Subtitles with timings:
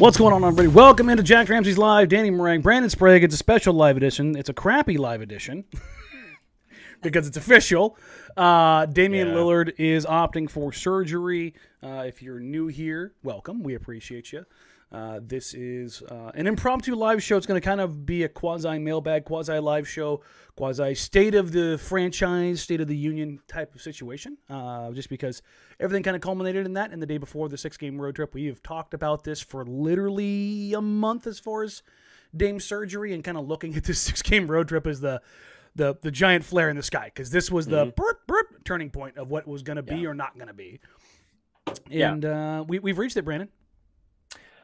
[0.00, 0.68] What's going on, everybody?
[0.68, 2.08] Welcome into Jacked Ramsays Live.
[2.08, 3.22] Danny Marang, Brandon Sprague.
[3.22, 4.34] It's a special live edition.
[4.34, 5.64] It's a crappy live edition
[7.02, 7.98] because it's official.
[8.34, 9.34] Uh, Damian Yeah.
[9.34, 11.52] Lillard is opting for surgery.
[11.82, 13.62] Uh, if you're new here, welcome.
[13.62, 14.46] We appreciate you.
[14.92, 17.36] Uh, this is uh, an impromptu live show.
[17.36, 20.22] It's going to kind of be a quasi mailbag, quasi live show,
[20.56, 24.36] quasi state of the franchise, state of the union type of situation.
[24.48, 25.42] Uh, just because
[25.78, 26.90] everything kind of culminated in that.
[26.90, 29.64] And the day before the six game road trip, we have talked about this for
[29.64, 31.82] literally a month as far as
[32.36, 35.20] Dame surgery and kind of looking at this six game road trip as the
[35.76, 39.16] the the giant flare in the sky because this was the burp, burp turning point
[39.18, 40.08] of what was going to be Yeah.
[40.08, 40.80] or not going to be.
[41.88, 42.12] Yeah.
[42.12, 43.48] And uh, we we've reached it, Brandon.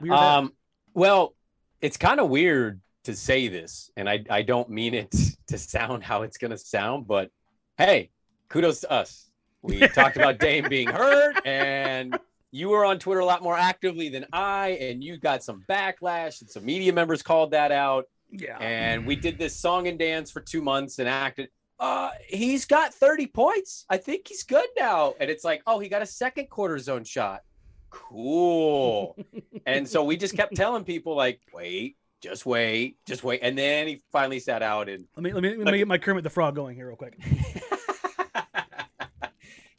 [0.00, 0.10] We.
[0.10, 0.52] Um,
[0.94, 1.34] well,
[1.80, 5.14] it's kind of weird to say this, and I, I don't mean it
[5.48, 7.30] to sound how it's going to sound, but
[7.78, 8.10] hey,
[8.48, 9.30] kudos to us.
[9.62, 12.18] We talked about Dame being hurt, and
[12.50, 16.40] you were on Twitter a lot more actively than I, and you got some backlash,
[16.40, 18.06] and some media members called that out.
[18.30, 18.58] yeah.
[18.58, 21.48] And we did this song and dance for two months and acted.
[21.78, 23.84] Uh, he's got 30 points.
[23.90, 25.14] I think he's good now.
[25.20, 27.42] And it's like, oh, he got a second quarter zone shot.
[27.90, 29.16] Cool.
[29.66, 33.40] and so we just kept telling people, like, wait, just wait, just wait.
[33.42, 35.98] And then he finally sat out and Let me let me let me get my
[35.98, 37.18] Kermit the Frog going here real quick.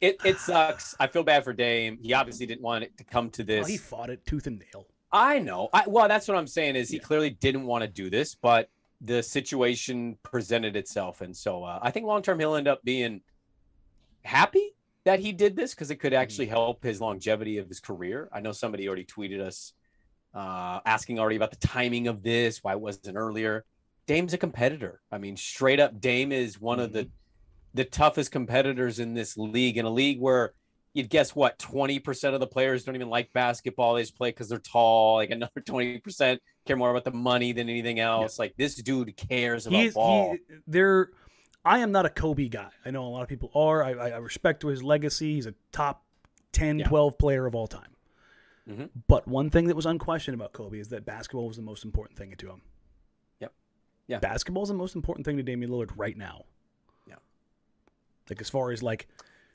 [0.00, 0.94] it it sucks.
[1.00, 1.98] I feel bad for Dame.
[2.02, 3.66] He obviously didn't want it to come to Oh, this.
[3.68, 4.86] he fought it tooth and nail.
[5.10, 5.68] I know.
[5.72, 7.02] I, well, that's what I'm saying is he Yeah.
[7.02, 8.68] clearly didn't want to do this, but
[9.00, 13.22] the situation presented itself, and so uh, I think long term he'll end up being
[14.24, 14.74] happy
[15.08, 18.28] that he did this because it could actually help his longevity of his career.
[18.30, 19.72] I know somebody already tweeted us
[20.34, 23.64] uh, asking already about the timing of this, why it wasn't earlier.
[24.06, 25.00] Dame's a competitor.
[25.10, 27.08] I mean, straight up, Dame is one of the
[27.72, 30.52] the toughest competitors in this league, in a league where
[30.92, 34.48] you'd guess what 20% of the players don't even like basketball they just play because
[34.48, 38.74] they're tall like another 20% care more about the money than anything else like this
[38.74, 41.10] dude cares about He's ball he, there.
[41.64, 42.70] I am not a Kobe guy.
[42.84, 43.82] I know a lot of people are.
[43.82, 45.34] I, I I respect his legacy.
[45.34, 46.04] He's a top
[46.52, 46.88] 10, Yeah.
[46.88, 47.94] 12 player of all time.
[48.68, 48.90] Mhm.
[49.06, 52.18] But one thing that was unquestioned about Kobe is that basketball was the most important
[52.18, 52.62] thing to him.
[53.40, 53.52] Yep.
[54.06, 54.18] Yeah.
[54.18, 56.44] Basketball is the most important thing to Damian Lillard right now.
[57.06, 57.16] Yeah.
[58.30, 59.06] Like as far as like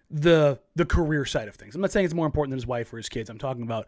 [0.10, 1.74] the the career side of things.
[1.76, 3.30] I'm not saying it's more important than his wife or his kids.
[3.30, 3.88] I'm talking about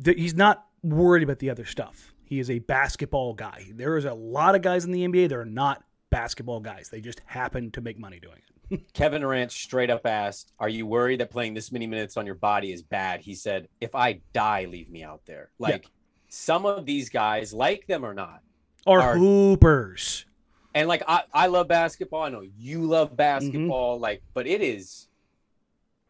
[0.00, 2.14] that he's not worried about the other stuff.
[2.24, 3.70] He is a basketball guy.
[3.74, 6.88] There is a lot of guys in the NBA that are not basketball guys.
[6.88, 8.44] They just happen to make money doing it.
[8.92, 12.34] kevin durant straight up asked are you worried that playing this many minutes on your
[12.34, 15.86] body is bad he said if i die leave me out there like
[16.28, 18.42] some of these guys like them or not
[18.86, 20.26] Are Are- hoopers.
[20.74, 23.16] and like I, I love basketball i know you love Mm-hmm.
[23.16, 25.07] basketball like but it is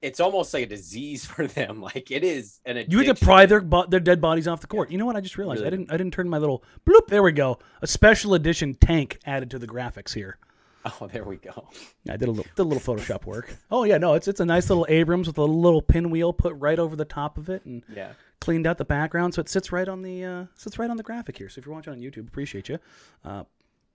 [0.01, 3.47] it's almost like a disease for them like it is an You had to pry
[3.47, 4.91] their their dead bodies off the court.
[4.91, 5.17] You know what?
[5.17, 7.09] I just realized I didn't I didn't turn my little bloop.
[7.09, 7.59] There we go.
[7.83, 10.39] A special edition tank added to the graphics here.
[11.01, 11.69] oh there we go
[12.09, 13.57] I did a little did a little Photoshop work.
[13.71, 16.79] Oh yeah, no, it's it's a nice little Abrams with a little pinwheel put right
[16.79, 19.89] over the top of it and yeah cleaned out the background so it sits right
[19.89, 21.49] on the uh, sits right on the graphic here.
[21.49, 22.79] So if you're watching on YouTube, appreciate you.
[23.25, 23.45] Uh,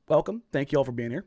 [0.08, 0.44] welcome.
[0.52, 1.26] Thank you all for being here.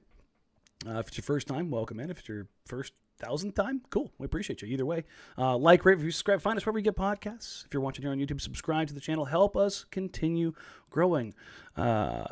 [0.84, 2.10] Uh, if it's your first time, welcome in.
[2.10, 4.12] If it's your first thousandth time, cool.
[4.18, 5.04] We appreciate you either way.
[5.38, 6.40] Uh, like, rate, review, subscribe.
[6.42, 7.64] Find us wherever you get podcasts.
[7.64, 9.24] If you're watching here on YouTube, subscribe to the channel.
[9.24, 10.52] Help us continue
[10.90, 11.34] growing.
[11.76, 12.24] Uh,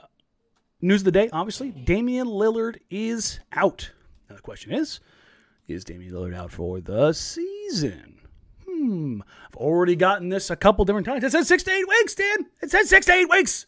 [0.83, 3.91] news of the day, obviously, Damian Lillard is out.
[4.29, 5.01] Now the question is,
[5.69, 8.21] is Damian Lillard out for the season?
[8.67, 11.25] hmm, I've already gotten this a couple different times.
[11.25, 12.47] It says six to eight weeks, Dan.
[12.61, 13.67] It says six to eight weeks.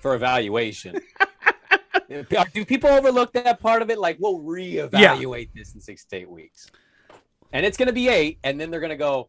[0.00, 1.00] for evaluation.
[2.52, 3.98] Do people overlook that part of it?
[3.98, 6.70] Like, we'll reevaluate this in six to eight weeks.
[7.52, 8.38] And it's going to be eight.
[8.44, 9.28] And then they're going to go,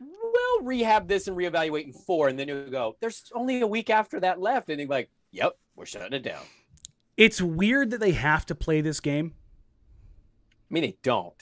[0.00, 2.28] we'll rehab this and reevaluate in four.
[2.28, 4.70] And then you go, there's only a week after that left.
[4.70, 6.42] And they're like, yep, we're shutting it down.
[7.16, 9.34] It's weird that they have to play this game.
[10.70, 11.34] I mean, they don't.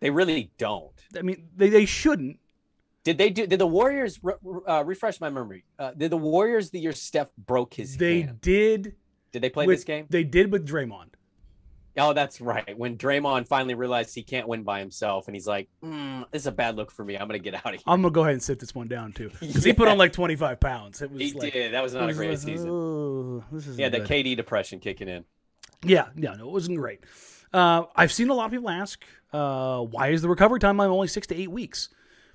[0.00, 0.92] They really don't.
[1.16, 2.38] I mean, they, they shouldn't.
[3.04, 3.46] Did they do?
[3.46, 4.18] Did the Warriors
[4.66, 5.64] uh, refresh my memory?
[5.78, 8.40] Uh, did the Warriors the year Steph broke his They hand?
[8.40, 8.96] did.
[9.34, 10.06] Did they play with- this game?
[10.08, 11.08] They did with Draymond.
[11.96, 12.76] Oh, that's right.
[12.78, 16.46] When Draymond finally realized he can't win by himself, and he's like, mm, "This is
[16.46, 17.16] a bad look for me.
[17.16, 19.12] I'm gonna get out of here." I'm gonna go ahead and sit this one down
[19.12, 21.02] too, because he put on like 25 pounds.
[21.02, 21.74] It was he like, did.
[21.74, 22.68] That was not a great like, season.
[22.70, 25.24] "Oh, this is Yeah, the good." KD depression kicking in.
[25.82, 27.00] Yeah, yeah, no, it wasn't great.
[27.52, 31.08] Uh, I've seen a lot of people ask, uh, why is the recovery time only
[31.08, 31.90] six to eight weeks?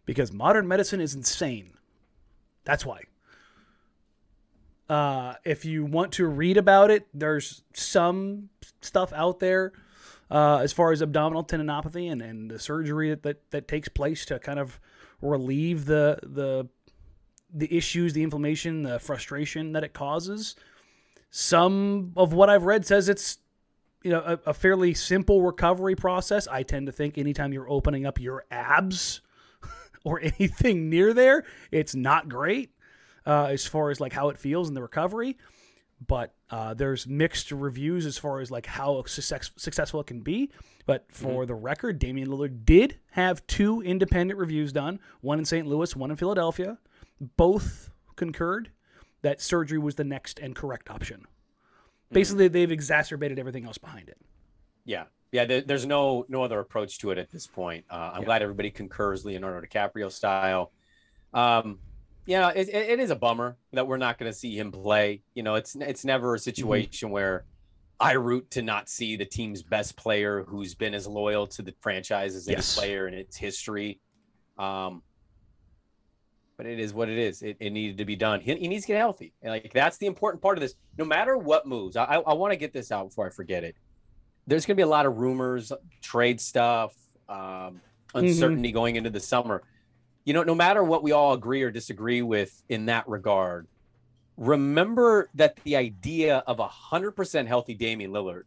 [0.06, 1.74] Because modern medicine is insane.
[2.66, 3.04] That's why.
[4.90, 8.50] Uh, if you want to read about it, there's some
[8.82, 9.72] stuff out there
[10.32, 14.26] uh, as far as abdominal tendinopathy and, and the surgery that, that, that takes place
[14.26, 14.80] to kind of
[15.22, 16.68] relieve the the
[17.52, 20.56] the issues, the inflammation, the frustration that it causes
[21.32, 23.38] some of what I've read says it's
[24.04, 26.48] you know a, a fairly simple recovery process.
[26.48, 29.22] I tend to think anytime you're opening up your abs
[30.04, 32.72] or anything near there, it's not great
[33.30, 35.38] uh, as far as like how it feels in the recovery.
[36.08, 40.50] But uh, there's mixed reviews as far as like how success, successful it can be.
[40.86, 45.68] But for the record, Damian Lillard did have two independent reviews done, one in St.
[45.68, 46.78] Louis, one in Philadelphia.
[47.36, 48.72] Both concurred
[49.22, 51.26] that surgery was the next and correct option.
[52.12, 54.18] Basically, they've exacerbated everything else behind it.
[54.86, 55.04] Yeah,
[55.34, 55.44] yeah.
[55.46, 57.84] There, there's no no other approach to it at this point.
[57.90, 58.26] Uh, I'm Yeah.
[58.26, 60.72] glad everybody concurs Leonardo DiCaprio style.
[61.34, 61.80] Um,
[62.30, 65.24] yeah, it, it, it is a bummer that we're not going to see him play.
[65.34, 67.46] You know, it's it's never a situation where
[68.00, 71.74] I root to not see the team's best player who's been as loyal to the
[71.82, 74.00] franchise as any player in its history.
[74.60, 75.02] Um,
[76.56, 77.42] but it is what it is.
[77.42, 78.42] It, it needed to be done.
[78.42, 79.34] He, he needs to get healthy.
[79.42, 80.76] And like that's the important part of this.
[81.00, 83.64] No matter what moves, I, I, I want to get this out before I forget
[83.64, 83.76] it.
[84.46, 85.72] There's going to be a lot of rumors,
[86.04, 86.94] trade stuff,
[87.28, 87.82] um,
[88.14, 89.64] uncertainty going into the summer.
[90.30, 93.66] You know, no matter what we all agree or disagree with in that regard,
[94.38, 98.44] remember that the idea of a hundred percent healthy Damian Lillard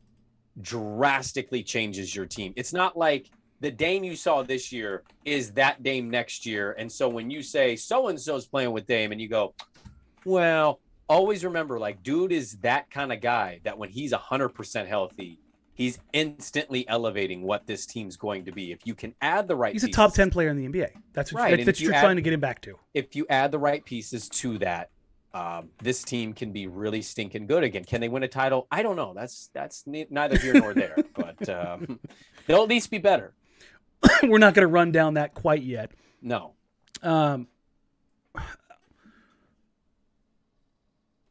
[0.61, 2.53] drastically changes your team.
[2.55, 6.77] It's not like the Dame you saw this year is that Dame next year.
[6.79, 9.53] And so when you say so and so's playing with Dame and you go,
[10.25, 15.41] well, always remember like dude is that kind of guy that when he's 100% healthy,
[15.83, 18.71] he's instantly elevating what this team's going to be.
[18.73, 20.91] If you can add the right He's a pieces- top 10 player in the NBA.
[21.13, 22.79] That's what, Right, that's what you you're add- trying to get him back to.
[22.95, 24.91] if you add the right pieces to that,
[25.35, 27.85] um, this team can be really stinking good again.
[27.85, 28.67] Can they win a title?
[28.71, 29.15] I don't know.
[29.15, 31.99] That's that's neither here nor there, but um,
[32.47, 33.33] they'll at least be better.
[34.23, 35.91] We're not going to run down that quite yet.
[36.21, 36.53] No,
[37.03, 37.49] Um,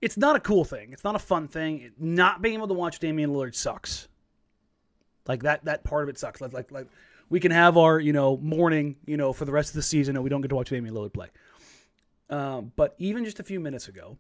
[0.02, 0.92] it's not a cool thing.
[0.94, 1.92] It's not a fun thing.
[2.00, 4.08] Not being able to watch Damian Lillard sucks.
[5.28, 6.42] Like that that part of it sucks.
[6.42, 6.88] Like like like
[7.30, 10.16] we can have our you know morning you know for the rest of the season
[10.16, 11.28] and we don't get to watch Damian Lillard play.
[12.30, 14.18] Um, but even just a few minutes ago,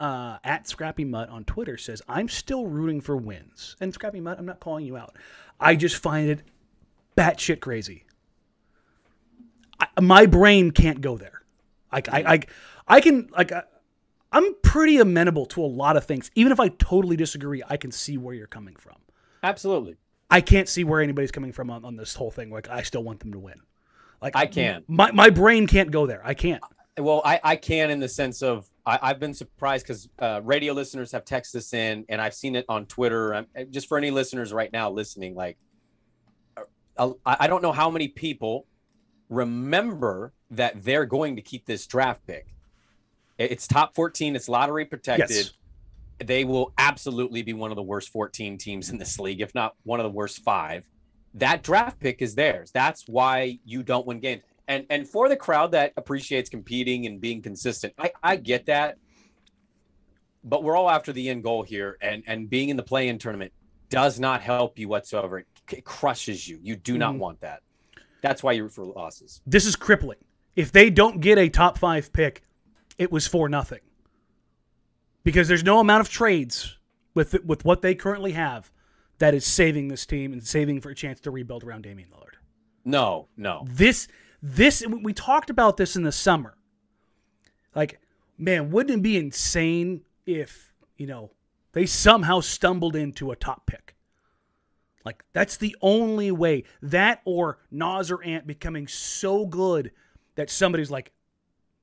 [0.00, 3.76] uh, at Scrappy Mutt on Twitter says I'm still rooting for wins.
[3.80, 5.16] And Scrappy Mutt, I'm not calling you out.
[5.60, 6.42] I just find it
[7.16, 8.04] batshit crazy.
[9.78, 11.42] I, my brain can't go there.
[11.92, 12.40] Like I, I,
[12.88, 13.62] I can like I,
[14.32, 16.30] I'm pretty amenable to a lot of things.
[16.34, 18.96] Even if I totally disagree, I can see where you're coming from.
[19.44, 19.96] Absolutely.
[20.30, 22.50] I can't see where anybody's coming from on, on this whole thing.
[22.50, 23.60] Like I still want them to win.
[24.20, 24.88] Like I can't.
[24.88, 26.22] My my brain can't go there.
[26.24, 26.62] I can't.
[26.98, 30.72] Well, I, I can in the sense of I, I've been surprised because uh, radio
[30.72, 33.34] listeners have texted us in, and I've seen it on Twitter.
[33.34, 35.58] Um, just for any listeners right now listening, like
[36.96, 38.66] uh, I, I don't know how many people
[39.28, 42.46] remember that they're going to keep this draft pick.
[43.38, 44.36] It's top 14.
[44.36, 45.36] It's lottery protected.
[45.36, 45.52] Yes.
[46.18, 49.74] They will absolutely be one of the worst 14 teams in this league, if not
[49.82, 50.84] one of the worst five.
[51.34, 52.70] That draft pick is theirs.
[52.72, 54.42] That's why you don't win games.
[54.68, 58.96] And and for the crowd that appreciates competing and being consistent, I, I get that.
[60.44, 63.52] But we're all after the end goal here, and and being in the play-in tournament
[63.90, 65.38] does not help you whatsoever.
[65.40, 66.58] It, it crushes you.
[66.62, 67.18] You do not Mhm.
[67.18, 67.62] want that.
[68.22, 69.42] That's why you root for losses.
[69.46, 70.18] This is crippling.
[70.56, 72.42] If they don't get a top five pick,
[72.96, 73.80] it was for nothing.
[75.24, 76.78] Because there's no amount of trades
[77.14, 78.70] with with what they currently have
[79.18, 82.36] that is saving this team and saving for a chance to rebuild around Damian Lillard.
[82.84, 83.64] No, no.
[83.68, 84.06] This
[84.42, 86.56] this we talked about this in the summer.
[87.74, 88.00] Like,
[88.38, 91.30] man, wouldn't it be insane if, you know,
[91.72, 93.96] they somehow stumbled into a top pick?
[95.04, 96.64] Like, that's the only way.
[96.82, 99.92] That or Nas or Ant becoming so good
[100.36, 101.12] that somebody's like,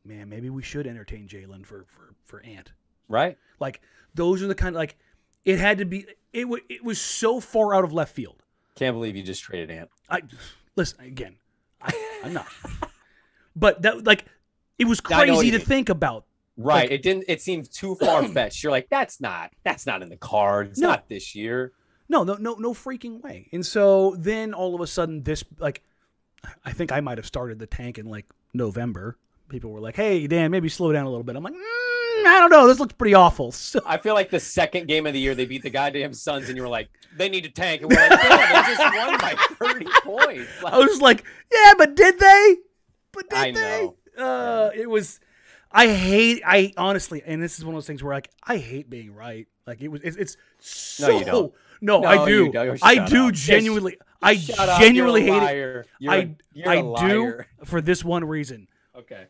[0.03, 2.71] man, maybe we should entertain Jalen for, for, for Ant.
[3.11, 3.37] Right.
[3.59, 3.81] Like,
[4.15, 4.97] those are the kind of, like,
[5.45, 8.43] it had to be, it, w- it was so far out of left field.
[8.75, 9.89] Can't believe you just traded Ant.
[10.09, 10.21] I,
[10.75, 11.35] listen, again,
[11.81, 12.47] I, I'm not.
[13.55, 14.25] but that, like,
[14.79, 15.65] it was I know what crazy to mean.
[15.65, 16.25] think about.
[16.57, 16.83] Right.
[16.83, 17.25] Like- it didn't.
[17.27, 18.63] It seemed too far fetched.
[18.63, 19.51] You're like, that's not.
[19.63, 20.79] That's not in the cards.
[20.79, 20.89] No.
[20.89, 21.71] Not this year.
[22.09, 23.47] No, no, no, no freaking way.
[23.53, 25.81] And so then all of a sudden, this like,
[26.65, 29.17] I think I might have started the tank in like November.
[29.47, 31.59] People were like, "Hey, Dan, maybe slow down a little bit." I'm like, mm,
[32.27, 32.67] I don't know.
[32.67, 33.51] This looks pretty awful.
[33.51, 36.47] So I feel like the second game of the year they beat the goddamn Suns,
[36.47, 37.81] and you were like, they need to tank.
[37.81, 40.63] And we're like, yeah, they just won by 30 points.
[40.63, 42.57] Like, I was like, "Yeah, but did they?
[43.11, 45.19] But did I they?" Uh, it was.
[45.71, 46.41] I hate.
[46.45, 49.47] I honestly, and this is one of those things where like I hate being right.
[49.65, 50.01] Like it was.
[50.03, 51.07] It's, it's so.
[51.07, 51.53] No, you don't.
[51.81, 52.77] No, No, I do.
[52.81, 53.33] I do up.
[53.33, 53.97] genuinely.
[54.21, 55.87] I Shut genuinely hate it.
[55.99, 58.67] You're I a, I do for this one reason.
[58.95, 59.27] Okay.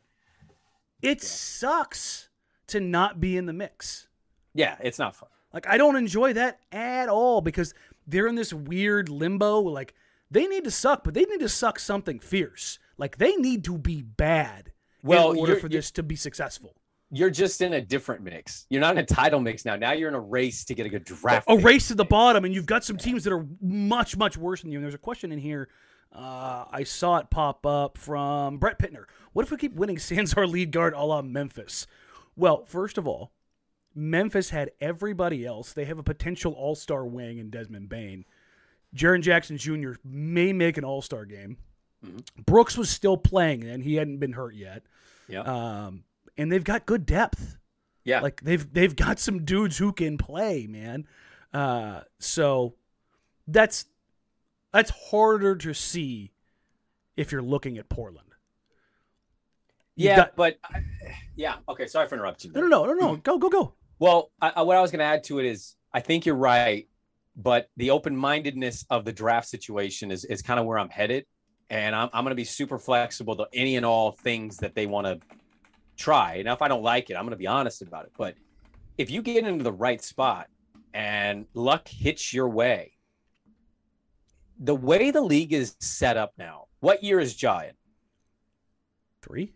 [1.02, 2.30] It sucks
[2.72, 4.08] to not be in the mix.
[4.54, 5.30] Yeah, it's not fun.
[5.54, 7.74] Like I don't enjoy that at all because
[8.08, 9.60] they're in this weird limbo.
[9.60, 9.94] Like
[10.30, 12.80] they need to suck, but they need to suck something fierce.
[12.98, 14.72] Like they need to be bad
[15.04, 16.76] Well, in order for this to be successful.
[17.14, 18.66] You're just in a different mix.
[18.70, 19.76] You're not in a title mix now.
[19.76, 21.46] Now you're in a race to get a good draft.
[21.50, 24.62] A race to the bottom, and you've got some teams that are much, much worse
[24.62, 24.78] than you.
[24.78, 25.68] And there's a question in here.
[26.14, 29.06] Uh, I saw it pop up from Brett Pittner.
[29.34, 31.86] What if we keep winning sans our lead guard a la Memphis?
[32.36, 33.32] Well, first of all,
[33.94, 35.74] Memphis had everybody else.
[35.74, 38.26] They have a potential all star wing in Desmond Bane.
[38.96, 39.94] Jaren Jackson Jr.
[40.04, 41.58] may make an all star game.
[42.46, 44.84] Brooks was still playing, and he hadn't been hurt yet.
[45.28, 45.42] Yeah.
[45.42, 46.04] Um,
[46.38, 47.58] and they've got good depth.
[48.04, 48.22] yeah.
[48.22, 51.06] Like they've they've got some dudes who can play, man.
[51.54, 52.74] Uh, so
[53.48, 53.86] that's
[54.74, 56.32] that's harder to see
[57.16, 58.31] if you're looking at Portland.
[60.02, 60.84] Yeah, got- but I-
[61.36, 61.56] yeah.
[61.70, 61.88] Okay.
[61.88, 62.52] Sorry for interrupting.
[62.54, 63.16] no, no, no, no, no.
[63.18, 63.74] Go, go, go.
[64.00, 66.88] Well, I, what I was going to add to it is I think you're right,
[67.36, 71.26] but the open mindedness of the draft situation is, is kind of where I'm headed.
[71.70, 74.88] And I'm, I'm going to be super flexible to any and all things that they
[74.88, 75.20] want to
[75.96, 76.42] try.
[76.42, 78.12] Now, if I don't like it, I'm going to be honest about it.
[78.18, 78.36] But
[78.98, 80.48] if you get into the right spot
[80.94, 82.94] and luck hits your way,
[84.60, 87.78] the way the league is set up now, what year is Giant?
[89.22, 89.54] Three.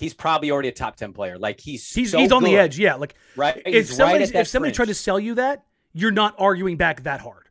[0.00, 1.38] He's probably already a top 10 player.
[1.38, 2.78] Like he's He's so he's on the edge.
[2.78, 2.94] Yeah.
[2.94, 3.60] Like right?
[3.66, 7.02] if He's somebody right if somebody tried to sell you that, you're not arguing back
[7.02, 7.50] that hard.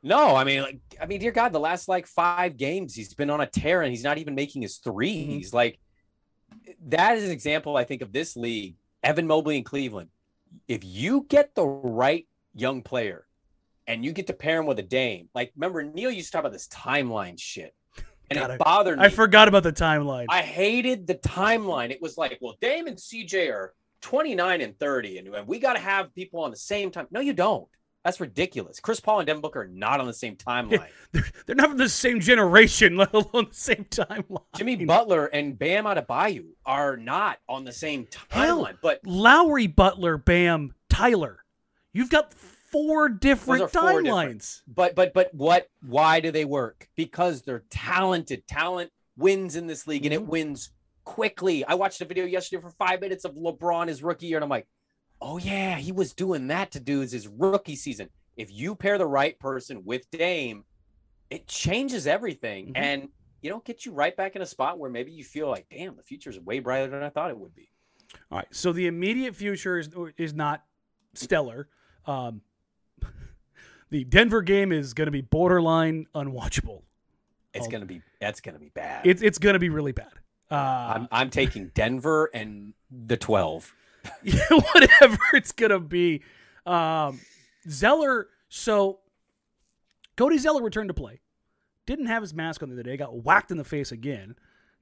[0.00, 3.30] No, I mean, like, I mean, dear God, the last like five games, he's been
[3.30, 5.56] on a tear and he's not even making his 3s mm-hmm.
[5.56, 5.80] Like,
[6.86, 8.76] that is an example, I think, of this league.
[9.02, 10.10] Evan Mobley in Cleveland.
[10.68, 13.26] If you get the right young player
[13.88, 16.40] and you get to pair him with a Dame, like, remember, Neil used to talk
[16.40, 17.74] about this timeline shit,
[18.30, 19.04] and God, it bothered me.
[19.04, 20.26] I forgot about the timeline.
[20.28, 21.90] I hated the timeline.
[21.90, 25.80] It was like, well, Dame and CJ are 29 and 30, and we got to
[25.80, 27.06] have people on the same time.
[27.10, 27.68] No, you don't.
[28.04, 28.80] That's ridiculous.
[28.80, 30.86] Chris Paul and Devin Booker are not on the same timeline.
[31.12, 34.44] they're, they're not from the same generation, let alone the same timeline.
[34.56, 38.78] Jimmy Butler and Bam Adebayo are not on the same Hell, timeline.
[38.82, 41.44] But Lowry, Butler, Bam, Tyler.
[41.92, 42.32] You've got
[42.70, 44.62] four different timelines.
[44.66, 45.68] but but but what?
[45.86, 46.88] Why do they work?
[46.96, 48.46] Because they're talented.
[48.46, 50.26] Talent wins in this league, and it Mhm.
[50.28, 50.70] wins
[51.04, 51.64] quickly.
[51.64, 54.50] I watched a video yesterday for five minutes of LeBron his rookie year, and I'm
[54.50, 54.68] like,
[55.20, 58.10] oh yeah, he was doing that to dudes his rookie season.
[58.36, 60.64] If you pair the right person with Dame,
[61.30, 62.76] it changes everything, Mhm.
[62.76, 63.08] and
[63.40, 65.96] you know, get you right back in a spot where maybe you feel like, damn,
[65.96, 67.70] the future is way brighter than I thought it would be.
[68.32, 68.48] All right.
[68.50, 70.64] So the immediate future is is not
[71.14, 71.68] stellar.
[72.04, 72.42] Um,
[73.90, 76.82] the Denver game is going to be borderline unwatchable.
[77.54, 77.70] It's Oh.
[77.70, 79.06] gonna be that's gonna be bad.
[79.06, 80.12] It's it's going to be really bad.
[80.50, 80.54] Uh,
[80.94, 83.74] I'm I'm taking Denver and the 12.
[84.50, 86.22] whatever it's going to be.
[86.64, 87.20] Um,
[87.68, 88.28] Zeller.
[88.48, 89.00] So
[90.16, 91.20] Cody Zeller returned to play.
[91.86, 92.96] Didn't have his mask on the other day.
[92.96, 94.36] Got whacked in the face again.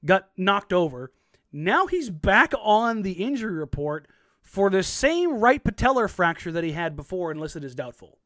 [0.05, 1.13] Got knocked over.
[1.53, 4.07] Now he's back on the injury report
[4.43, 8.19] for the same right patellar fracture that he had before and listed as doubtful.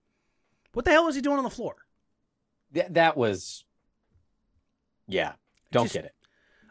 [0.72, 1.76] What the hell was he doing on the floor?
[2.74, 3.64] Th- that was
[5.08, 5.32] yeah.
[5.72, 6.14] Don't Just- get it.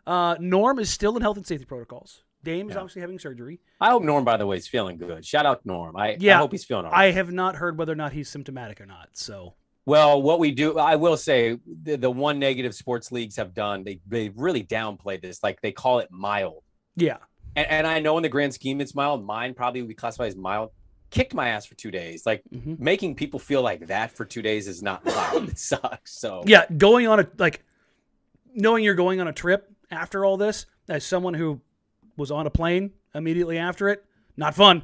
[0.08, 2.24] Uh, Norm is still in health and safety protocols.
[2.44, 2.80] Dame is Yeah.
[2.82, 3.60] obviously having surgery.
[3.82, 5.26] I hope Norm, by the way, is feeling good.
[5.26, 5.96] Shout out Norm.
[5.98, 7.08] I, Yeah, I hope he's feeling all right.
[7.10, 9.10] I have not heard whether or not he's symptomatic or not.
[9.14, 13.54] So Well, what we do, I will say, the, the one negative sports leagues have
[13.54, 15.44] done, they they really downplay this.
[15.44, 16.64] Like they call it mild.
[16.96, 17.18] Yeah.
[17.56, 19.24] And, and I know in the grand scheme it's mild.
[19.26, 20.72] Mine probably would be classified as mild.
[21.12, 22.26] Kicked my ass for two days.
[22.26, 22.80] Like Mhm.
[22.80, 25.46] making people feel like that for two days is not fun.
[25.50, 26.14] it sucks.
[26.14, 27.64] So Yeah, going on a like
[28.54, 31.60] knowing you're going on a trip after all this, as someone who
[32.18, 34.04] was on a plane immediately after it,
[34.38, 34.84] not fun.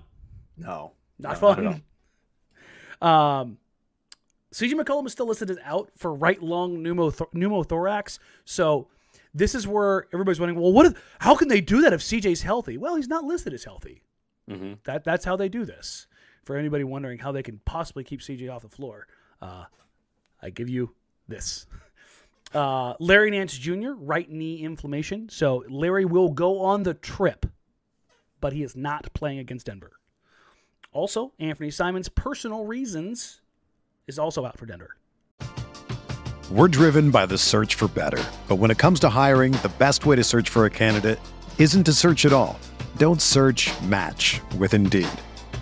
[0.57, 1.83] no, Not No, not fun.
[3.01, 3.57] um
[4.53, 8.19] CJ McCollum is still listed as out for right lung pneumoth- pneumothorax.
[8.45, 8.87] So
[9.33, 10.85] this is where everybody's wondering, well, what?
[10.85, 12.77] If, how can they do that if CJ's healthy?
[12.77, 14.01] Well, he's not listed as healthy.
[14.47, 16.07] hmm That that's how they do this.
[16.45, 19.07] For anybody wondering how they can possibly keep CJ off the floor,
[19.41, 19.65] uh,
[20.41, 20.93] I give you
[21.27, 21.67] this.
[22.53, 23.93] Uh, Larry Nance Jr.
[23.97, 27.45] right knee inflammation, so Larry will go on the trip,
[28.39, 29.91] but he is not playing against Denver.
[30.93, 33.41] Also, Anfernee Simons' personal reasons
[34.07, 34.95] is also out for Denver.
[36.49, 38.23] We're driven by the search for better.
[38.47, 41.19] But when it comes to hiring, the best way to search for a candidate
[41.57, 42.57] isn't to search at all.
[42.97, 45.09] Don't search match with Indeed.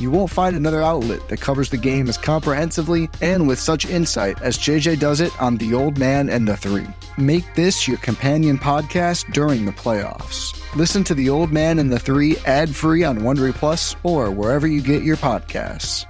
[0.00, 4.40] You won't find another outlet that covers the game as comprehensively and with such insight
[4.40, 6.86] as JJ does it on The Old Man and the Three.
[7.18, 10.56] Make this your companion podcast during the playoffs.
[10.74, 14.66] Listen to The Old Man and the Three ad free on Wondery Plus or wherever
[14.66, 16.06] you get your podcasts.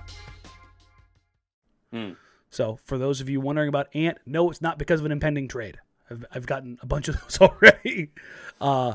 [2.50, 5.48] So, for those of you wondering about Ant, no, it's not because of an impending
[5.48, 5.78] trade.
[6.08, 8.10] I've, I've gotten a bunch of those already.
[8.60, 8.94] Uh,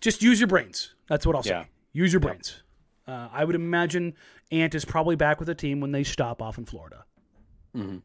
[0.00, 0.92] just use your brains.
[1.06, 1.68] That's what I'll say.
[1.92, 2.63] Use your brains.
[3.06, 4.14] Uh, I would imagine
[4.50, 7.04] Ant is probably back with the team when they stop off in Florida.
[7.74, 8.02] Mhm.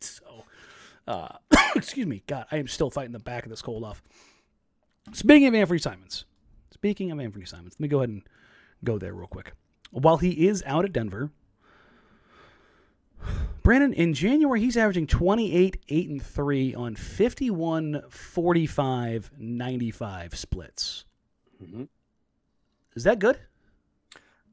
[0.00, 0.44] So,
[1.06, 1.38] uh,
[1.76, 2.22] excuse me.
[2.26, 4.02] God, I am still fighting the back of this cold off.
[5.12, 6.26] Speaking of Anfernee Simons,
[6.70, 8.22] speaking of Anfernee Simons, let me go ahead and
[8.84, 9.52] go there real quick.
[9.90, 11.30] While he is out at Denver,
[13.62, 21.04] Brandon, in January, he's averaging 28, 8, and 3 on 51, 45, 95 splits.
[21.62, 21.88] Mhm.
[22.94, 23.38] Is that good?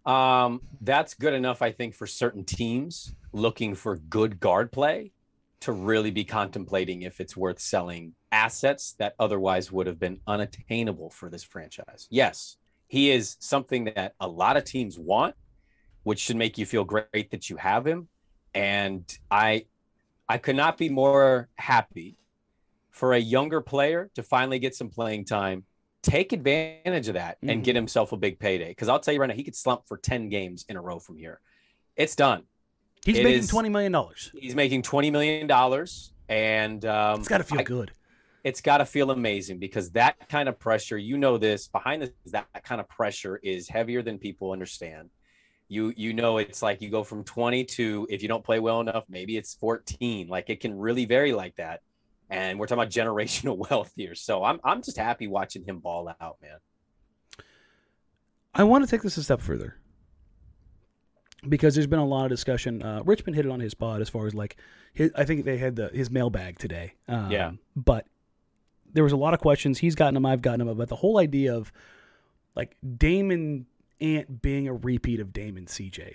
[0.05, 5.11] Um, that's good enough, I think, for certain teams looking for good guard play
[5.61, 11.09] to really be contemplating if it's worth selling assets that otherwise would have been unattainable
[11.09, 12.07] for this franchise.
[12.11, 15.35] Yes, he is something that a lot of teams want,
[16.03, 18.07] which should make you feel great that you have him.
[18.53, 19.65] And I
[20.29, 22.17] I could not be more happy
[22.91, 25.63] for a younger player to finally get some playing time
[26.05, 27.63] take advantage of that and Mhm.
[27.63, 28.69] get himself a big payday.
[28.69, 30.99] Because I'll tell you right now, he could slump for 10 games in a row
[30.99, 31.39] from here.
[31.95, 32.43] It's done.
[33.03, 33.93] He's It making is- $20 million.
[34.39, 35.49] He's making $20 million.
[36.29, 37.91] And um, It's got to feel I- good.
[38.43, 42.11] it's got to feel amazing because that kind of pressure, you know, this behind this,
[42.27, 45.09] that kind of pressure is heavier than people understand.
[45.67, 48.81] You, you know, it's like you go from 20 to if you don't play well
[48.81, 50.27] enough, maybe it's 14.
[50.27, 51.81] Like it can really vary like that.
[52.29, 54.15] And we're talking about generational wealth here.
[54.15, 56.57] So I'm, I'm just happy watching him ball out, man.
[58.53, 59.75] I want to take this a step further.
[61.47, 62.81] because there's been a lot of discussion.
[62.81, 64.57] Uh, Richmond hit it on his pod as far as like,
[64.93, 66.93] his, I think they had the his mailbag today.
[67.07, 67.51] Um, Yeah.
[67.75, 68.07] But
[68.93, 69.77] there was a lot of questions.
[69.79, 70.25] He's gotten them.
[70.25, 70.77] I've gotten them.
[70.77, 71.71] But the whole idea of
[72.55, 73.65] like Damon
[73.99, 76.13] Ant being a repeat of Damon CJ,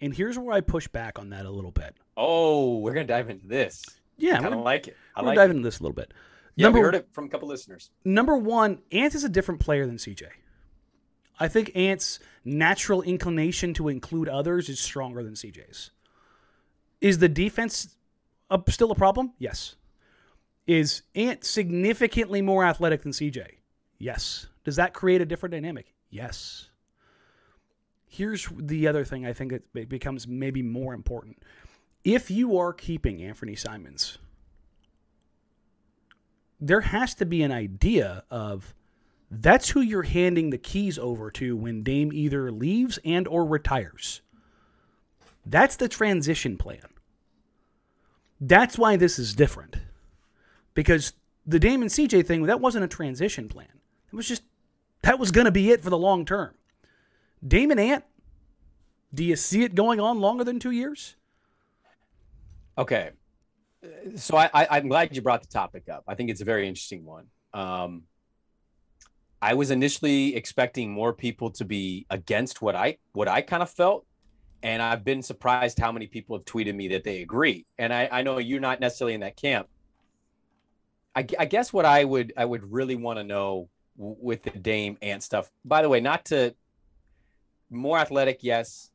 [0.00, 1.94] and here's where I push back on that a little bit.
[2.16, 3.84] Oh, we're gonna dive into this.
[4.18, 4.96] Yeah, I kind we're, of like it.
[5.14, 5.56] I we're like dive it.
[5.56, 6.12] into this a little bit.
[6.56, 7.90] Yeah, number we heard it from a couple listeners.
[8.04, 10.24] number one, Ant is a different player than CJ.
[11.40, 15.92] I think Ant's natural inclination to include others is stronger than CJ's.
[17.00, 17.94] Is the defense
[18.50, 19.32] a, still a problem?
[19.38, 19.76] Yes.
[20.66, 23.46] Is Ant significantly more athletic than CJ?
[23.98, 24.46] Yes.
[24.64, 25.94] Does that create a different dynamic?
[26.10, 26.68] Yes.
[28.06, 31.42] Here's the other thing I think it becomes maybe more important.
[32.08, 34.16] If you are keeping Anfernee Simons,
[36.58, 38.74] there has to be an idea of
[39.30, 44.22] that's who you're handing the keys over to when Dame either leaves and or retires.
[45.44, 46.80] That's the transition plan.
[48.40, 49.76] That's why this is different.
[50.72, 51.12] Because
[51.44, 53.68] the Dame and CJ thing, that wasn't a transition plan.
[54.10, 54.44] It was just
[55.02, 56.54] that was going to be it for the long term.
[57.46, 58.04] Dame and Ant,
[59.12, 61.14] do you see it going on longer than 2 years?
[62.78, 63.10] Okay.
[64.16, 66.04] So I, I, I'm glad you brought the topic up.
[66.06, 67.26] I think it's a very interesting one.
[67.52, 68.04] Um,
[69.42, 73.70] I was initially expecting more people to be against what I what I kind of
[73.70, 74.06] felt,
[74.62, 77.66] and I've been surprised how many people have tweeted me that they agree.
[77.78, 79.68] And I, I know you're not necessarily in that camp.
[81.14, 84.98] I, I guess what I would I would really want to know with the Dame
[85.02, 85.50] Ant stuff.
[85.64, 86.54] By the way, not to
[87.70, 88.90] more athletic, yes.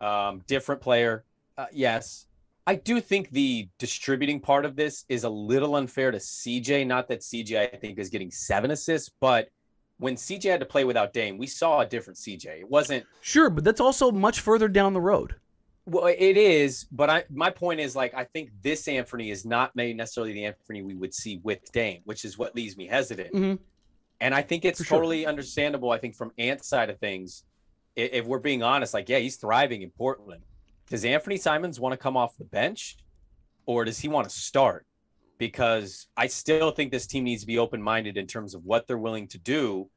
[0.00, 1.24] Um, different player,
[1.56, 2.26] uh, yes.
[2.66, 6.86] I do think the distributing part of this is a little unfair to CJ.
[6.86, 9.50] Not that CJ, I think, is getting seven assists, but
[9.98, 12.60] when CJ had to play without Dame, we saw a different CJ.
[12.60, 15.36] It wasn't Sure, but that's also much further down the road.
[15.86, 19.70] well, it is, but I my point is like I think this Anfernee is not
[19.76, 23.32] maybe necessarily the Anfernee we would see with Dame, which is what leaves me hesitant.
[23.32, 23.58] Mhm.
[24.20, 24.98] And I think it's For sure.
[24.98, 25.92] totally understandable.
[25.92, 27.44] I think from Ant's side of things,
[27.94, 30.42] if we're being honest, like yeah, he's thriving in Portland.
[30.88, 32.96] Does Anfernee Simons want to come off the bench,
[33.66, 34.86] or does he want to start?
[35.38, 38.86] Because I still think this team needs to be open minded in terms of what
[38.86, 39.90] they're willing to do,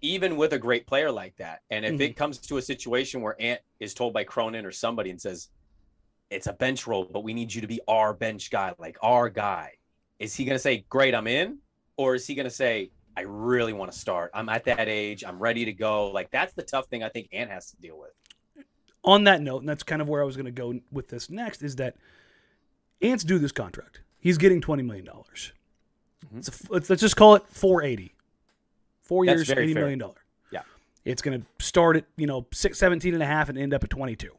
[0.00, 1.60] even with a great player like that.
[1.70, 2.18] And if it mm-hmm.
[2.18, 5.48] comes to a situation where Ant is told by Cronin or somebody and says,
[6.30, 9.30] it's a bench role, but we need you to be our bench guy, like our
[9.30, 9.72] guy.
[10.18, 11.58] Is he going to say, great, I'm in?
[11.96, 14.32] Or is he going to say, I really want to start.
[14.34, 15.22] I'm at that age.
[15.24, 16.10] I'm ready to go.
[16.10, 18.10] Like, that's the tough thing I think Ant has to deal with.
[19.04, 21.28] On that note, and that's kind of where I was going to go with this
[21.28, 21.96] next, is that
[23.02, 24.00] Ant's do this contract.
[24.18, 25.52] He's getting twenty million dollars.
[26.26, 26.38] Mm-hmm.
[26.38, 28.14] F- let's, let's just call it four eighty.
[29.02, 29.82] Four That's years, eighty fair.
[29.82, 30.24] million dollar.
[30.50, 30.62] Yeah.
[31.04, 33.84] It's going to start at you know six, 17 and a half and end up
[33.84, 34.32] at twenty two.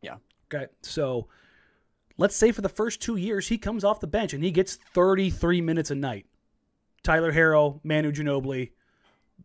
[0.00, 0.16] Yeah.
[0.52, 1.28] Okay, so
[2.16, 4.76] let's say for the first two years he comes off the bench and he gets
[4.94, 6.24] thirty three minutes a night.
[7.02, 8.70] Tyler Herro, Manu Ginobili,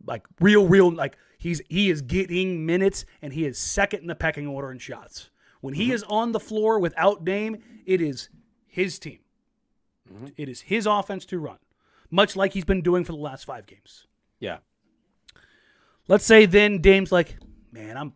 [0.05, 4.15] like real, real, like he's he is getting minutes and he is second in the
[4.15, 5.29] pecking order in shots.
[5.59, 5.93] When he mm-hmm.
[5.93, 8.29] is on the floor without Dame, it is
[8.65, 9.19] his team.
[10.11, 10.27] Mm-hmm.
[10.37, 11.57] It is his offense to run,
[12.09, 14.07] much like he's been doing for the last five games.
[14.39, 14.57] Yeah.
[16.07, 17.37] Let's say then Dame's like,
[17.71, 18.13] man, I'm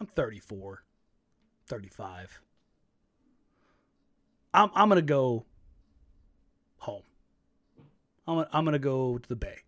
[0.00, 0.82] I'm 34,
[1.68, 2.40] 35.
[4.54, 5.44] I'm I'm gonna go
[6.78, 7.02] home.
[8.26, 9.58] I'm I'm gonna go to the Bay,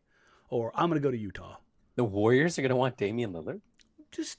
[0.48, 1.57] or I'm gonna go to Utah.
[1.98, 3.61] The Warriors are going to want Damian Lillard?
[4.12, 4.38] Just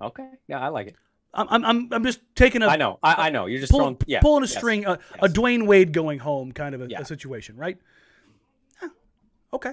[0.00, 0.28] Okay.
[0.46, 0.94] Yeah, I like it.
[1.34, 3.00] I'm I'm I'm, I'm just taking a I know.
[3.02, 3.46] I, I know.
[3.46, 5.28] You're just pull- throwing, yeah, pulling a yes, string, a, a.
[5.28, 7.00] Dwyane Wade going home kind of a, Yeah.
[7.00, 7.76] a situation, right?
[9.52, 9.72] Okay.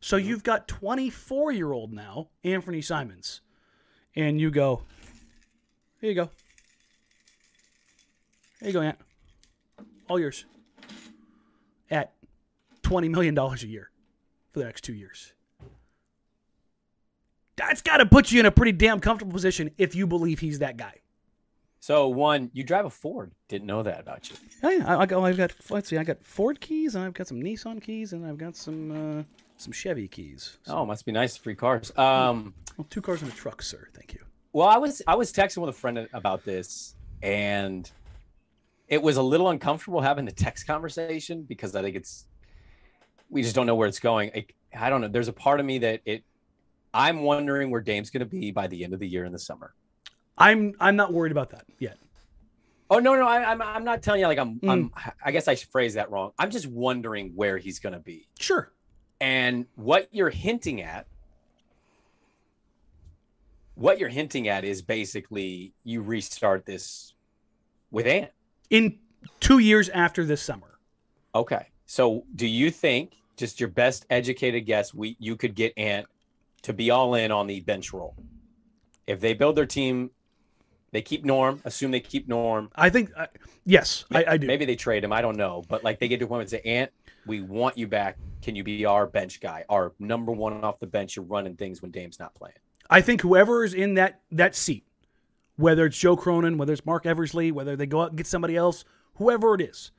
[0.00, 0.26] So Mm-hmm.
[0.28, 3.42] you've got 24 year old now, Anfernee Simons,
[4.16, 4.82] and you go,
[6.00, 6.30] here you go.
[8.60, 8.98] Here you go, Ant.
[10.08, 10.46] All yours.
[11.90, 12.12] At
[12.82, 13.90] $20 million a year
[14.52, 15.34] for the next two years.
[17.58, 20.60] That's got to put you in a pretty damn comfortable position if you believe he's
[20.60, 20.94] that guy.
[21.80, 23.32] So, one, you drive a Ford.
[23.48, 24.36] Didn't know that about you.
[24.62, 27.14] Oh yeah, I, I got, I've got let's see, I got Ford keys and I've
[27.14, 29.22] got some Nissan keys and I've got some uh,
[29.58, 30.56] some Chevy keys.
[30.64, 31.36] So, Oh, must be nice.
[31.36, 31.96] Free cars.
[31.98, 33.88] Um, well, two cars and a truck, sir.
[33.94, 34.20] Thank you.
[34.52, 37.90] Well, I was I was texting with a friend about this, and
[38.88, 42.26] it was a little uncomfortable having the text conversation because I think it's
[43.30, 44.30] we just don't know where it's going.
[44.34, 45.08] I, I don't know.
[45.08, 46.24] There's a part of me that it
[46.94, 49.38] I'm wondering where Dame's going to be by the end of the year in the
[49.38, 49.74] summer.
[50.36, 51.98] I'm I'm not worried about that yet.
[52.90, 54.70] Oh no, no, I, I'm I'm not telling you like I'm, Mm.
[54.70, 54.92] I'm
[55.24, 56.32] I guess I should phrase that wrong.
[56.38, 58.26] I'm just wondering where he's going to be.
[58.38, 58.72] Sure.
[59.20, 61.06] And what you're hinting at
[63.74, 67.14] what you're hinting at is basically you restart this
[67.90, 68.30] with Ant.
[68.70, 68.98] In
[69.40, 70.78] two years after this summer.
[71.34, 71.66] Okay.
[71.86, 76.06] So do you think, just your best educated guess, we you could get Ant
[76.62, 78.14] to be all in on the bench role?
[79.06, 80.10] If they build their team,
[80.90, 82.70] they keep Norm, assume they keep Norm.
[82.74, 83.26] I think, uh,
[83.64, 84.46] yes, I, I do.
[84.46, 85.12] Maybe they trade him.
[85.12, 85.62] I don't know.
[85.68, 86.90] But like they get to a point and say, Ant,
[87.26, 88.16] we want you back.
[88.40, 91.16] Can you be our bench guy, our number one off the bench?
[91.16, 92.56] You're running things when Dame's not playing.
[92.88, 94.86] I think whoever is in that that seat,
[95.56, 98.56] whether it's Joe Cronin, whether it's Mark Eversley, whether they go out and get somebody
[98.56, 98.84] else,
[99.16, 99.90] whoever it is,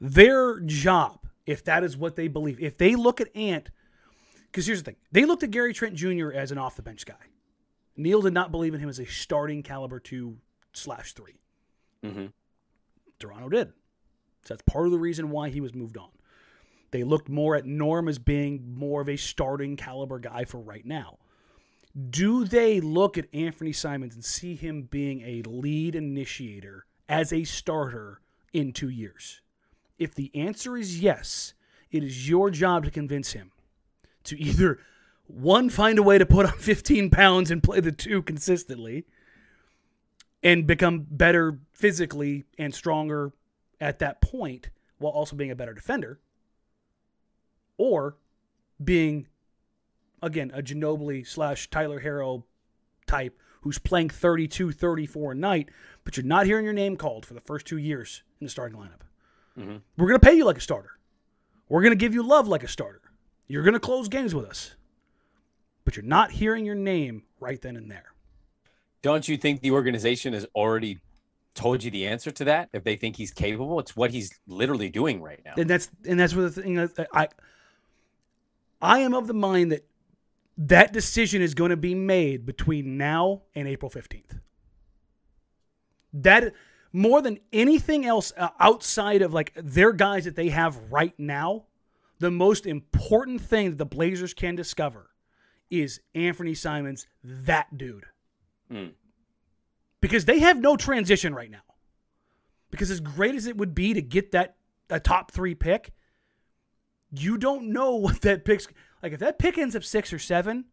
[0.00, 3.70] their job, if that is what they believe, if they look at Ant,
[4.50, 6.32] because here's the thing, they looked at Gary Trent Jr.
[6.32, 7.14] as an off the bench guy.
[7.96, 10.36] Neil did not believe in him as a starting caliber two
[10.72, 11.34] slash 3
[12.04, 12.26] Mm-hmm.
[13.18, 13.72] Toronto did.
[14.44, 16.10] So that's part of the reason why he was moved on.
[16.92, 20.86] They looked more at Norm as being more of a starting caliber guy for right
[20.86, 21.18] now.
[22.08, 27.42] Do they look at Anfernee Simons and see him being a lead initiator as a
[27.42, 28.20] starter
[28.52, 29.40] in two years?
[29.98, 31.54] If the answer is yes,
[31.90, 33.50] it is your job to convince him
[34.28, 34.78] to either
[35.26, 39.04] one, find a way to put on 15 pounds and play the two consistently
[40.42, 43.32] and become better physically and stronger
[43.80, 46.18] at that point while also being a better defender
[47.76, 48.16] or
[48.82, 49.26] being
[50.22, 52.44] again a Ginobili slash Tyler Herro
[53.06, 55.68] type who's playing 32 34 a night
[56.04, 58.78] but you're not hearing your name called for the first two years in the starting
[58.78, 59.02] lineup.
[59.58, 59.82] Mhm.
[59.96, 60.90] we're going to pay you like a starter.
[61.68, 63.00] We're going to give you love like a starter
[63.48, 64.76] you're going to close games with us
[65.84, 68.12] but you're not hearing your name right then and there
[69.02, 70.98] Don't you think the organization has already
[71.54, 72.68] told you the answer to that?
[72.72, 75.54] If they think he's capable, it's what he's literally doing right now.
[75.56, 77.28] and that's and that's what the thing is, I
[78.80, 79.84] I am of the mind that
[80.56, 84.40] that decision is going to be made between now and April 15th.
[86.12, 86.52] That
[86.92, 91.64] more than anything else uh, outside of like their guys that they have right now,
[92.18, 95.10] the most important thing that the Blazers can discover
[95.70, 98.06] is Anfernee Simons, that dude.
[98.70, 98.88] Hmm.
[100.00, 101.58] Because they have no transition right now.
[102.70, 104.56] Because as great as it would be to get that
[104.90, 105.92] a top three pick,
[107.10, 108.68] you don't know what that pick's
[109.02, 109.12] like.
[109.12, 110.64] If that pick ends up six or seven, I'm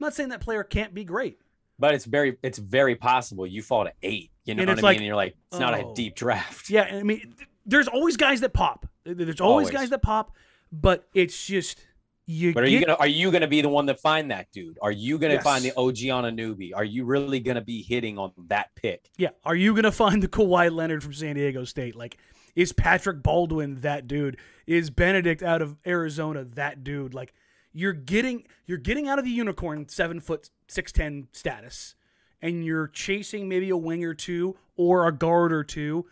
[0.00, 1.38] not saying that player can't be great.
[1.78, 4.30] But it's very it's very possible you fall to eight.
[4.44, 4.84] You know And what I it's mean?
[4.84, 5.94] like, and you're like, it's not a oh.
[5.94, 6.70] deep draft.
[6.70, 7.34] Yeah, I mean,
[7.66, 8.86] there's always guys that pop.
[9.04, 9.70] There's always, Always.
[9.70, 10.32] guys that pop,
[10.80, 11.78] but it's just
[12.26, 12.54] you.
[12.54, 14.78] But are get, you gonna are you gonna be the one to find that dude?
[14.82, 15.44] Are you gonna Yes.
[15.44, 16.72] find the OG Anunoby?
[16.74, 19.10] Are you really gonna be hitting on that pick?
[19.16, 21.94] Yeah, are you gonna find the Kawhi Leonard from San Diego State?
[21.94, 22.18] Like,
[22.54, 24.38] is Patrick Baldwin that dude?
[24.66, 27.14] Is Bennedict out of Arizona that dude?
[27.14, 27.34] Like,
[27.72, 31.94] you're getting you're getting out of the unicorn seven foot six ten status,
[32.40, 36.06] and you're chasing maybe a wing or two or a guard or two,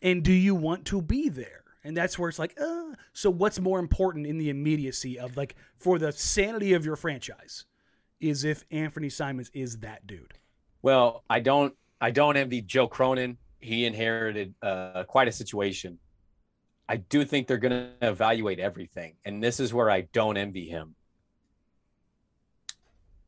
[0.00, 1.59] and do you want to be there?
[1.82, 5.56] And that's where it's like, uh, so what's more important in the immediacy of like
[5.78, 7.64] for the sanity of your franchise
[8.20, 10.34] is if Anfernee Simons is that dude.
[10.82, 13.38] Well, I don't I don't envy Joe Cronin.
[13.60, 15.98] He inherited uh, quite a situation.
[16.88, 20.66] I do think they're going to evaluate everything, and this is where I don't envy
[20.66, 20.94] him.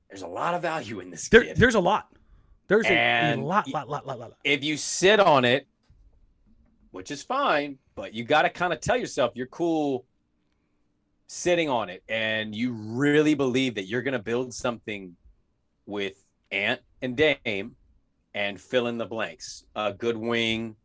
[0.08, 2.08] There's a lot of value in this There, there's a lot.
[2.68, 4.38] There's a, a lot, lot, lot, lot, lot, lot.
[4.44, 5.66] if you sit on it,
[6.90, 10.04] which is fine, but you got to kind of tell yourself you're cool
[11.26, 15.16] sitting on it and you really believe that you're going to build something
[15.86, 17.74] with Ant and Dame
[18.34, 19.64] and fill in the blanks.
[19.74, 20.76] A good wing,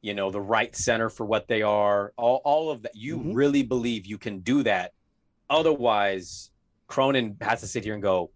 [0.00, 2.94] you know, the right center for what they are, all, all of that.
[2.94, 3.34] You Mhm.
[3.34, 4.92] really believe you can do that.
[5.50, 6.50] Otherwise,
[6.86, 8.30] Cronin has to sit here and go,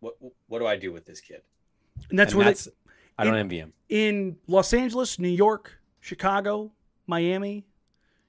[0.00, 0.14] what,
[0.48, 1.42] what do I do with this kid?
[2.10, 2.68] And that's And where that's,
[3.18, 3.72] I don't in- envy him.
[3.88, 6.70] in Los Angeles, New York, Chicago,
[7.06, 7.66] Miami,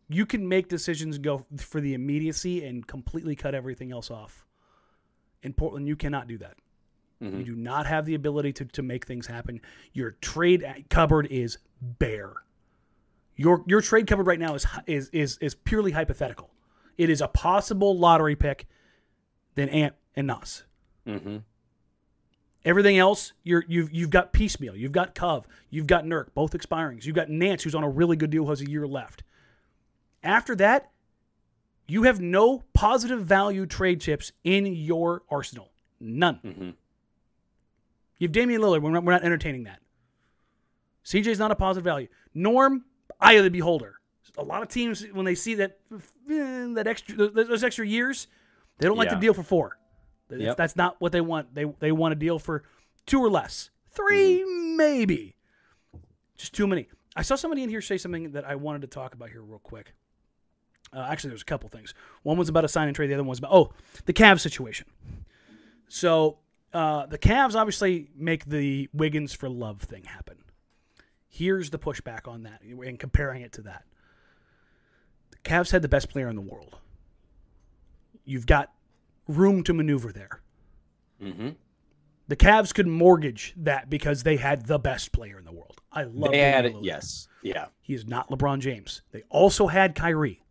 [0.09, 4.45] you can make decisions go for the immediacy and completely cut everything else off.
[5.43, 6.57] In Portland, you cannot do that.
[7.21, 7.39] Mhm.
[7.39, 9.61] You do not have the ability to, to make things happen.
[9.93, 12.33] Your trade cupboard is bare.
[13.35, 16.51] Your your trade cupboard right now is is is is purely hypothetical.
[16.97, 18.67] It is a possible lottery pick,
[19.55, 20.63] then Ant and Nas.
[21.05, 21.37] Mm-hmm.
[22.65, 24.75] Everything else, you're you've you've got piecemeal.
[24.75, 25.45] You've got Cove.
[25.69, 27.05] You've got Nurk, both expirings.
[27.05, 29.23] You've got Nance, who's on a really good deal, who has a year left.
[30.23, 30.89] After that,
[31.87, 35.69] you have no positive value trade chips in your arsenal.
[35.99, 36.39] None.
[36.43, 36.69] Mm-hmm.
[38.17, 38.81] You have Damian Lillard.
[38.81, 39.79] We're not, we're not entertaining that.
[41.05, 42.07] CJ's not a positive value.
[42.33, 42.83] Norm,
[43.19, 43.99] eye of the beholder.
[44.37, 48.27] A lot of teams, when they see that eh, that extra those those extra years,
[48.79, 49.13] they don't like Yeah.
[49.15, 49.77] to deal for four.
[50.27, 50.57] That's- Yep.
[50.57, 51.53] That's not what they want.
[51.53, 52.63] They they want to deal for
[53.05, 53.69] two or less.
[53.91, 54.43] 3
[54.75, 55.35] maybe.
[56.37, 56.87] Just too many.
[57.15, 59.59] I saw somebody in here say something that I wanted to talk about here real
[59.59, 59.93] quick.
[60.91, 61.93] Uh, actually, there's a couple things.
[62.23, 63.09] One was about a sign and trade.
[63.09, 63.73] The other one was about oh,
[64.05, 64.87] the Cavs situation.
[65.87, 66.39] So
[66.73, 70.37] uh, the Cavs obviously make the Wiggins for Love thing happen.
[71.27, 73.83] Here's the pushback on that, and comparing it to that.
[75.31, 76.77] The Cavs had the best player in the world.
[78.25, 78.71] You've got
[79.27, 80.41] room to maneuver there.
[81.21, 81.49] Mm-hmm.
[82.27, 85.79] The Cavs could mortgage that because they had the best player in the world.
[85.91, 86.31] I love.
[86.31, 86.75] They had it.
[86.81, 87.27] Yes.
[87.43, 87.67] Yeah.
[87.81, 89.03] He is not LeBron James.
[89.11, 90.41] They also had Kyrie.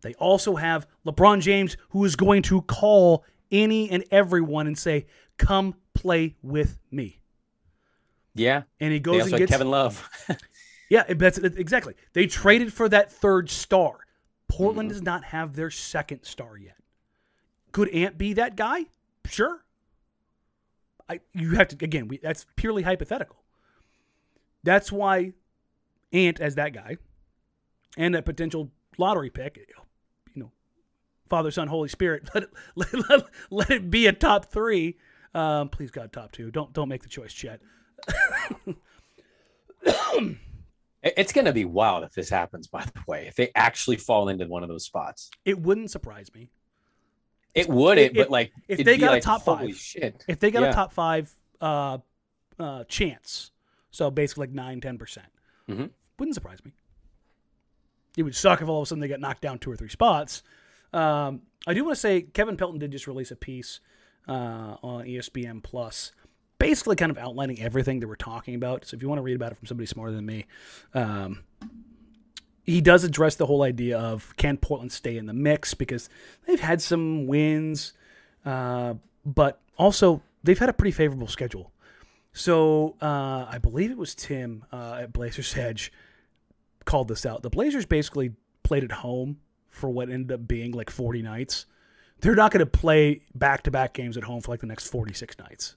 [0.00, 5.06] They also have LeBron James, who is going to call any and everyone and say,
[5.36, 7.20] "Come play with me."
[8.34, 8.62] Yeah.
[8.80, 10.08] And he goes and gets Kevin Love.
[10.90, 11.94] yeah, that's it- exactly.
[12.12, 13.98] They traded for that third star.
[14.48, 14.94] Portland Mm-hmm.
[14.94, 16.76] does not have their second star yet.
[17.76, 18.86] Could Ant be that guy?
[19.26, 19.62] Sure.
[21.10, 22.08] I you have to again.
[22.08, 23.36] We, that's purely hypothetical.
[24.62, 25.34] That's why
[26.10, 26.96] Ant as that guy,
[27.98, 29.58] and a potential lottery pick.
[30.34, 30.52] You know,
[31.28, 32.30] Father, Son, Holy Spirit.
[32.34, 34.96] Let it let, let, let it be a top three.
[35.34, 36.50] Um, please God, top two.
[36.50, 37.60] Don't don't make the choice, Chet.
[41.02, 44.28] It's going to be wild if this happens, by the way, if they actually fall
[44.28, 45.30] into one of those spots.
[45.44, 46.50] It wouldn't surprise me.
[47.56, 49.74] It wouldn't, but like, if they got a top five.
[49.74, 50.24] shit.
[50.28, 51.98] If they got a top five uh,
[52.58, 53.50] uh, chance,
[53.90, 55.26] so basically like 9 10%, percent
[55.68, 55.90] Mhm.
[56.18, 56.72] wouldn't surprise me.
[58.16, 59.88] It would suck if all of a sudden they got knocked down two or three
[59.88, 60.42] spots.
[60.92, 63.80] Um, I do want to say Kevin Pelton did just release a piece
[64.28, 66.12] uh, on ESPN Plus,
[66.58, 68.84] basically kind of outlining everything that we're talking about.
[68.86, 70.46] So if you want to read about it from somebody smarter than me,
[70.94, 71.42] um,
[72.66, 76.10] he does address the whole idea of can Portland stay in the mix because
[76.46, 77.92] they've had some wins,
[78.44, 81.72] uh, but also they've had a pretty favorable schedule.
[82.32, 85.92] So uh, I believe it was Tim uh, at Blazer's Edge
[86.84, 87.42] called this out.
[87.42, 89.38] The Blazers basically played at home
[89.70, 91.66] for what ended up being like 40 nights.
[92.20, 94.88] They're not going to play back to back games at home for like the next
[94.88, 95.76] 46 nights.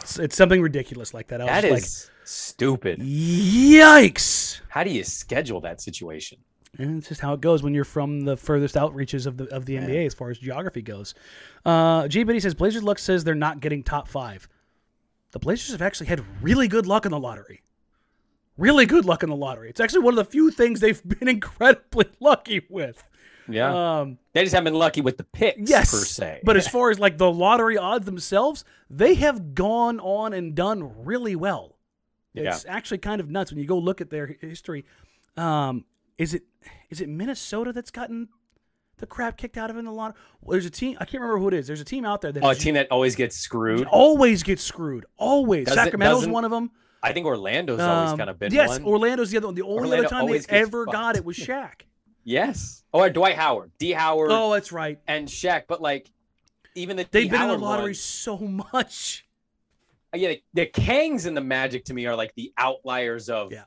[0.00, 1.40] It's, it's something ridiculous like that.
[1.40, 3.00] I That is stupid.
[3.00, 4.60] yikes.
[4.68, 6.38] How do you schedule that situation?
[6.78, 9.64] And it's just how it goes when you're from the furthest outreaches of the of
[9.64, 11.14] the NBA as far as geography goes.
[11.64, 12.24] Uh, G.
[12.24, 14.48] Biddy says Blazers luck says they're not getting top five.
[15.30, 17.62] The Blazers have actually had really good luck in the lottery.
[18.56, 19.70] Really good luck in the lottery.
[19.70, 23.04] It's actually one of the few things they've been incredibly lucky with.
[23.48, 24.00] Yeah.
[24.00, 26.40] Um, they just haven't been lucky with the picks, yes, per se.
[26.44, 31.04] But as far as like the lottery odds themselves, they have gone on and done
[31.04, 31.76] really well.
[32.34, 34.84] It's actually kind of nuts when you go look at their history.
[35.36, 35.84] Um,
[36.18, 36.42] is it
[36.90, 38.28] is it Minnesota that's gotten
[38.98, 40.18] the crap kicked out of it in the lottery?
[40.40, 41.66] Well, there's a team I can't remember who it is.
[41.66, 43.86] There's a team out there that oh, a team that always gets screwed.
[43.86, 45.06] always gets screwed.
[45.16, 45.66] Always.
[45.66, 46.70] Does Sacramento's doesn't- one of them.
[47.02, 48.84] I think Orlando's always Um, kind of been yes, one.
[48.84, 49.54] Orlando's the other one.
[49.54, 51.82] The only Orlando other time they always gets ever got it was Shaq.
[52.24, 52.82] Yes.
[52.92, 53.92] Oh, Or Dwight Howard, D.
[53.92, 54.98] Howard, oh, that's right.
[55.06, 55.64] and Shaq.
[55.68, 56.10] But like,
[56.74, 57.28] even the They've D.
[57.30, 59.26] been in the lottery one- so much.
[60.14, 63.64] yeah, the, the Kings and the Magic to me are like the outliers of Yeah.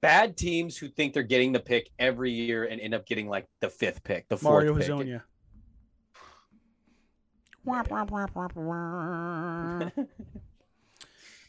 [0.00, 3.46] bad teams who think they're getting the pick every year and end up getting like
[3.60, 4.86] the fifth pick, the fourth Mario pick.
[4.88, 5.22] Hezonja.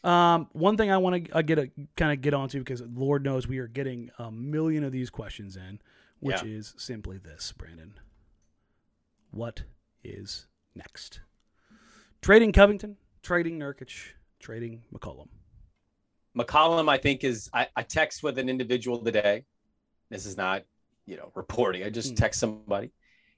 [0.02, 3.22] Um, one thing I want to uh, get a kind of get onto because Lord
[3.22, 5.78] knows we are getting a million of these questions in,
[6.20, 6.48] which Yeah.
[6.48, 7.94] is simply this, Brandon.
[9.30, 9.64] What
[10.04, 11.20] is next?
[12.22, 15.28] Trading Covington, trading Nurkic, trading McCollum.
[16.36, 19.44] McCollum, I think, is I, I text with an individual today.
[20.10, 20.64] This is not,
[21.06, 21.82] you know, reporting.
[21.82, 22.16] I just Mm.
[22.16, 22.92] text somebody.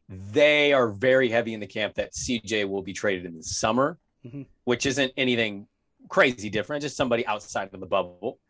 [0.08, 3.98] They are very heavy in the camp that CJ will be traded in the summer,
[4.24, 4.46] Mhm.
[4.64, 5.68] which isn't anything
[6.08, 8.40] crazy different, just somebody outside of the bubble.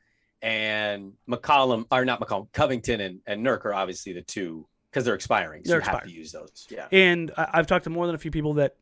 [0.42, 5.14] And McCollum, or not McCollum, Covington and, and Nurk are obviously the two because they're
[5.14, 5.64] expiring.
[5.64, 6.66] So They're you have to use those.
[6.68, 6.88] Yeah.
[6.90, 8.76] And I, I've talked to more than a few people that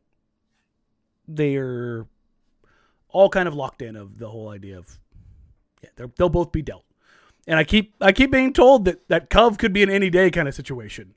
[1.27, 2.07] they're
[3.09, 4.99] all kind of locked in of the whole idea of
[5.83, 6.85] yeah, they're, they'll both be dealt.
[7.47, 10.29] And I keep I keep being told that that Cove could be an any day
[10.31, 11.13] kind of situation.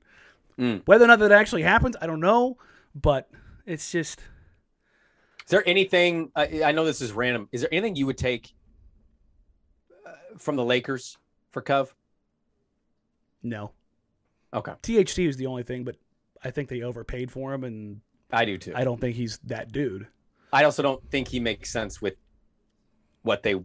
[0.59, 0.83] Mm.
[0.85, 2.57] Whether or not that actually happens, I don't know.
[2.93, 3.29] But
[3.65, 6.31] it's just Is there anything?
[6.35, 7.49] I, I know this is random.
[7.51, 8.53] Is there anything you would take
[10.37, 11.17] from the Lakers
[11.51, 11.93] for Cov?
[13.43, 13.71] no.
[14.53, 15.97] Okay, THT is the only thing, but
[16.41, 17.99] I think they overpaid for him, and
[18.31, 18.71] I do too.
[18.73, 20.07] I don't think he's that dude.
[20.53, 22.13] I also don't think he makes sense with
[23.23, 23.55] what they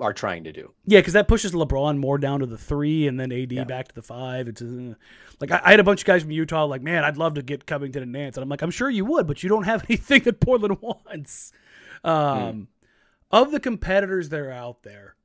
[0.00, 0.72] are trying to do.
[0.86, 3.64] Yeah, because that pushes LeBron more down to the three, and then AD Yeah.
[3.64, 4.48] back to the five.
[4.48, 4.94] It's uh,
[5.40, 7.42] like I, I had a bunch of guys from Utah like, man, I'd love to
[7.42, 9.84] get Covington and Nance, and I'm like, I'm sure you would, but you don't have
[9.90, 11.52] anything that Portland wants.
[12.02, 12.68] Um,
[13.30, 15.16] of the competitors that are out there,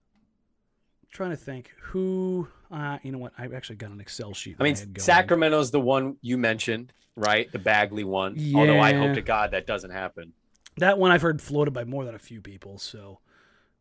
[1.16, 2.48] trying to think who.
[2.72, 3.34] Uh, you know what?
[3.38, 4.58] I've actually got an Excel sheet.
[4.60, 5.04] I mean, that had going.
[5.04, 7.52] Sacramento's the one you mentioned, right?
[7.52, 8.36] The Bagley one.
[8.38, 8.60] yeah.
[8.60, 10.34] Although I hope to God that doesn't happen.
[10.78, 12.78] That one I've heard floated by more than a few people.
[12.78, 13.20] So,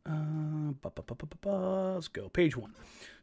[0.07, 1.03] uh, ba, ba,
[1.41, 2.28] ba, let's go.
[2.28, 2.72] Page one.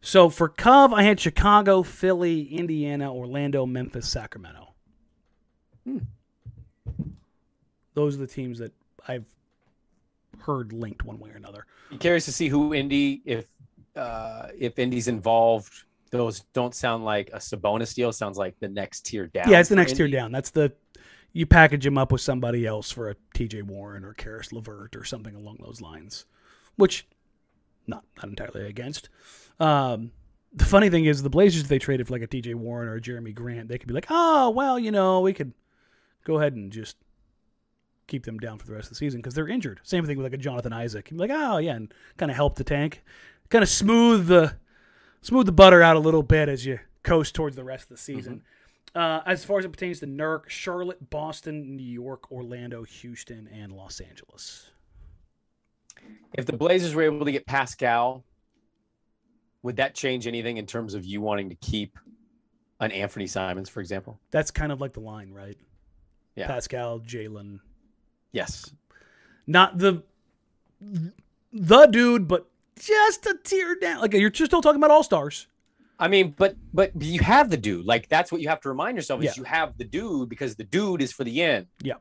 [0.02, 4.74] So for Cov, I had Chicago, Philly, Indiana, Orlando, Memphis, Sacramento.
[5.86, 6.00] Hmm.
[7.94, 8.74] Those are the teams that
[9.08, 9.26] I've
[10.40, 11.66] heard linked one way or another.
[11.90, 13.46] Be curious to see who Indy, if
[13.96, 15.84] uh, if Indy's involved.
[16.12, 18.12] Those don't sound like a Sabonis deal.
[18.12, 19.50] Sounds like the next tier down.
[19.50, 20.34] yeah, it's the next tier down.
[20.34, 20.74] That's the
[21.34, 25.04] you package him up with somebody else for a TJ Warren or Caris LeVert or
[25.06, 26.26] something along those lines,
[26.76, 27.08] which
[27.88, 29.10] not not entirely against.
[29.60, 30.12] Um,
[30.54, 32.96] the funny thing is, the Blazers if they traded for like a TJ Warren or
[32.96, 35.54] a Jerami Grant, they could be like, oh well, you know, we could
[36.26, 36.98] go ahead and just
[38.08, 39.80] keep them down for the rest of the season because they're injured.
[39.84, 41.10] Same thing with like a Jonathan Isaac.
[41.10, 43.04] You'd be like, oh yeah, and kind of help the tank,
[43.52, 44.56] kind of smooth the
[45.22, 47.98] smooth the butter out a little bit as you coast towards the rest of the
[47.98, 48.42] season.
[48.96, 53.72] Uh, as far as it pertains to Nurk, Charlotte, Boston, New York, Orlando, Houston, and
[53.72, 54.70] Los Angeles.
[56.34, 58.26] If the Blazers were able to get Pascal,
[59.64, 61.98] would that change anything in terms of you wanting to keep
[62.82, 64.20] an Anfernee Simons, for example?
[64.30, 65.58] That's kind of like the line, right?
[66.36, 66.48] Yeah.
[66.48, 67.60] Pascal, Jalen,
[68.34, 68.74] Yes.
[69.48, 70.04] not the
[71.54, 72.50] the dude, but
[72.82, 74.02] just a tear down.
[74.02, 75.48] Like you're just still talking about all stars.
[76.00, 77.86] I mean, but but you have the dude.
[77.86, 79.34] Like that's what you have to remind yourself is Yeah.
[79.38, 81.68] you have the dude because the dude is for the end.
[81.82, 81.96] Yeah.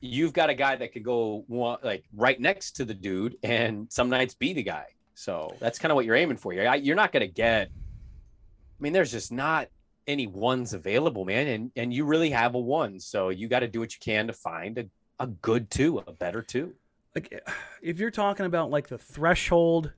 [0.00, 1.44] You've got a guy that could go
[1.82, 4.86] like right next to the dude and some nights be the guy.
[5.14, 6.52] So that's kind of what you're aiming for.
[6.52, 7.68] You're, you're not going to get.
[7.68, 9.68] I mean, there's just not
[10.06, 12.98] any ones available, man, and and you really have a one.
[13.00, 14.86] So you got to do what you can to find a,
[15.20, 16.74] a good two, a better two.
[17.14, 17.42] Like
[17.82, 19.92] if you're talking about like the threshold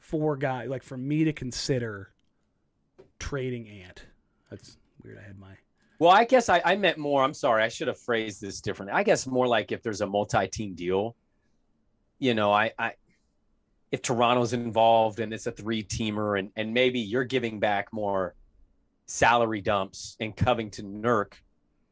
[0.00, 2.10] for a guy, like for me to consider
[3.18, 4.04] trading Ant.
[4.50, 5.18] That's weird.
[5.18, 5.52] I had my
[5.98, 7.22] Well, I guess I, I meant more.
[7.22, 7.62] I'm sorry.
[7.62, 8.94] I should have phrased this differently.
[8.94, 11.14] I guess more like if there's a multi-team deal,
[12.18, 12.92] you know, I, I
[13.92, 18.34] if Toronto's involved and it's a three-teamer and and maybe you're giving back more
[19.06, 21.32] salary dumps in Covington Nurk,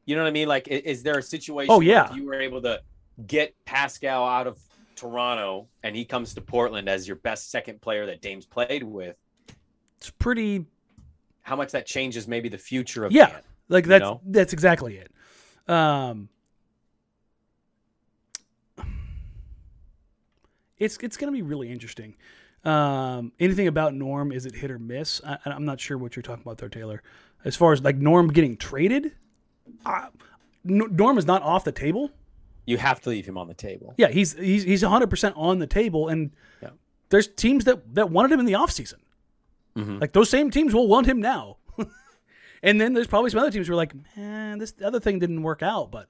[0.07, 0.49] you know what I mean?
[0.49, 1.71] Like, i- is there a situation?
[1.73, 2.11] Oh, yeah.
[2.11, 2.81] if you were able to
[3.27, 4.59] get Pascal out of
[4.99, 9.17] Toronto and he comes to Portland as your best second player that Dame's played with,
[9.97, 10.65] it's pretty
[11.43, 13.27] how much that changes maybe the future of Yeah.
[13.29, 13.45] Ant?
[13.69, 14.21] Like You that's know?
[14.27, 15.13] that's exactly it.
[15.73, 16.29] Um,
[20.79, 22.15] it's it's gonna be really interesting.
[22.65, 25.21] Um, anything about Norm is it hit or miss?
[25.25, 27.03] I, I'm not sure what you're talking about there, Taylor.
[27.45, 29.13] As far as like Norm getting traded,
[29.87, 30.09] uh,
[30.65, 32.11] Norm is not off the table.
[32.69, 33.95] You have to leave him on the table.
[33.97, 36.31] Yeah, he's he's he's 100 percent on the table, and
[36.63, 36.71] Yeah.
[37.09, 39.01] there's teams that that wanted him in the offseason.
[39.77, 40.01] Mhm.
[40.01, 41.57] Like those same teams will want him now.
[42.63, 45.43] and then there's probably some other teams who are like, man, this other thing didn't
[45.43, 45.91] work out.
[45.91, 46.09] But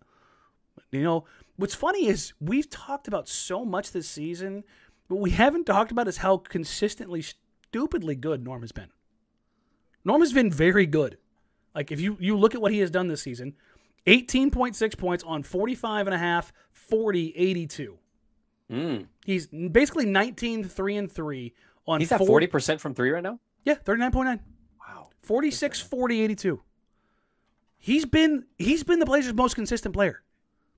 [0.90, 1.24] you know,
[1.56, 4.64] what's funny is we've talked about so much this season,
[5.08, 8.88] but we haven't talked about is how consistently stupidly good Norm has been.
[10.04, 11.18] Norm has been very good.
[11.74, 13.54] Like if you you look at what he has done this season,
[14.06, 17.98] 18.6 points on 45 and a half, 40, 82.
[18.70, 19.06] Mm.
[19.24, 21.54] He's basically 19 3 and 3
[21.86, 23.38] on He's at 40% from three right now.
[23.64, 24.40] Yeah, 39.9.
[24.86, 25.08] Wow.
[25.22, 26.62] 46 40 82
[27.78, 30.22] he's been he's been the blazers most consistent player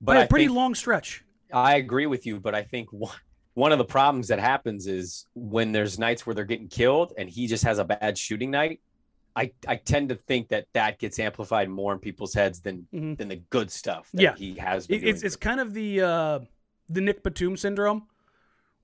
[0.00, 3.14] But a pretty think, long stretch I agree with you, but I think one,
[3.54, 7.28] one of the problems that happens is when there's nights where they're getting killed and
[7.28, 8.80] he just has a bad shooting night.
[9.36, 13.16] I, I tend to think that that gets amplified more in people's heads than Mhm.
[13.18, 14.34] than the good stuff that Yeah.
[14.36, 14.86] he has.
[14.86, 15.26] Been it's doing.
[15.26, 16.38] it's kind of the uh
[16.88, 18.06] the Nic Batum syndrome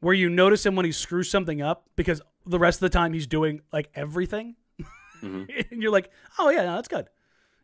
[0.01, 3.13] where you notice him when he screws something up because the rest of the time
[3.13, 4.55] he's doing like everything
[5.23, 5.67] Mhm.
[5.73, 7.09] and you're like oh yeah no, that's good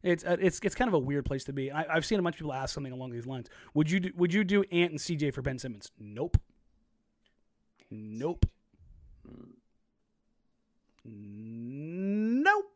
[0.02, 2.22] it's uh, it's it's kind of a weird place to be I, i've seen a
[2.22, 4.90] bunch of people ask something along these lines would you do, would you do ant
[4.90, 6.36] and cj for ben simmons nope
[7.90, 8.46] nope
[11.04, 12.71] nope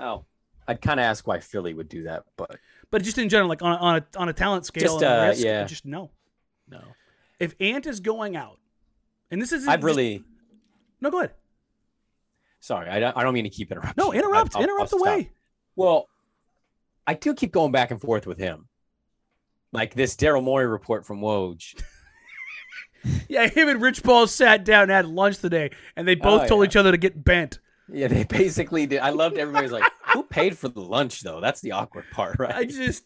[0.00, 0.24] oh,
[0.66, 2.56] I'd kind of ask why Philly would do that, but
[2.90, 5.20] But just in general, like on a, on a, on a talent scale, Just, and
[5.20, 5.64] uh, risk, yeah.
[5.64, 6.10] just no.
[6.70, 6.80] no,
[7.40, 8.58] If Ant is going out,
[9.30, 10.22] and this is I've really
[11.00, 11.10] no.
[11.10, 11.32] Go ahead.
[12.60, 12.88] sorry.
[12.88, 13.94] I don't, I don't mean to keep interrupting.
[14.04, 14.54] No, interrupt.
[14.56, 15.00] I'll- I'll interrupt stop.
[15.00, 15.30] away.
[15.76, 16.08] Well,
[17.06, 18.68] I do keep going back and forth with him.
[19.72, 21.80] Like this Daryl Morey report from Woj.
[23.28, 26.46] Yeah, him and Rich Paul sat down and had lunch today, and they both Oh,
[26.48, 26.66] told yeah.
[26.68, 27.60] each other to get bent.
[27.92, 29.00] Yeah, they basically did.
[29.00, 31.40] I loved everybody's like, who paid for the lunch though?
[31.40, 32.54] That's the awkward part, right?
[32.54, 33.04] I just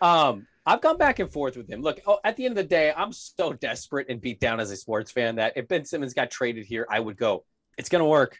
[0.00, 1.82] Um, I've gone back and forth with him.
[1.82, 4.70] Look, oh, at the end of the day, I'm so desperate and beat down as
[4.70, 7.44] a sports fan that if Ben Simmons got traded here, I would go.
[7.76, 8.38] It's gonna work.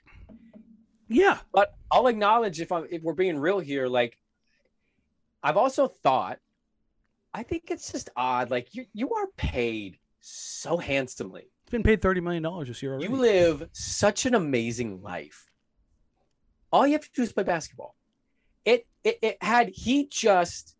[1.09, 1.39] Yeah.
[1.53, 4.19] But I'll acknowledge if I'm if we're being real here, like
[5.43, 6.39] I've also thought,
[7.33, 8.51] I think it's just odd.
[8.51, 11.51] Like you you are paid so handsomely.
[11.63, 13.13] It's been paid thirty million dollars this year already.
[13.13, 15.51] You live such an amazing life.
[16.75, 17.95] All you have to do is play basketball.
[18.65, 20.75] It it, it had he just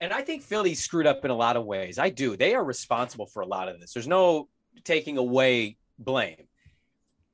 [0.00, 1.98] and I think Philly screwed up in a lot of ways.
[1.98, 2.34] I do.
[2.34, 3.92] They are responsible for a lot of this.
[3.92, 4.48] There's no
[4.84, 6.48] taking away blame.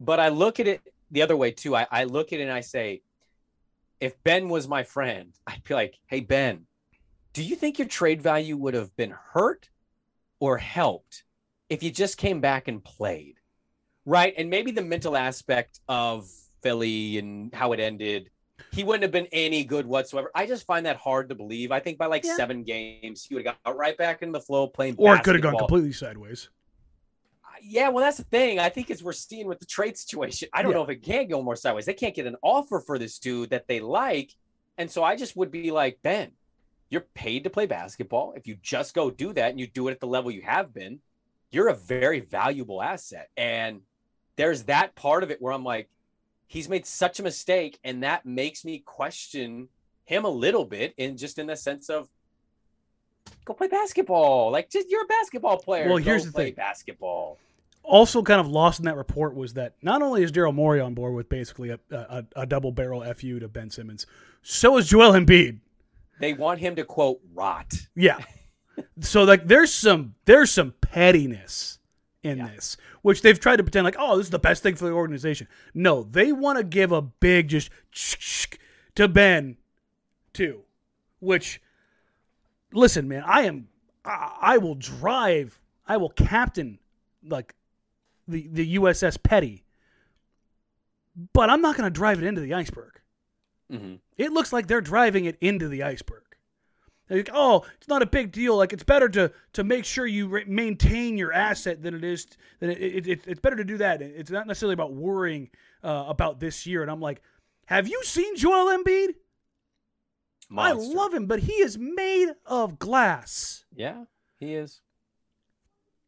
[0.01, 1.77] But I look at it the other way too.
[1.77, 3.03] I, I look at it and I say,
[4.01, 6.67] if Ben was my friend, I'd be like, hey, Ben,
[7.33, 9.71] do you think your trade value would have been hurt
[10.41, 11.23] or helped
[11.71, 13.37] if you just came back and played?
[14.05, 14.35] Right.
[14.37, 16.29] And maybe the mental aspect of
[16.63, 18.31] Philly and how it ended
[18.73, 20.31] he wouldn't have been any good whatsoever.
[20.35, 21.71] I just find that hard to believe.
[21.73, 22.37] I think by like Yeah.
[22.37, 24.97] seven games, he would have got right back in the flow playing.
[24.99, 26.51] or it could have gone completely sideways.
[27.45, 28.59] Uh, yeah, well, that's the thing.
[28.59, 30.79] I think as we're seeing with the trade situation, I don't Yeah.
[30.79, 31.87] know if it can go more sideways.
[31.87, 34.35] They can't get an offer for this dude that they like,
[34.77, 36.33] and so I just would be like, Ben,
[36.91, 38.33] you're paid to play basketball.
[38.37, 40.75] If you just go do that and you do it at the level you have
[40.75, 41.01] been,
[41.51, 43.29] you're a very valuable asset.
[43.37, 43.83] And
[44.37, 45.89] there's that part of it where I'm like,
[46.49, 49.69] he's made such a mistake, and that makes me question
[50.05, 52.09] him a little bit, in just in the sense of.
[53.45, 54.51] Go play basketball.
[54.51, 55.89] Like, just you're a basketball player.
[55.89, 56.55] Well, Go here's the play thing.
[56.55, 57.39] basketball.
[57.83, 60.95] Also, kind of lost in that report was that not only is Daryl Morey on
[60.95, 64.07] board with basically a, a, a double barrel fu to Ben Simmons,
[64.43, 65.59] so is Joel Embiid.
[66.21, 67.73] They want him to quote rot.
[67.95, 68.19] Yeah.
[69.01, 71.78] so like there's some there's some pettiness
[72.29, 72.49] in Yeah.
[72.49, 74.93] this, which they've tried to pretend like, oh, this is the best thing for the
[74.93, 75.49] organization.
[75.75, 77.71] No, they want to give a big just
[78.95, 79.57] to Ben
[80.33, 80.63] too.
[81.21, 81.61] Which
[82.73, 83.69] listen, man, I am
[84.05, 86.79] I, I will drive, I will captain
[87.25, 87.55] like
[88.27, 89.65] the the USS Petty.
[91.33, 93.01] But I'm not going to drive it into the iceberg.
[93.73, 93.97] Mm-hmm.
[94.17, 96.23] It looks like they're driving it into the iceberg.
[97.11, 98.57] Like, oh, it's not a big deal.
[98.57, 102.27] Like, it's better to to make sure you re- maintain your asset than it is.
[102.61, 104.03] Than it, it, it, it's better to do that.
[104.03, 105.51] It's not necessarily about worrying
[105.83, 106.83] uh, about this year.
[106.83, 107.23] And I'm like,
[107.67, 109.15] have you seen Joel Embiid?
[110.51, 110.91] Monster.
[110.91, 113.65] I love him, but he is made of glass.
[113.75, 114.05] Yeah,
[114.39, 114.81] he is.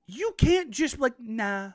[0.06, 1.72] You can't just like, nah.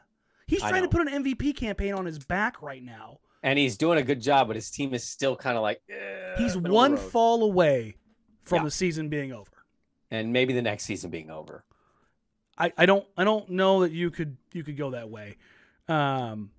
[0.47, 3.19] He's trying to put an MVP campaign on his back right now.
[3.41, 6.35] And he's doing a good job, but his team is still kind of like eh,
[6.37, 7.95] He's middle of the one fall away
[8.45, 8.63] from Yeah.
[8.65, 9.51] the season being over.
[10.11, 11.65] and maybe the next season being over.
[12.57, 15.35] I, I don't I don't know that you could you could go that way.
[15.89, 16.51] Um,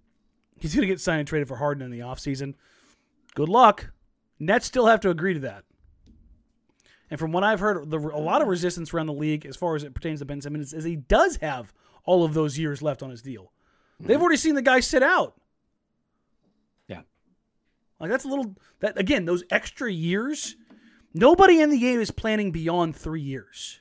[0.59, 2.55] he's gonna get signed and traded for Harden in the offseason.
[3.34, 3.91] Good luck.
[4.39, 5.64] Nets still have to agree to that.
[7.11, 9.76] And from what I've heard, the, a lot of resistance around the league as far
[9.76, 11.72] as it pertains to Ben Simmons is he does have
[12.05, 13.53] all of those years left on his deal.
[14.01, 15.41] They've already seen the guy sit out.
[16.89, 17.03] Yeah.
[18.01, 20.57] Like that's a little that again, those extra years,
[21.17, 23.81] nobody in the game is planning beyond three years.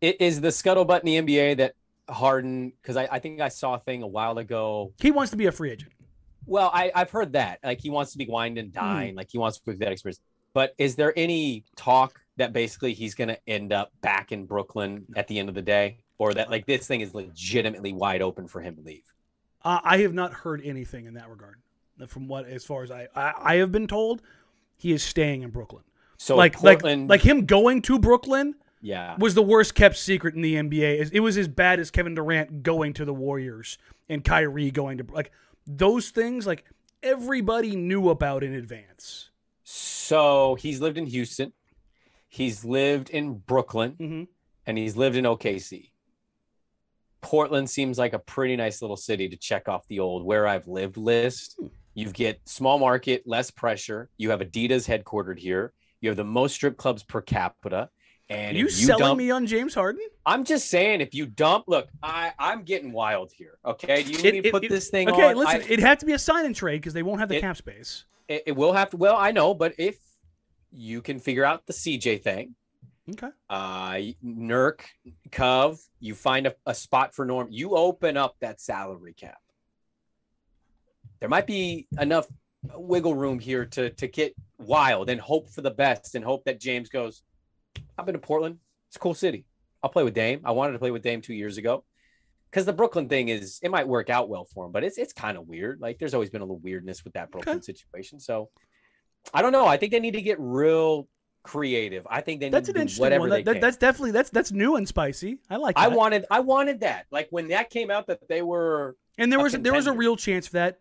[0.00, 1.74] It is the scuttlebutt in the NBA that
[2.08, 4.92] Harden, because I, I think I saw a thing a while ago.
[5.00, 5.92] He wants to be a free agent.
[6.44, 7.58] Well, I, I've heard that.
[7.64, 9.16] Like he wants to be wined and dine, Hmm.
[9.16, 10.20] like he wants to be that experience.
[10.52, 15.04] But is there any talk that basically he's going to end up back in Brooklyn
[15.16, 18.46] at the end of the day, or that like this thing is legitimately wide open
[18.46, 19.02] for him to leave?
[19.64, 21.56] Uh, I have not heard anything in that regard.
[22.08, 24.22] From what, as far as I, I, I have been told,
[24.76, 25.84] he is staying in Brooklyn.
[26.18, 30.34] So like, Portland, like, like him going to Brooklyn yeah, was the worst kept secret
[30.34, 31.10] in the NBA.
[31.12, 35.06] It was as bad as Kevin Durant going to the Warriors and Kyrie going to
[35.10, 35.32] like
[35.66, 36.46] those things.
[36.46, 36.64] Like
[37.02, 39.30] everybody knew about in advance.
[39.64, 41.52] So he's lived in Houston,
[42.28, 44.24] he's lived in Brooklyn, hmm
[44.66, 45.90] and he's lived in OKC.
[47.20, 50.68] Portland seems like a pretty nice little city to check off the old where I've
[50.68, 51.56] lived list.
[51.58, 51.66] Hmm.
[51.96, 54.10] You get small market, less pressure.
[54.18, 55.72] You have Adidas headquartered here.
[56.02, 57.88] You have the most strip clubs per capita.
[58.28, 60.02] And Are you you selling dump, me on James Harden?
[60.26, 63.56] I'm just saying, if you dump, look, I I'm getting wild here.
[63.64, 65.14] Okay, do you It- need me it- to put it- this thing on?
[65.14, 65.36] Okay, on?
[65.36, 67.36] listen, I- it'd have to be a sign and trade because they won't have the
[67.36, 68.04] It- cap space.
[68.28, 68.96] it, it will have to.
[68.98, 69.96] Well, I know, but if
[70.72, 72.56] you can figure out the CJ thing,
[73.08, 73.28] Okay.
[73.48, 73.92] uh
[74.24, 74.80] Nurk,
[75.32, 79.38] Cove, you find a, a spot for Norm, you open up that salary cap.
[81.20, 82.26] There might be enough
[82.74, 86.60] wiggle room here to to get wild and hope for the best and hope that
[86.60, 87.22] James goes,
[87.98, 88.58] I've been to Portland.
[88.88, 89.44] It's a cool city.
[89.82, 90.40] I'll play with Dame.
[90.44, 91.84] I wanted to play with Dame two years ago.
[92.50, 95.12] Because the Brooklyn thing is, it might work out well for him, but it's it's
[95.12, 95.80] kind of weird.
[95.80, 98.18] Like there's always been a little weirdness with that Brooklyn situation.
[98.20, 98.50] So
[99.34, 99.66] I don't know.
[99.66, 101.08] I think they need to get real
[101.42, 102.06] creative.
[102.10, 103.30] I think they That's need an to do interesting whatever one.
[103.30, 103.60] they That, that- can.
[103.60, 105.38] that's definitely that's that's new and spicy.
[105.50, 105.78] I like.
[105.78, 105.96] I that.
[105.96, 107.06] wanted I wanted that.
[107.10, 110.16] Like when that came out that they were and there was there was a real
[110.16, 110.78] chance for that.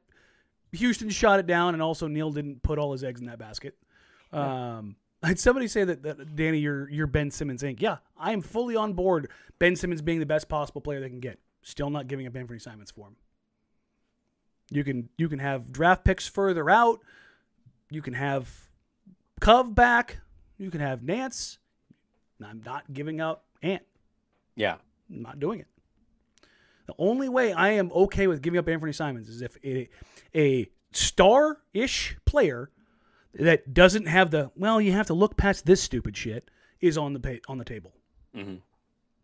[0.75, 3.75] Houston shot it down, and also Neil didn't put all his eggs in that basket.
[4.31, 7.81] Um, had somebody say that, that Danny, you're you're Ben Simmons Inc.
[7.81, 9.29] Yeah, I am fully on board.
[9.59, 11.39] Ben Simmons being the best possible player they can get.
[11.61, 13.15] Still not giving up Anfernee Simons for him.
[14.71, 16.99] You can you can have draft picks further out.
[17.89, 18.49] You can have
[19.41, 20.17] Cove back.
[20.57, 21.59] You can have Nance.
[22.43, 23.83] I'm not giving up Ant.
[24.55, 24.75] yeah.
[25.09, 25.67] I'm not doing it.
[26.87, 29.89] The only way I am okay with giving up Anfernee Simons is if a,
[30.35, 32.69] a star ish player
[33.33, 36.49] that doesn't have the well, you have to look past this stupid shit
[36.81, 37.93] is on the pa- on the table,
[38.35, 38.41] Mhm.
[38.47, 38.61] and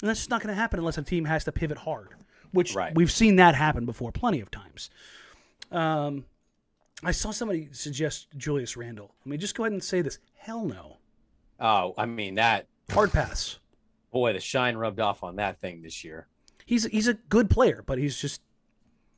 [0.02, 2.10] that's just not going to happen unless a team has to pivot hard,
[2.52, 2.94] which Right.
[2.96, 4.90] we've seen that happen before plenty of times.
[5.72, 6.26] Um,
[7.04, 9.16] I saw somebody suggest Julius Randle.
[9.26, 10.20] I mean, just go ahead and say this.
[10.36, 10.98] Hell no.
[11.60, 13.60] Oh, I mean that Hard pass.
[14.12, 16.28] boy, the shine rubbed off on that thing this year.
[16.72, 18.42] He's he's a good player, but he's just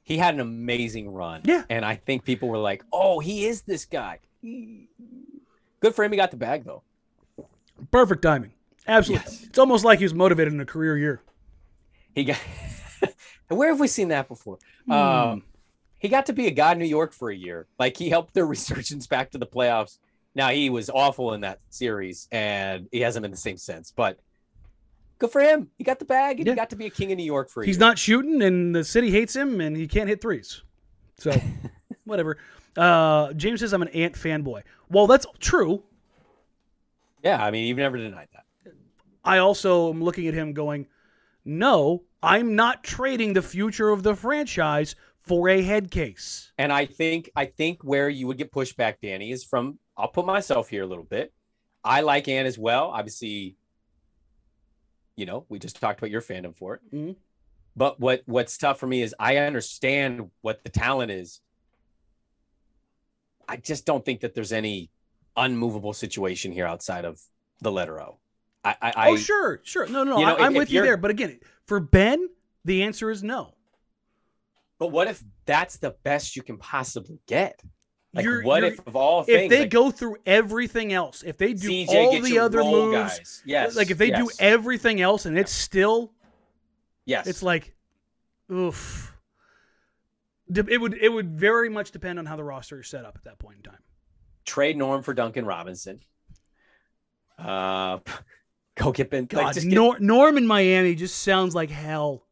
[0.01, 1.41] He had an amazing run.
[1.43, 1.65] Yeah.
[1.69, 6.11] And I think people were like, "Oh, he is this guy." Good for him.
[6.11, 6.81] He got the bag though.
[7.91, 8.53] Perfect timing.
[8.87, 9.31] Absolutely.
[9.31, 9.43] Yes.
[9.43, 11.21] It's almost like he was motivated in a career year.
[12.15, 12.39] He got.
[13.49, 14.57] Where have we seen that before?
[14.87, 14.91] Hmm.
[14.91, 15.43] Um,
[15.99, 17.67] he got to be a guy in New York for a year.
[17.77, 19.99] Like he helped their resurgence back to the playoffs.
[20.33, 23.93] Now he was awful in that series, and he hasn't been the same since.
[23.95, 24.17] But
[25.20, 25.70] good for him.
[25.78, 26.53] He got the bag, and Yeah.
[26.53, 27.80] he got to be a king in New York for He's year.
[27.86, 30.64] not shooting, and the city hates him, and he can't hit threes.
[31.18, 31.32] So,
[32.05, 32.38] whatever.
[32.76, 34.64] Uh, James says I'm an Ant fanboy.
[34.89, 35.84] Well, that's true.
[37.24, 38.74] Yeah, I mean, you've never denied that.
[39.24, 40.88] I also am looking at him going,
[41.45, 46.51] no, I'm not trading the future of the franchise for a head case.
[46.57, 50.26] And I think I think where you would get pushback, Danny, is from I'll put
[50.26, 51.32] myself here a little bit.
[51.84, 52.88] I like Ann as well.
[52.88, 53.55] Obviously,
[55.16, 56.82] you know, we just talked about your fandom for it.
[56.93, 57.16] Mhm.
[57.76, 61.41] But what what's tough for me is I understand what the talent is.
[63.47, 64.89] I just don't think that there's any
[65.36, 67.20] unmovable situation here outside of
[67.61, 68.20] the letter O.
[68.64, 69.88] I, I, I oh, sure, sure.
[69.88, 70.95] No, no, You know, I, if with you there.
[70.97, 72.30] But again, for Ben,
[72.64, 73.55] the answer is no.
[74.80, 77.61] but what if that's the best you can possibly get?
[78.14, 81.38] Like, You're- what you're- if of all If they like, go through everything else, if
[81.38, 83.43] they do CJ all the other moves, guys.
[83.45, 86.14] yes, like if they do everything else and it's still
[87.05, 87.74] yes, it's like
[88.51, 89.11] oof
[90.53, 93.24] it would it would very much depend on how the roster is set up at
[93.24, 93.82] that point in time
[94.45, 96.01] trade Norm for Duncan Robinson.
[97.39, 97.97] Uh,
[98.76, 99.26] go get Ben.
[99.26, 102.28] god like, get- Nor- norm in miami just sounds like hell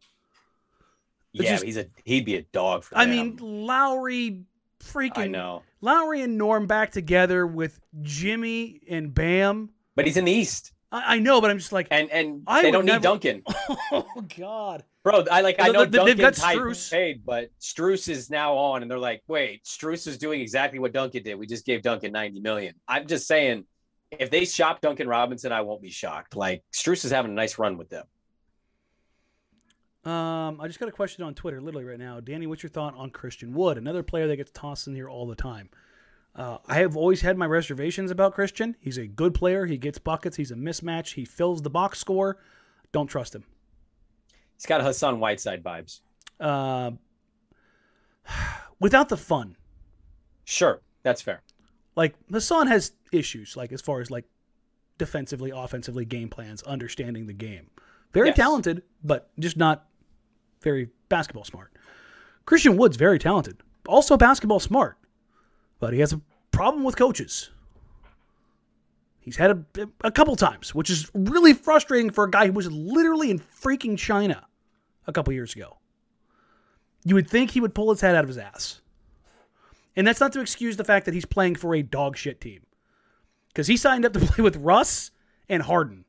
[1.34, 3.16] it's yeah, just- he's a he'd be a dog for i them.
[3.16, 4.44] mean lowry
[4.82, 10.26] freaking I know, lowry and norm back together with jimmy and bam but he's in
[10.26, 13.00] the East, i, I know but i'm just like and and I they don't never-
[13.00, 13.44] need Duncan,
[13.92, 14.06] oh
[14.38, 15.24] god bro.
[15.32, 18.92] I like I know they've got Duncan's high paid, but Strus is now on, and
[18.92, 21.36] they're like, wait, Strus is doing exactly what Duncan did.
[21.36, 22.76] We just gave Duncan ninety million.
[22.88, 23.66] I'm just saying,
[24.12, 26.36] if they shop Duncan Robinson, I won't be shocked.
[26.36, 28.06] Like Strus is having a nice run with them.
[30.04, 32.20] Um, I just got a question on Twitter, literally right now.
[32.20, 35.28] Danny, what's your thought on Christian Wood, another player that gets tossed in here all
[35.28, 35.70] the time?
[36.36, 38.76] Uh, I have always had my reservations about Christian.
[38.80, 39.66] He's a good player.
[39.66, 40.38] He gets buckets.
[40.38, 41.14] He's a mismatch.
[41.14, 42.38] He fills the box score.
[42.93, 43.43] Don't trust him.
[44.56, 45.99] He's got Hassan Whiteside vibes.
[46.39, 46.91] Uh,
[48.80, 49.56] without the fun,
[50.45, 51.41] Sure, that's fair.
[51.95, 54.26] like Hassan has issues, like as far as like
[54.97, 57.70] defensively, offensively, game plans, understanding the game.
[58.14, 58.38] Very Yes.
[58.38, 59.86] talented, but just not
[60.62, 61.72] very basketball smart.
[62.45, 63.57] Christian Wood's very talented,
[63.88, 64.97] also basketball smart,
[65.80, 67.49] but he has a problem with coaches.
[69.20, 72.72] He's had a, a couple times, which is really frustrating for a guy who was
[72.72, 74.47] literally in freaking China
[75.05, 75.78] a couple years ago.
[77.05, 78.82] You would think he would pull his head out of his ass.
[79.95, 82.62] And that's not to excuse the fact that he's playing for a dog shit team.
[83.49, 85.12] Because he signed up to play with Russ
[85.49, 86.05] and Harden.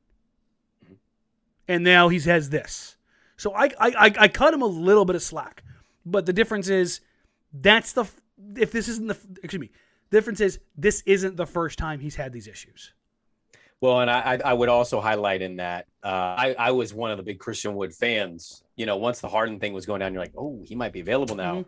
[1.68, 2.96] And now he has this.
[3.42, 5.64] So I, I, I, I cut him a little bit of slack.
[6.06, 7.00] But the difference is
[7.52, 8.04] that's the,
[8.56, 9.72] if this isn't the, excuse me,
[10.10, 12.92] the difference is this isn't the first time he's had these issues.
[13.80, 16.06] Well, and I, I would also highlight in that uh,
[16.38, 18.62] I, I was one of the big Christian Wood fans.
[18.76, 21.00] You know, once the Harden thing was going down, you're like, oh, he might be
[21.00, 21.56] available now.
[21.56, 21.64] Mhm.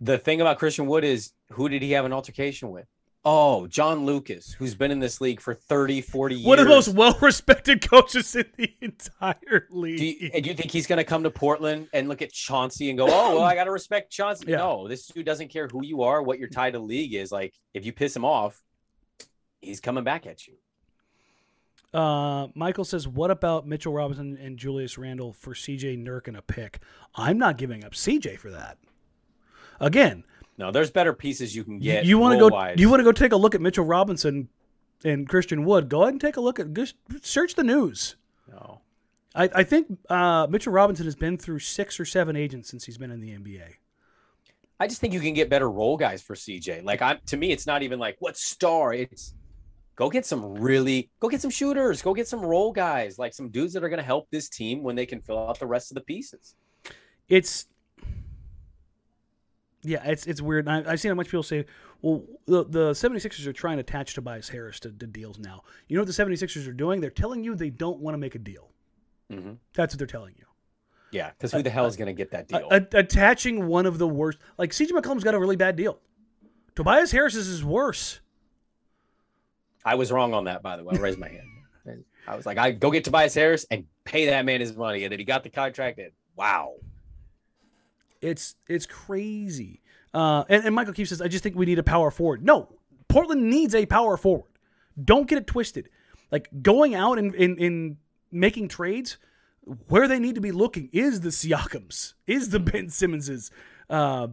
[0.00, 2.86] The thing about Christian Wood is who did he have an altercation with?
[3.24, 6.46] Oh, John Lucas, who's been in this league for 30, 40 years.
[6.46, 9.98] One of the most well respected coaches in the entire league.
[9.98, 12.90] Do you, and you think he's going to come to Portland and look at Chauncey
[12.90, 14.46] and go, oh, well, I got to respect Chauncey?
[14.48, 14.58] Yeah.
[14.58, 17.32] No, this dude doesn't care who you are, what your title league is.
[17.32, 18.62] Like, if you piss him off,
[19.60, 20.54] he's coming back at you.
[21.98, 26.42] Uh, Michael says, "What about Mitchell Robinson and Julius Randle for CJ Nurk and a
[26.42, 26.80] pick?
[27.14, 28.78] I'm not giving up CJ for that.
[29.80, 30.24] Again,
[30.58, 32.04] No, there's better pieces you can get.
[32.04, 32.74] you want to go?
[32.76, 34.48] You want to go take a look at Mitchell Robinson
[35.04, 35.88] and Christian Wood?
[35.88, 36.74] Go ahead and take a look at.
[36.74, 38.16] Just search the news.
[38.50, 38.80] No.
[39.34, 42.98] I, I think uh, Mitchell Robinson has been through six or seven agents since he's
[42.98, 43.74] been in the NBA.
[44.80, 46.82] I just think you can get better role guys for CJ.
[46.84, 48.92] Like I'm to me, it's not even like what star.
[48.94, 49.34] It's
[49.96, 53.48] go get some really go get some shooters, go get some role guys, like some
[53.48, 55.96] dudes that are gonna help this team when they can fill out the rest of
[55.96, 56.54] the pieces.
[57.28, 57.66] It's
[59.82, 60.68] yeah, it's it's weird.
[60.68, 61.64] I, I've seen bunch of people say,
[62.02, 65.62] well, the, the 76ers are trying to attach Tobias Harris to, to deals now.
[65.88, 67.00] You know what the 76ers are doing?
[67.00, 68.70] They're telling you they don't want to make a deal.
[69.30, 69.58] Mhm.
[69.74, 70.44] That's what they're telling you.
[71.10, 72.68] Yeah, because who the hell is gonna get that deal?
[72.70, 75.98] Attaching one of the worst, like CJ McCollum's got a really bad deal.
[76.74, 78.20] Tobias Harris is worse.
[79.84, 80.96] I was wrong on that, by the way.
[80.96, 82.04] I raised my hand.
[82.26, 85.10] I was like, I go get Tobias Harris and pay that man his money, and
[85.12, 85.98] then he got the contract.
[85.98, 86.74] And wow,
[88.20, 89.82] It's it's crazy.
[90.14, 92.44] Uh, and, and Michael Keefe says, I just think we need a power forward.
[92.44, 92.68] No,
[93.08, 94.50] Portland needs a power forward.
[95.02, 95.88] Don't get it twisted.
[96.32, 97.96] Like going out and in, in
[98.32, 99.18] making trades,
[99.88, 103.50] where they need to be looking is the Siakams, is the Ben Simmonses,
[103.90, 104.28] uh,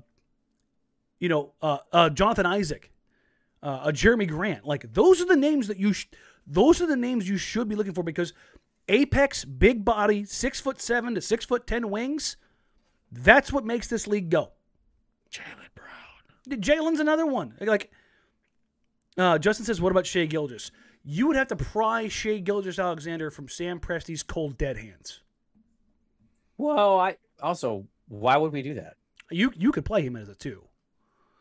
[1.19, 2.91] you know, uh, uh, Jonathan Isaac,
[3.61, 4.65] uh, uh, Jerami Grant.
[4.65, 6.07] Like those are the names that you, sh-
[6.47, 8.33] those are the names you should be looking for because
[8.87, 12.37] apex, big body, six foot seven to six foot ten wings.
[13.11, 14.51] That's what makes this league go.
[15.31, 16.61] Jaylen Brown.
[16.61, 17.55] Jalen's another one.
[17.61, 17.91] Like
[19.17, 20.71] uh, Justin says, what about Shai Gilgeous?
[21.03, 25.21] You would have to pry Shai Gilgeous Alexander from Sam Presti's cold dead hands.
[26.57, 28.95] well, I also why would we do that?
[29.31, 30.63] You you could play him as a two.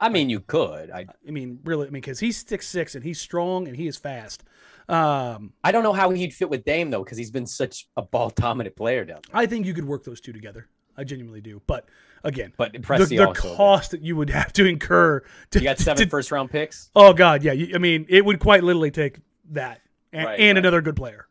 [0.01, 0.91] I mean, you could.
[0.91, 3.87] I I mean, really, I mean, because he's six six and he's strong and he
[3.87, 4.45] is fast.
[4.89, 8.03] Um, I don't know how he'd fit with Dame though, because he's been such a
[8.03, 9.37] ball dominant player down there.
[9.41, 10.69] I think you could work those two together.
[10.97, 11.61] I genuinely do.
[11.67, 11.89] But
[12.23, 16.05] again, But the, the cost that you would have to incur to, you got seven
[16.05, 16.91] to- first round picks.
[16.95, 17.53] Oh God, yeah.
[17.53, 19.19] You- I mean, it would quite literally take
[19.51, 19.81] that
[20.13, 20.59] and, Right, and right.
[20.59, 21.27] another good player.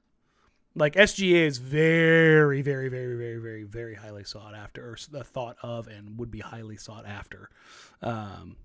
[0.76, 5.56] Like SGA is very, very, very, very, very, very highly sought after, or the thought
[5.62, 7.50] of, and would be highly sought after.
[8.02, 8.56] Um,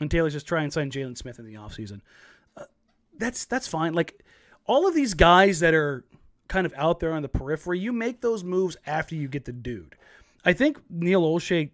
[0.00, 2.00] and Taylor's just try and sign Jalen Smith in the offseason.
[2.56, 2.64] Uh,
[3.16, 3.94] that's that's fine.
[3.94, 4.22] Like
[4.66, 6.04] all of these guys that are
[6.48, 9.52] kind of out there on the periphery, you make those moves after you get the
[9.52, 9.96] dude.
[10.44, 11.70] I think Neil Olshey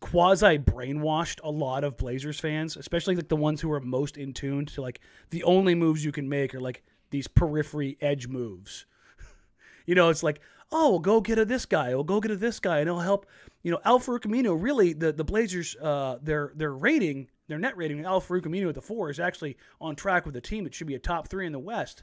[0.00, 4.34] quasi brainwashed a lot of Blazers fans, especially like the ones who are most in
[4.34, 8.84] tune to like the only moves you can make are like these periphery edge moves.
[9.86, 10.40] you know, it's like,
[10.72, 13.00] oh, we'll go get a this guy, we'll go get a this guy, and it'll
[13.00, 13.26] help.
[13.62, 18.04] You know, Al-Farouq Aminu, really, the the Blazers, uh, their their rating, their net rating,
[18.04, 20.96] Al-Farouq Aminu at the four is actually on track with the team It should be
[20.96, 22.02] a top three in the West.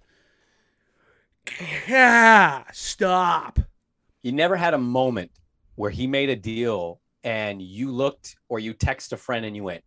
[1.88, 3.60] Yeah, stop.
[4.24, 5.32] You never had a moment
[5.76, 9.64] where he made a deal and you looked or you text a friend and you
[9.64, 9.84] went,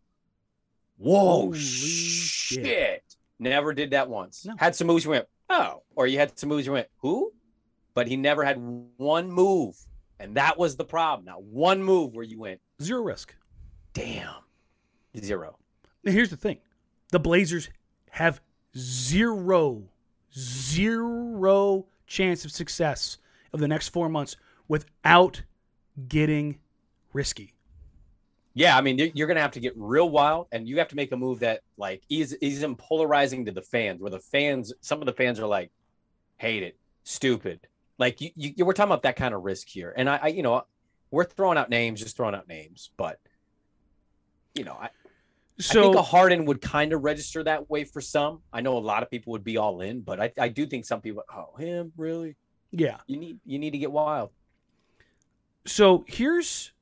[0.96, 2.64] "Whoa, Holy shit.
[2.64, 3.16] shit.
[3.38, 4.44] Never did that once.
[4.44, 4.54] No.
[4.56, 7.32] Had some moves you went, "Oh," or you had some moves you went, "Who?"
[7.94, 8.56] But he never had
[8.96, 9.76] one move,
[10.18, 11.24] and that was the problem.
[11.26, 13.34] Not one move where you went, Zero risk.
[13.92, 14.42] "Damn."
[15.16, 15.58] Zero.
[16.02, 16.58] Now, here's the thing
[17.10, 17.70] the Blazers
[18.10, 18.40] have
[18.76, 19.88] zero,
[20.36, 23.18] zero chance of success
[23.52, 24.36] of the next four months
[24.68, 25.42] without
[26.08, 26.58] getting
[27.12, 27.54] risky.
[28.54, 30.96] Yeah, I mean, you're- going to have to get real wild, and you have to
[30.96, 35.00] make a move that like is is polarizing to the fans, where the fans, some
[35.00, 35.70] of the fans are like,
[36.36, 37.66] hate it, stupid.
[37.98, 40.42] Like you, you we're talking about that kind of risk here, and I, I, you
[40.42, 40.64] know,
[41.10, 43.18] we're throwing out names, just throwing out names, but
[44.54, 44.90] you know, I,
[45.58, 48.40] I So, think a Harden would kind of register that way for some.
[48.52, 50.84] I know a lot of people would be all in, but I, I do think
[50.84, 52.36] some people, oh, him really?
[52.72, 52.98] yeah.
[53.06, 54.30] You need you need to get wild.
[55.66, 56.72] So here's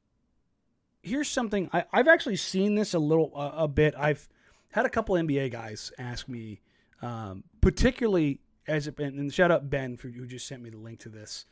[1.03, 3.95] here's something I, I've actually seen this a little uh, a bit.
[3.97, 4.29] I've
[4.73, 6.61] had a couple NBA guys ask me,
[7.03, 10.79] um, particularly as it been, and shout out Ben for who just sent me the
[10.79, 11.45] link to this.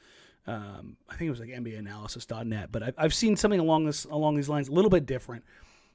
[0.47, 4.37] Um, I think it was like NBAanalysis.net, but I've, I've seen something along this along
[4.37, 5.45] these lines, a little bit different.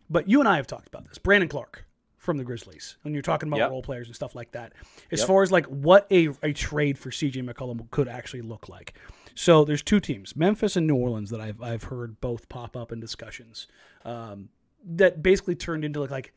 [0.09, 1.17] But you and I have talked about this.
[1.17, 1.85] Brandon Clarke
[2.17, 3.69] from the Grizzlies, when you're talking about Yep.
[3.69, 4.73] role players and stuff like that,
[5.11, 5.27] as Yep.
[5.27, 8.93] far as like what a, a trade for CJ McCollum could actually look like.
[9.35, 12.91] So there's two teams, Memphis and New Orleans, that I've I've heard both pop up
[12.91, 13.67] in discussions.
[14.03, 14.49] Um,
[14.87, 16.33] that basically turned into like, like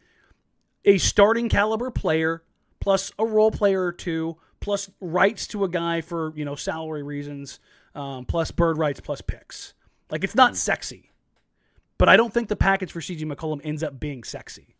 [0.85, 2.43] a starting caliber player
[2.81, 7.03] plus a role player or two plus rights to a guy for you know salary
[7.03, 7.61] reasons
[7.95, 9.75] um, plus bird rights plus picks.
[10.11, 11.11] Like it's not sexy,
[11.99, 14.77] but I don't think the package for CJ McCollum ends up being sexy.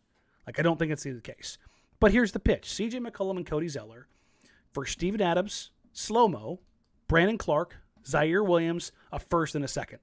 [0.47, 1.57] Like I don't think it's the case.
[1.99, 4.07] But here's the pitch: CJ McCollum and Cody Zeller
[4.73, 6.59] for Steven Adams, slow mo,
[7.07, 9.99] Brandon Clarke, Ziaire Williams, a first and a second.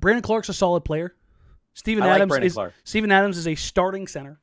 [0.00, 1.14] Brandon Clarke's a solid player.
[1.74, 2.74] Steven I Adams Brandon is Clark.
[2.84, 4.40] Steven Adams is a starting center.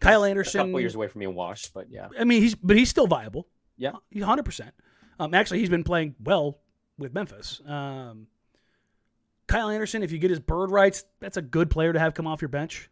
[0.00, 2.08] Kyle Anderson, A couple years away from being washed, but yeah.
[2.18, 3.48] I mean, he's but he's still viable.
[3.76, 3.92] Yeah.
[4.10, 4.70] He's 100%.
[5.18, 6.58] Um, actually, he's been playing well
[6.98, 7.60] with Memphis.
[7.66, 8.26] Um,
[9.46, 12.26] Kyle Anderson, if you get his bird rights, that's a good player to have come
[12.26, 12.90] off your bench.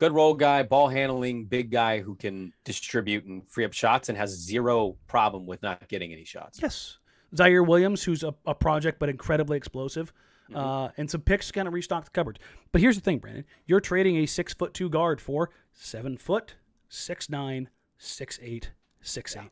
[0.00, 4.18] Good role guy, ball handling, big guy who can distribute and free up shots and
[4.18, 6.58] has zero problem with not getting any shots.
[6.60, 6.98] Yes.
[7.34, 10.12] Ziaire Williams, who's a, a project but incredibly explosive,
[10.50, 10.56] Mm-hmm.
[10.60, 12.38] uh, and some picks to kind of restock the cupboard.
[12.70, 13.46] But here's the thing, Brandon.
[13.64, 16.56] You're trading a six foot two guard for seven foot,
[16.90, 19.48] six nine, six eight, six eight.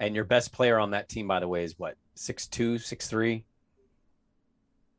[0.00, 1.94] And your best player on that team, by the way, is what?
[2.14, 3.44] Six two, six three?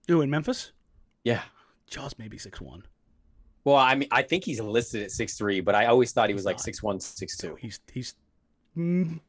[0.09, 0.71] Ooh, in Memphis,
[1.23, 1.41] Yeah.
[1.89, 2.83] Ja's maybe six one.
[3.65, 6.33] Well, I mean, I think he's listed at six three, but I always thought he
[6.33, 6.61] He's was like not.
[6.61, 7.55] six one, six two.
[7.59, 8.15] He's he's
[8.77, 9.19] mm,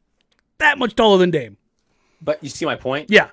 [0.59, 1.57] that much taller than Dame.
[2.23, 3.11] But you see my point?
[3.11, 3.31] Yeah,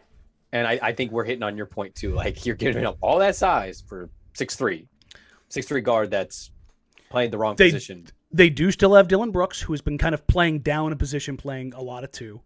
[0.52, 2.14] And I, I think we're hitting on your point too.
[2.16, 4.88] Like you're giving up all that size for six three,
[5.50, 6.50] six three guard that's
[7.12, 8.08] playing the wrong They- position.
[8.32, 11.36] They do still have Dillon Brooks, who has been kind of playing down a position,
[11.36, 12.42] playing a lot of two.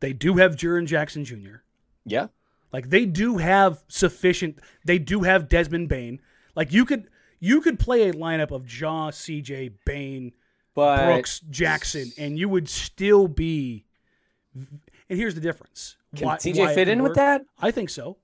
[0.00, 1.56] They do have Jaren Jackson Jr.
[2.04, 2.28] Yeah.
[2.72, 4.58] Like they do have sufficient.
[4.84, 6.20] They do have Desmond Bane.
[6.54, 7.08] Like you could
[7.40, 10.32] you could play a lineup of Ja, CJ, Bane,
[10.74, 13.84] But Brooks, Jackson, and you would still be.
[14.54, 15.96] And here's the difference.
[16.14, 17.42] can Why- TJ why fit in with that?
[17.58, 18.18] I think so.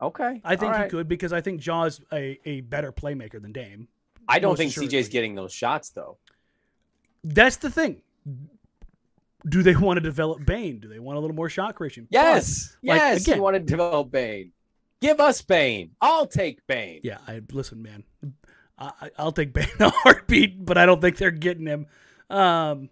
[0.00, 0.40] Okay.
[0.44, 3.88] I think he could because I think Ja's a, a better playmaker than Dame.
[4.30, 4.98] I don't think assuredly.
[4.98, 6.18] CJ's getting those shots though.
[7.24, 8.02] That's the thing.
[9.48, 10.80] Do they want to develop Bane?
[10.80, 12.06] Do they want a little more shot creation?
[12.10, 12.76] But, Yes.
[12.82, 13.22] like, yes.
[13.22, 14.52] again- you want to develop Bane.
[15.00, 15.92] Give us Bane.
[16.00, 17.00] I'll take Bane.
[17.02, 17.18] yeah.
[17.26, 18.04] I listen, man.
[18.78, 21.86] I, I- I'll take Bane in a heartbeat, but I don't think they're getting him.
[22.28, 22.90] Um,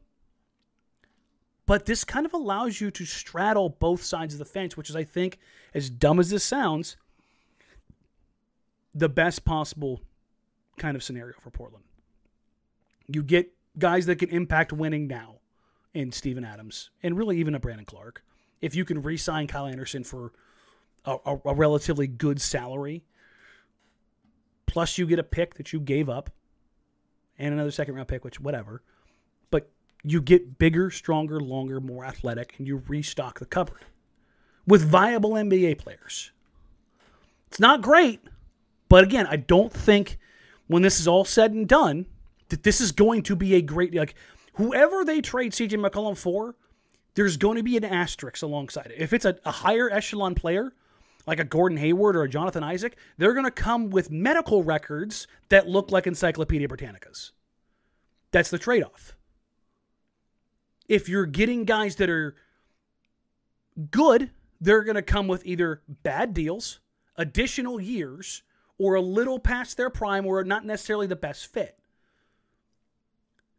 [1.67, 4.97] but this kind of allows you to straddle both sides of the fence, which is,
[4.97, 5.39] I think,
[5.75, 6.97] as dumb as this sounds,
[8.95, 10.01] the best possible
[10.79, 11.85] kind of scenario for Portland.
[13.07, 15.37] You get guys that can impact winning now
[15.95, 18.23] in Steven Adams and really even a Brandon Clarke.
[18.61, 20.33] If you can re sign Kyle Anderson for
[21.05, 23.05] a, a, a relatively good salary,
[24.67, 26.31] plus you get a pick that you gave up
[27.39, 28.83] and another second round pick, which whatever.
[29.51, 29.71] But
[30.03, 33.85] you get bigger, stronger, longer, more athletic, and you restock the cupboard
[34.67, 36.33] with viable NBA players.
[37.47, 38.21] It's not great,
[38.89, 40.19] but again, I don't think
[40.69, 42.07] when this is all said and done
[42.49, 44.15] that this is going to be a great like
[44.55, 46.55] whoever they trade CJ McCollum for,
[47.15, 48.97] there's going to be an asterisk alongside it.
[48.99, 50.73] If it's a, a higher echelon player,
[51.27, 55.27] like a Gordon Hayward or a Jonathan Isaac, they're going to come with medical records
[55.49, 57.33] that look like Encyclopedia Britannicas.
[58.31, 59.15] That's the trade off.
[60.89, 62.35] If you're getting guys that are
[63.91, 66.81] good, they're going to come with either bad deals,
[67.17, 68.43] additional years,
[68.79, 71.79] or a little past their prime or not necessarily the best fit.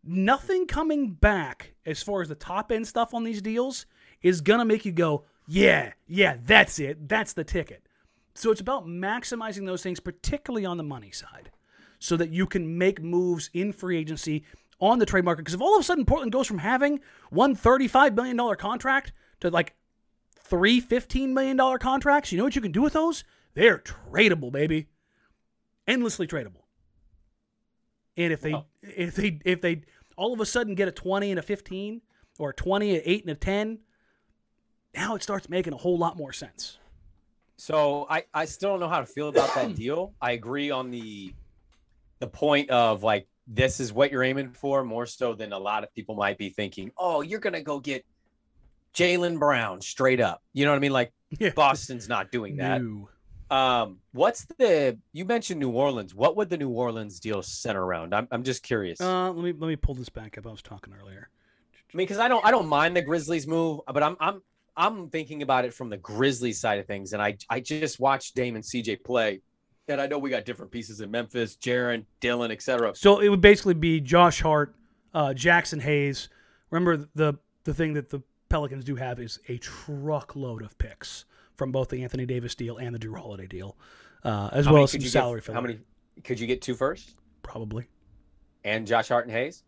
[0.03, 3.85] Nothing coming back as far as the top end stuff on these deals
[4.21, 7.09] is going to make you go, yeah, yeah, that's it.
[7.09, 7.83] That's the ticket.
[8.33, 11.51] So it's about maximizing those things, particularly on the money side,
[11.99, 14.45] so that you can make moves in free agency
[14.79, 15.41] on the trade market.
[15.41, 19.11] Because if all of a sudden Portland goes from having one $35 million contract
[19.41, 19.75] to like
[20.39, 23.25] three $15 million contracts, you know what you can do with those?
[23.55, 24.87] They're tradable, baby.
[25.89, 26.63] Endlessly tradable.
[28.15, 28.65] And if they Wow.
[28.81, 29.81] if they if they
[30.15, 32.01] all of a sudden get a 20 and a 15
[32.37, 33.79] or a 20, an 8 and a 10,
[34.95, 36.77] now it starts making a whole lot more sense.
[37.57, 40.13] So I, I still don't know how to feel about that deal.
[40.21, 41.33] I agree on the
[42.19, 45.83] the point of like this is what you're aiming for more so than a lot
[45.83, 46.91] of people might be thinking.
[46.97, 48.05] Oh, you're gonna go get
[48.93, 50.43] Jaylen Brown straight up.
[50.53, 50.91] You know what I mean?
[50.93, 51.51] Like Yeah.
[51.55, 52.81] Boston's not doing that.
[52.81, 53.09] No.
[53.51, 56.13] Um, what's the you mentioned New Orleans?
[56.13, 58.13] What would the New Orleans deal center around?
[58.13, 59.01] I'm I'm just curious.
[59.01, 60.45] Uh, let me let me pull this back up.
[60.45, 61.29] I was talking earlier.
[61.91, 64.41] I mean, because I don't I don't mind the Grizzlies move, but I'm I'm
[64.77, 68.35] I'm thinking about it from the Grizzlies side of things, and I I just watched
[68.35, 69.41] Dame and CJ play,
[69.87, 72.95] and I know we got different pieces in Memphis, Jaren, Dillon, etc.
[72.95, 74.75] So it would basically be Josh Hart,
[75.15, 76.29] uh, Jaxson Hayes.
[76.69, 77.33] Remember the
[77.63, 81.25] the thing that the Pelicans do have is a truckload of picks
[81.59, 83.77] from both the Anthony Davis deal and the Jrue Holiday deal,
[84.23, 85.53] uh, as How well as some salary get.
[85.53, 85.77] How many
[86.23, 87.11] could you get two first?
[87.43, 87.87] Probably.
[88.63, 89.63] And Josh Hart and Hayes.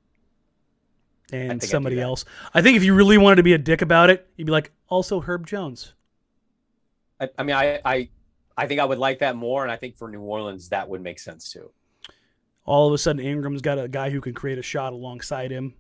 [1.32, 2.26] And think I'd do somebody else.
[2.54, 4.72] I think if you really wanted to be a dick about it, you'd be like,
[4.88, 5.94] also Herb Jones.
[7.20, 8.10] I, I mean, I I
[8.58, 11.02] I think I would like that more, and I think for New Orleans that would
[11.02, 11.72] make sense too.
[12.66, 15.74] All of a sudden, Ingram's got a guy who can create a shot alongside him.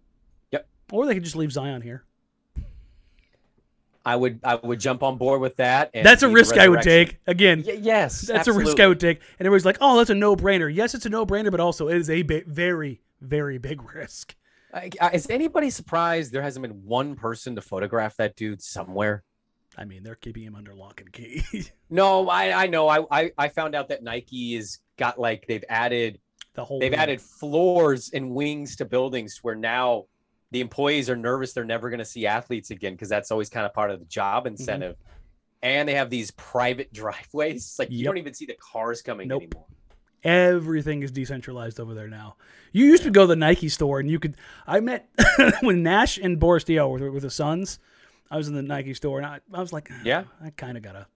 [0.51, 0.68] Yep.
[0.91, 2.05] Or they could just leave Zion here.
[4.05, 5.91] I would I would jump on board with that.
[5.93, 7.19] and That's a risk I would take.
[7.27, 8.87] Again, Y- yes, that's a risk I absolutely.
[8.87, 9.17] would take.
[9.39, 12.09] And everybody's like, "Oh, that's a no-brainer." Yes, it's a no-brainer, but also it is
[12.09, 14.35] a ba- very, very big risk.
[14.73, 18.61] I- I- uh, Is anybody surprised there hasn't been one person to photograph that dude
[18.61, 19.23] somewhere?
[19.77, 21.43] I mean, they're keeping him under lock and key.
[21.89, 22.87] No, I I know.
[22.87, 26.19] I I, I found out that Nike has got like they've added
[26.55, 26.99] the whole they've wing.
[26.99, 30.05] added floors and wings to buildings where now
[30.51, 33.65] the employees are nervous they're never going to see athletes again because that's always kind
[33.65, 34.53] of part of the job Mm-hmm.
[34.53, 34.95] incentive.
[35.63, 37.55] And they have these private driveways.
[37.57, 39.43] It's like you don't even see the cars coming Nope.
[39.43, 39.65] anymore.
[40.23, 42.35] Everything is decentralized over there now.
[42.71, 44.35] You used to go to the Nike store and you could.
[44.67, 45.09] I met
[45.61, 47.79] when Nash and Boris Diaw were with the Suns.
[48.29, 50.23] I was in the Nike store and I, I was like, Yeah.
[50.43, 51.07] I kind of gotta,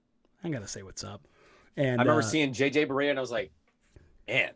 [0.43, 1.27] I gotta say what's up.
[1.77, 3.51] And I remember uh, seeing JJ Barea and I was like,
[4.27, 4.51] man,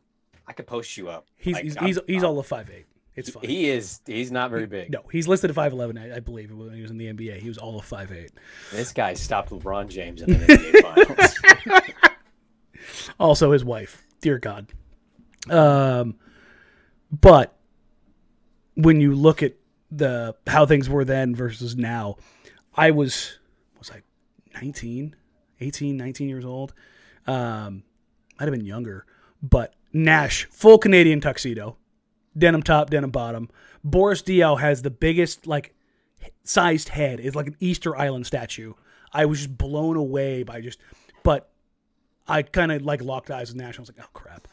[0.47, 1.27] I could post you up.
[1.37, 2.85] he's Like, he's I'm- he's, he's all of five eight.
[3.19, 3.43] It's fine.
[3.43, 3.99] He is.
[4.05, 4.91] He's not very big.
[4.91, 5.97] no, he's listed at five eleven.
[5.97, 8.31] I, I believe when he was in the NBA, he was all of five eight.
[8.71, 10.81] This guy stopped LeBron James in the NBA
[11.65, 11.89] Finals.
[13.19, 14.03] Also, his wife.
[14.21, 14.67] Dear God.
[15.49, 16.15] Um,
[17.11, 17.55] but
[18.75, 19.53] when you look at
[19.91, 22.15] the how things were then versus now,
[22.73, 23.37] I was
[23.77, 24.01] was I
[24.53, 25.15] 19,
[25.59, 26.73] 18, 19 years old.
[27.27, 27.83] Um,
[28.39, 29.05] might have been younger,
[29.43, 31.77] but Nash full Canadian tuxedo,
[32.39, 33.49] denim top, denim bottom.
[33.83, 35.73] Boris Diaw has the biggest like
[36.43, 37.19] sized head.
[37.19, 38.73] It's like an Easter Island statue.
[39.13, 40.79] I was just blown away by just,
[41.23, 41.49] but
[42.27, 43.77] I kind of like locked eyes with Nash.
[43.77, 44.47] I was like, oh crap.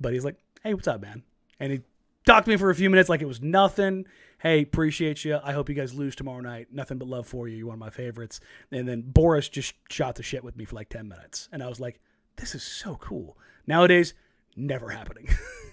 [0.00, 1.22] But he's like, hey, what's up, man?
[1.58, 1.80] And he
[2.26, 4.06] talked to me for a few minutes like it was nothing.
[4.38, 5.38] Hey, appreciate you.
[5.42, 6.68] I hope you guys lose tomorrow night.
[6.70, 7.56] Nothing but love for you.
[7.56, 8.40] You're one of my favorites.
[8.70, 11.48] And then Boris just shot the shit with me for like 10 minutes.
[11.52, 12.00] And I was like,
[12.36, 13.38] this is so cool.
[13.66, 14.14] Nowadays,
[14.54, 15.28] never happening.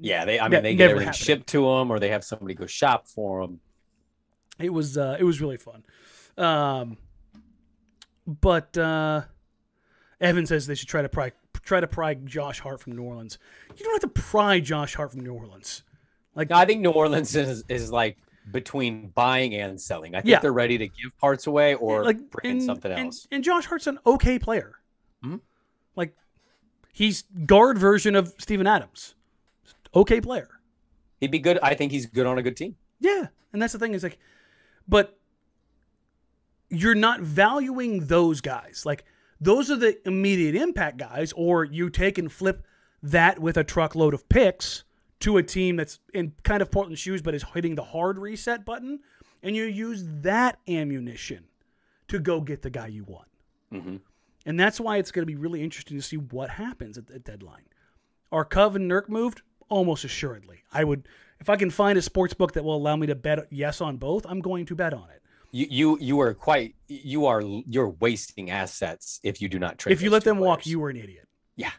[0.00, 0.40] yeah, they.
[0.40, 3.42] I mean, they get everything shipped to them, or they have somebody go shop for
[3.46, 3.60] them.
[4.58, 5.84] it was uh, it was really fun.
[6.38, 6.96] Um,
[8.26, 9.22] but uh,
[10.20, 11.32] Evan says they should try to pry
[11.64, 13.38] try to pry Josh Hart from New Orleans.
[13.76, 15.82] You don't have to pry Josh Hart from New Orleans.
[16.34, 18.16] Like I think New Orleans is is like
[18.50, 20.14] between buying and selling.
[20.14, 20.40] I think Yeah.
[20.40, 23.28] they're ready to give parts away or like bring in and- something else.
[23.30, 24.76] And, Josh Hart's an okay player.
[25.24, 25.40] Mhm.
[25.94, 26.16] Like
[26.92, 29.14] he's guard version of Steven Adams.
[29.94, 30.48] Okay player.
[31.20, 31.58] He'd be good.
[31.62, 32.76] I think he's good on a good team.
[33.00, 34.18] Yeah, and that's the thing is like,
[34.88, 35.18] but
[36.68, 38.84] you're not valuing those guys.
[38.86, 39.04] Like
[39.40, 42.64] those are the immediate impact guys, or you take and flip
[43.02, 44.84] that with a truckload of picks
[45.20, 48.64] to a team that's in kind of Portland shoes, but is hitting the hard reset
[48.64, 49.00] button,
[49.42, 51.44] and you use that ammunition
[52.08, 53.28] to go get the guy you want.
[53.70, 53.96] hmm
[54.46, 57.18] And that's why it's going to be really interesting to see what happens at the
[57.18, 57.64] deadline.
[58.30, 59.42] Are Cov and Nurk moved?
[59.72, 60.64] Almost assuredly.
[60.72, 61.08] I would,
[61.40, 63.96] if I can find a sports book that will allow me to bet yes on
[63.96, 65.22] both, I'm going to bet on it.
[65.50, 69.92] You you you are quite you are you're wasting assets if you do not trade.
[69.92, 71.28] if you let them walk, you are an idiot.
[71.56, 71.70] yeah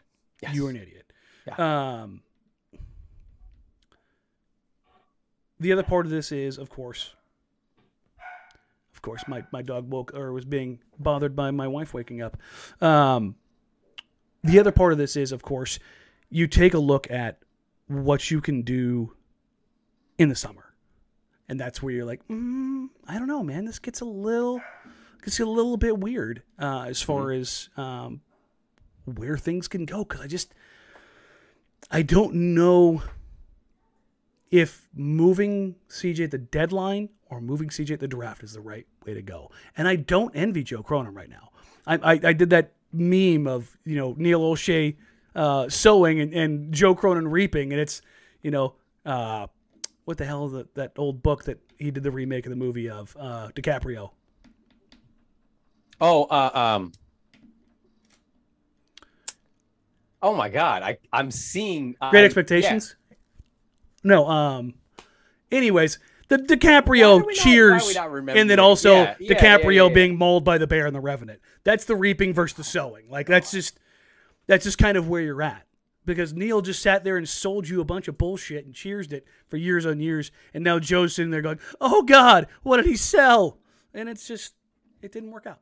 [0.42, 0.54] yes.
[0.54, 1.58] You are an idiot.
[1.58, 2.22] Um,
[5.60, 7.14] the other part of this is, of course,
[8.92, 12.36] of course, my, my dog woke or was being bothered by my wife waking up.
[12.80, 13.36] Um,
[14.42, 15.78] the other part of this is, of course,
[16.30, 17.38] you take a look at
[17.88, 19.12] what you can do
[20.18, 20.74] in the summer,
[21.48, 23.64] and that's where you're like, mm, I don't know, man.
[23.64, 24.60] This gets a little,
[25.22, 28.20] gets a little bit weird uh, as far as um,
[29.04, 30.54] where things can go because I just
[31.90, 33.02] I don't know
[34.50, 38.86] if moving CJ at the deadline or moving CJ at the draft is the right
[39.04, 39.50] way to go.
[39.76, 41.50] And I don't envy Joe Cronin right now.
[41.86, 44.96] I I, I did that meme of you know Neil Olshey
[45.34, 48.02] uh, sowing and, and Joe Cronin reaping, and it's
[48.42, 48.74] you know
[49.04, 49.46] uh,
[50.04, 52.56] what the hell is that that old book that he did the remake of the
[52.56, 54.10] movie of uh, DiCaprio.
[56.00, 56.92] Oh, uh, um.
[60.22, 60.82] Oh my God!
[60.82, 62.96] I I'm seeing Great I'm- Expectations.
[64.02, 64.74] No, um.
[65.52, 69.70] Anyways, the DiCaprio not- cheers, we not remember and then also Yeah, yeah, DiCaprio yeah,
[69.70, 69.94] yeah, yeah.
[69.94, 71.40] being mauled by the bear and the Revenant.
[71.62, 73.08] That's the reaping versus the sowing.
[73.08, 73.78] Like that's just
[74.46, 75.66] that's just kind of where you're at.
[76.06, 79.26] Because Neil just sat there and sold you a bunch of bullshit and cheersed it
[79.48, 82.96] for years on years, and now Joe's sitting there going, "Oh God, what did he
[82.96, 83.58] sell?"
[83.94, 84.54] And it's just,
[85.00, 85.60] it didn't work out.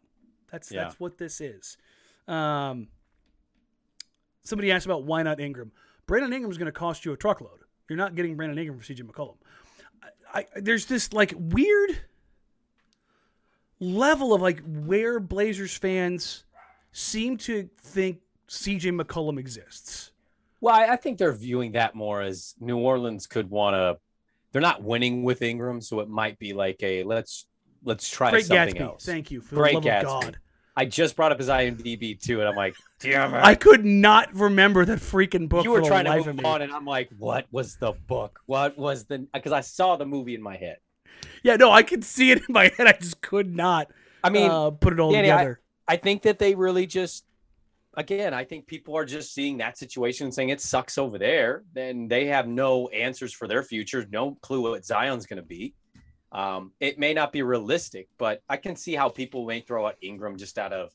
[0.50, 0.84] That's Yeah.
[0.84, 1.76] that's what this is.
[2.26, 2.88] Um,
[4.42, 5.70] somebody asked about why not Ingram.
[6.06, 7.60] Brandon Ingram is going to cost you a truckload.
[7.88, 9.36] You're not getting Brandon Ingram for CJ McCollum.
[10.32, 11.98] I, I, there's this like weird
[13.80, 16.44] level of like where Blazers fans
[16.92, 18.20] seem to think
[18.52, 20.12] CJ McCollum exists.
[20.60, 23.98] Well, I, I think they're viewing that more as New Orleans could want to.
[24.52, 27.46] They're not winning with Ingram, so it might be like a let's
[27.82, 28.80] let's try Great something Gatsby.
[28.80, 29.04] else.
[29.06, 29.98] Thank you for Great the love Gatsby.
[30.18, 30.38] of God.
[30.76, 33.42] I just brought up his IMDb too, and I'm like, damn it.
[33.42, 35.64] I could not remember that freaking book.
[35.64, 38.40] you were trying to move on, and I'm like, what was the book?
[38.46, 39.26] What was the?
[39.32, 40.76] Because I saw the movie in my head.
[41.42, 42.86] Yeah, no, I could see it in my head.
[42.86, 43.90] I just could not.
[44.22, 45.60] I mean, uh, put it all Danny, I- together.
[45.88, 47.24] I think that they really just,
[47.94, 51.64] again, I think people are just seeing that situation and saying it sucks over there.
[51.72, 55.74] Then they have no answers for their future, no clue what Zion's going to be.
[56.32, 59.96] Um, it may not be realistic, but I can see how people may throw out
[60.00, 60.90] Ingram just out of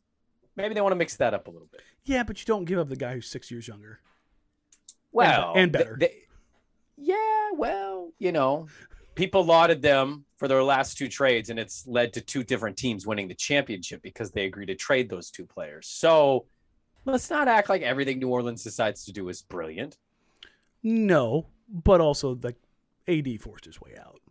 [0.55, 1.81] maybe they want to mix that up a little bit.
[2.05, 3.99] yeah, but you don't give up the guy who's six years younger.
[5.11, 5.97] Well, and th- better.
[5.99, 6.23] they-
[6.97, 8.67] yeah, well, you know,
[9.13, 13.05] people lauded them for their last two trades, and it's led to two different teams
[13.05, 15.87] winning the championship because they agreed to trade those two players.
[15.87, 16.45] So
[17.11, 19.97] let's not act like everything New Orleans decides to do is brilliant.
[20.83, 22.55] No, but also the
[23.07, 24.21] AD forced his way out.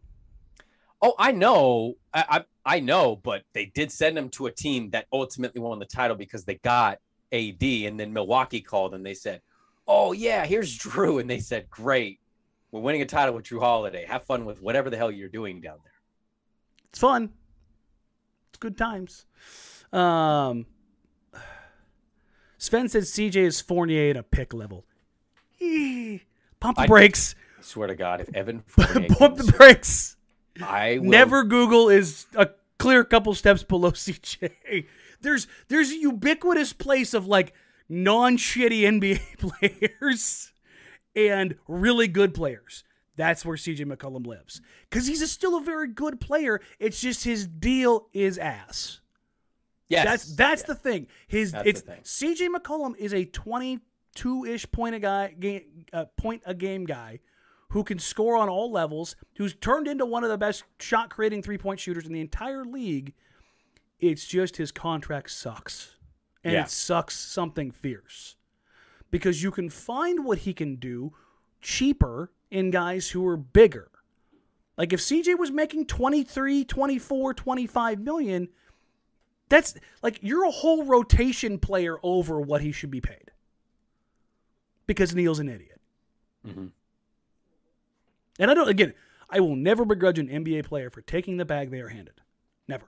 [1.02, 2.44] Oh, I know, I, I
[2.76, 6.16] I know, but they did send him to a team that ultimately won the title
[6.16, 6.98] because they got
[7.32, 9.42] AD, and then Milwaukee called and they said,
[9.86, 12.20] "Oh yeah, here's Jrue," and they said, "Great,
[12.70, 14.04] we're winning a title with Jrue Holiday.
[14.06, 15.92] Have fun with whatever the hell you're doing down there."
[16.88, 17.30] It's fun.
[18.50, 19.26] It's good times.
[19.92, 20.66] Um,
[22.58, 24.84] Sven says CJ is Fournier at a pick level.
[25.60, 26.20] Eeh.
[26.60, 27.34] Pump the I- brakes.
[27.58, 30.16] I swear to God, if Evan Fournier Pump the brakes.
[30.62, 32.48] I will, Never Google is a
[32.78, 34.86] clear couple steps below CJ.
[35.20, 37.52] There's there's a ubiquitous place of like
[37.88, 39.38] non-shitty NBA
[39.98, 40.52] players
[41.14, 42.84] and really good players.
[43.16, 44.60] That's where CJ McCollum lives.
[44.90, 46.60] Because he's a, still a very good player.
[46.78, 49.00] It's just his deal is ass.
[49.88, 50.66] Yes, That's that's yes.
[50.68, 51.06] the thing.
[51.28, 52.00] His That's it's thing.
[52.02, 57.20] CJ McCollum is a 22-ish point a guy game, uh, point a game guy
[57.70, 61.42] who can score on all levels, who's turned into one of the best shot creating
[61.42, 63.12] three-point shooters in the entire league.
[63.98, 65.96] It's just his contract sucks.
[66.44, 66.62] And Yeah.
[66.62, 68.36] it sucks something fierce.
[69.10, 71.12] Because you can find what he can do
[71.60, 73.90] cheaper in guys who are bigger.
[74.76, 78.48] Like if CJ was making 23, 24, 25 million,
[79.48, 83.30] that's like you're a whole rotation player over what he should be paid.
[84.86, 85.80] Because Neil's an idiot.
[86.46, 86.70] Mhm.
[88.38, 88.94] And I don't again,
[89.30, 92.20] I will never begrudge an NBA player for taking the bag they are handed.
[92.68, 92.86] Never.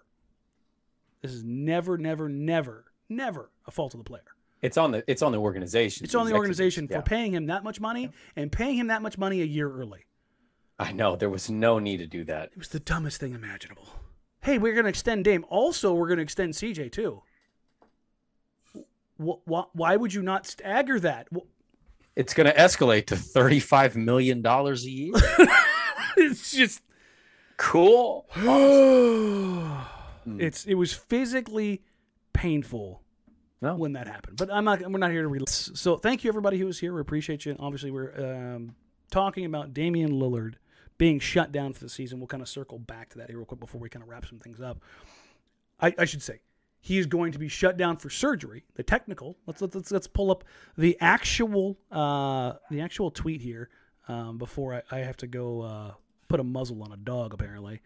[1.22, 4.22] This is never, never, never, never a fault of the player.
[4.62, 6.04] It's on the it's on the organization.
[6.04, 6.38] It's on the executives.
[6.60, 6.96] organization Yeah.
[6.98, 10.04] for paying him that much money and paying him that much money a year early.
[10.80, 12.50] I know there was no need to do that.
[12.52, 13.88] It was the dumbest thing imaginable.
[14.42, 15.44] Hey, we're going to extend Dame.
[15.48, 17.22] Also, we're going to extend CJ too.
[19.22, 21.28] Wh- wh- Why would you not stagger that?
[22.16, 25.12] It's going to escalate to thirty five million dollars a year.
[26.20, 26.82] It's just
[27.58, 28.26] cool.
[30.40, 31.80] it's it was physically
[32.32, 33.02] painful
[33.62, 33.76] No.
[33.76, 34.36] when that happened.
[34.36, 34.80] But I'm not.
[34.82, 35.48] We're not here to read.
[35.48, 36.92] So thank you everybody who was here.
[36.92, 37.54] We appreciate you.
[37.60, 38.74] Obviously, we're um,
[39.12, 40.54] talking about Damian Lillard
[40.98, 42.18] being shut down for the season.
[42.18, 44.26] We'll kind of circle back to that here real quick before we kind of wrap
[44.26, 44.82] some things up.
[45.80, 46.40] I, I should say
[46.80, 48.64] he is going to be shut down for surgery.
[48.74, 49.36] The technical.
[49.46, 50.44] Let's let's let's, pull up
[50.76, 53.70] the actual uh, the actual tweet here
[54.08, 55.92] um, before I, I have to go uh,
[56.28, 57.32] put a muzzle on a dog.
[57.32, 57.80] Apparently.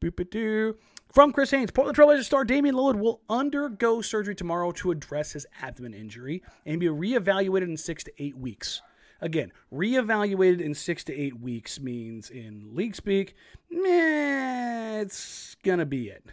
[0.00, 0.76] Boop-a-doo.
[1.12, 5.46] From Chris Haynes, Portland Trailblazers star Damian Lillard will undergo surgery tomorrow to address his
[5.60, 8.80] abdomen injury and be reevaluated in six to eight weeks.
[9.20, 13.34] Again, reevaluated in six to eight weeks means in league speak,
[13.70, 16.24] meh, it's gonna be it.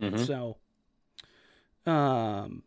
[0.00, 0.24] Mhm.
[0.26, 0.56] So,
[1.90, 2.62] um,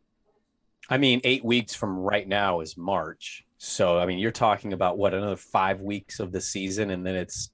[0.89, 3.45] I mean, eight weeks from right now is March.
[3.57, 7.15] So, I mean, you're talking about what another five weeks of the season, and then
[7.15, 7.52] it's.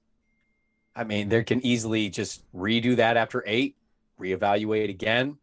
[0.96, 3.76] I mean, they can easily just redo that after eight,
[4.18, 5.38] reevaluate again,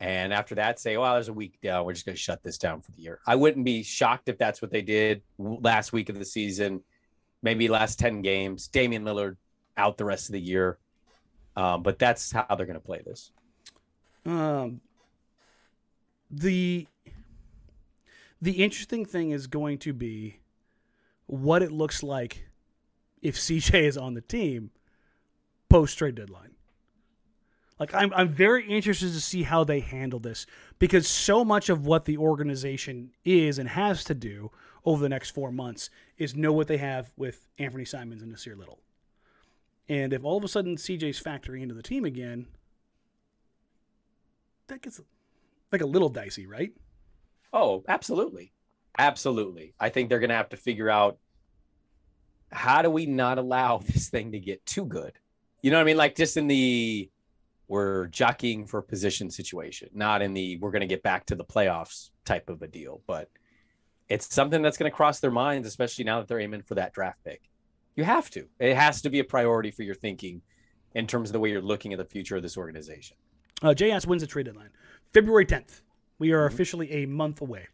[0.00, 1.84] and after that, say, "Well, there's a week down.
[1.84, 4.38] We're just going to shut this down for the year." I wouldn't be shocked if
[4.38, 6.82] that's what they did last week of the season,
[7.42, 8.66] maybe last ten games.
[8.68, 9.36] Damian Lillard
[9.76, 10.78] out the rest of the year,
[11.56, 13.30] um, but that's how they're going to play this.
[14.26, 14.80] um,
[16.30, 16.86] the
[18.40, 20.40] the interesting thing is going to be
[21.26, 22.46] what it looks like
[23.22, 24.70] if CJ is on the team
[25.68, 26.49] post trade deadline.
[27.80, 30.46] Like I'm I'm very interested to see how they handle this
[30.78, 34.50] because so much of what the organization is and has to do
[34.84, 35.88] over the next 4 months
[36.18, 38.80] is know what they have with Anfernee Simons and Nassir Little.
[39.88, 42.46] And if all of a sudden CJ's factoring into the team again,
[44.68, 45.00] that gets
[45.72, 46.72] like a little dicey, right?
[47.52, 48.52] Oh, absolutely.
[48.98, 49.74] Absolutely.
[49.80, 51.18] I think they're going to have to figure out
[52.52, 55.12] how do we not allow this thing to get too good?
[55.62, 55.96] You know what I mean?
[55.96, 57.10] Like just in the
[57.70, 61.44] we're jockeying for position situation, not in the we're going to get back to the
[61.44, 63.00] playoffs type of a deal.
[63.06, 63.30] But
[64.08, 66.92] it's something that's going to cross their minds, especially now that they're aiming for that
[66.92, 67.42] draft pick.
[67.94, 68.48] You have to.
[68.58, 70.42] It has to be a priority for your thinking
[70.96, 73.16] in terms of the way you're looking at the future of this organization.
[73.62, 74.70] Uh, Jay asks, when's the trade deadline?
[75.14, 75.82] February 10th.
[76.18, 77.68] We are officially a month away.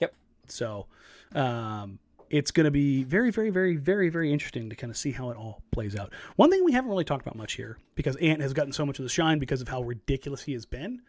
[0.00, 0.14] Yep.
[0.48, 0.86] So
[1.32, 2.00] um,
[2.30, 5.30] it's going to be very, very, very, very, very interesting to kind of see how
[5.30, 6.12] it all plays out.
[6.36, 8.98] One thing we haven't really talked about much here, because Ant has gotten so much
[8.98, 11.02] of the shine because of how ridiculous he has been,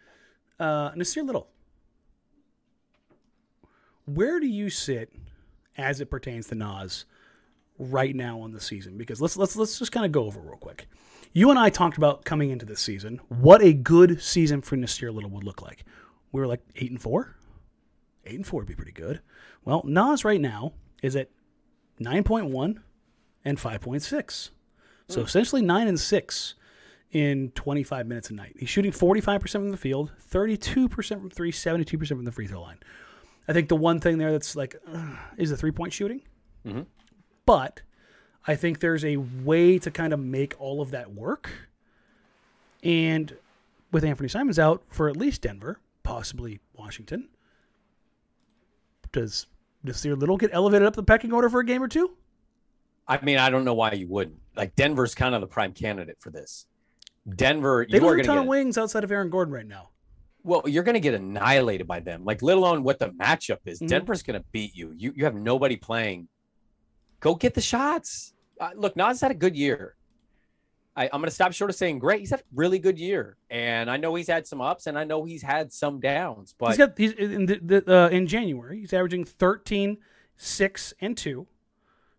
[0.60, 1.48] uh, Nassir Little.
[4.06, 5.12] Where do you sit
[5.78, 7.06] as it pertains to Nas
[7.78, 8.98] right now on the season?
[8.98, 10.88] Because let's let's let's just kind of go over real quick.
[11.34, 15.14] You and I talked about coming into this season what a good season for Nassir
[15.14, 15.84] Little would look like.
[16.32, 17.36] We were like eight and four.
[18.26, 19.22] Eight and four would be pretty good.
[19.66, 21.30] Well, Nas right now is at
[22.00, 22.82] nine point one
[23.46, 24.52] and five point six.
[25.10, 26.56] So essentially nine and six
[27.12, 28.56] in 25 minutes a night.
[28.60, 32.80] He's shooting 45% from the field, 32% from three, 72% from the free throw line.
[33.48, 36.22] I think the one thing there that's like uh, is the three point shooting.
[37.46, 37.82] But
[38.46, 41.50] I think there's a way to kind of make all of that work.
[42.84, 43.34] And
[43.94, 47.30] with Anfernee Simons out for at least Denver, possibly Washington,
[49.14, 49.48] does
[49.88, 52.12] Nassir Little get elevated up the pecking order for a game or two?
[53.08, 54.38] I mean, I don't know why you wouldn't.
[54.56, 56.66] Like Denver's kind of the prime candidate for this.
[57.36, 59.68] Denver, They you don't are have a ton of wings outside of Aaron Gordon right
[59.68, 59.90] now.
[60.44, 62.24] well, you're going to get annihilated by them.
[62.24, 63.82] Like, let alone what the matchup is.
[63.82, 63.90] Mhm.
[63.90, 64.94] Denver's going to beat you.
[64.96, 66.30] You you have nobody playing.
[67.20, 68.34] Go get the shots.
[68.60, 69.97] Uh, look, Nas had a good year.
[70.98, 72.20] I, I'm going to stop short of saying great.
[72.22, 75.04] He's had a really good year, and I know he's had some ups, and I
[75.04, 76.56] know he's had some downs.
[76.58, 78.80] But he's got he's in the, the, uh, in January.
[78.80, 79.98] He's averaging 13,
[80.38, 81.48] 6, and two,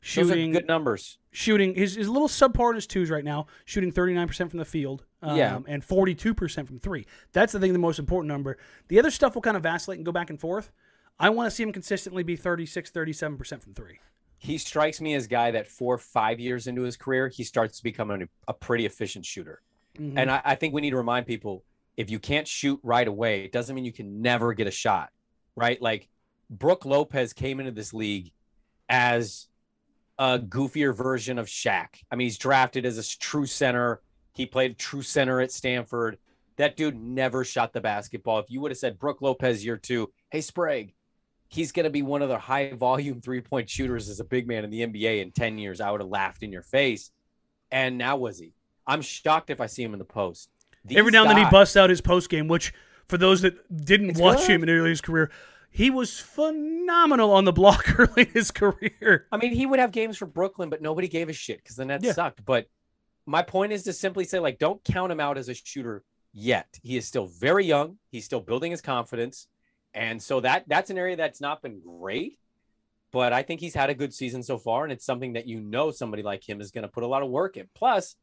[0.00, 1.18] shooting good numbers.
[1.30, 1.74] shooting.
[1.74, 4.64] His his little subpar in his twos right now, shooting thirty nine percent from the
[4.64, 5.58] field, um, Yeah.
[5.66, 7.06] and forty two percent from three.
[7.32, 8.58] That's the thing, the most important number.
[8.88, 10.70] The other stuff will kind of vacillate and go back and forth.
[11.18, 13.98] I want to see him consistently be 36, 37 percent from three.
[14.38, 17.78] He strikes me as a guy that four, five years into his career, he starts
[17.78, 19.62] to become a, a pretty efficient shooter.
[19.98, 20.14] Mhm.
[20.16, 21.64] And I, I think we need to remind people
[21.96, 25.10] if you can't shoot right away, it doesn't mean you can never get a shot,
[25.56, 25.82] right?
[25.82, 26.08] Like
[26.48, 28.32] Brook Lopez came into this league
[28.88, 29.48] as
[30.18, 31.88] a goofier version of Shaq.
[32.10, 34.00] I mean, he's drafted as a true center.
[34.34, 36.18] He played true center at Stanford.
[36.56, 38.38] That dude never shot the basketball.
[38.38, 40.94] If you would have said Brook Lopez year two, hey Sprague,
[41.48, 44.46] he's going to be one of the high volume three point shooters as a big
[44.46, 47.10] man in the NBA in 10 years, I would have laughed in your face.
[47.70, 48.52] And now was he?
[48.86, 50.50] I'm shocked if I see him in the post.
[50.90, 52.72] Every These now and then he busts out his post game, which
[53.08, 54.50] for those that didn't watch good.
[54.50, 55.30] him in early his career,
[55.70, 59.26] he was phenomenal on the block early in his career.
[59.30, 61.84] I mean, he would have games for Brooklyn, but nobody gave a shit because the
[61.84, 62.12] Nets Yeah.
[62.12, 62.44] sucked.
[62.44, 62.66] But
[63.26, 66.78] my point is to simply say, like, don't count him out as a shooter yet.
[66.82, 67.98] He is still very young.
[68.10, 69.46] He's still building his confidence,
[69.98, 72.38] and so that that's an area that's not been great.
[73.10, 75.60] But I think he's had a good season so far, and it's something that you
[75.60, 77.66] know somebody like him is going to put a lot of work in.
[77.74, 78.16] Plus,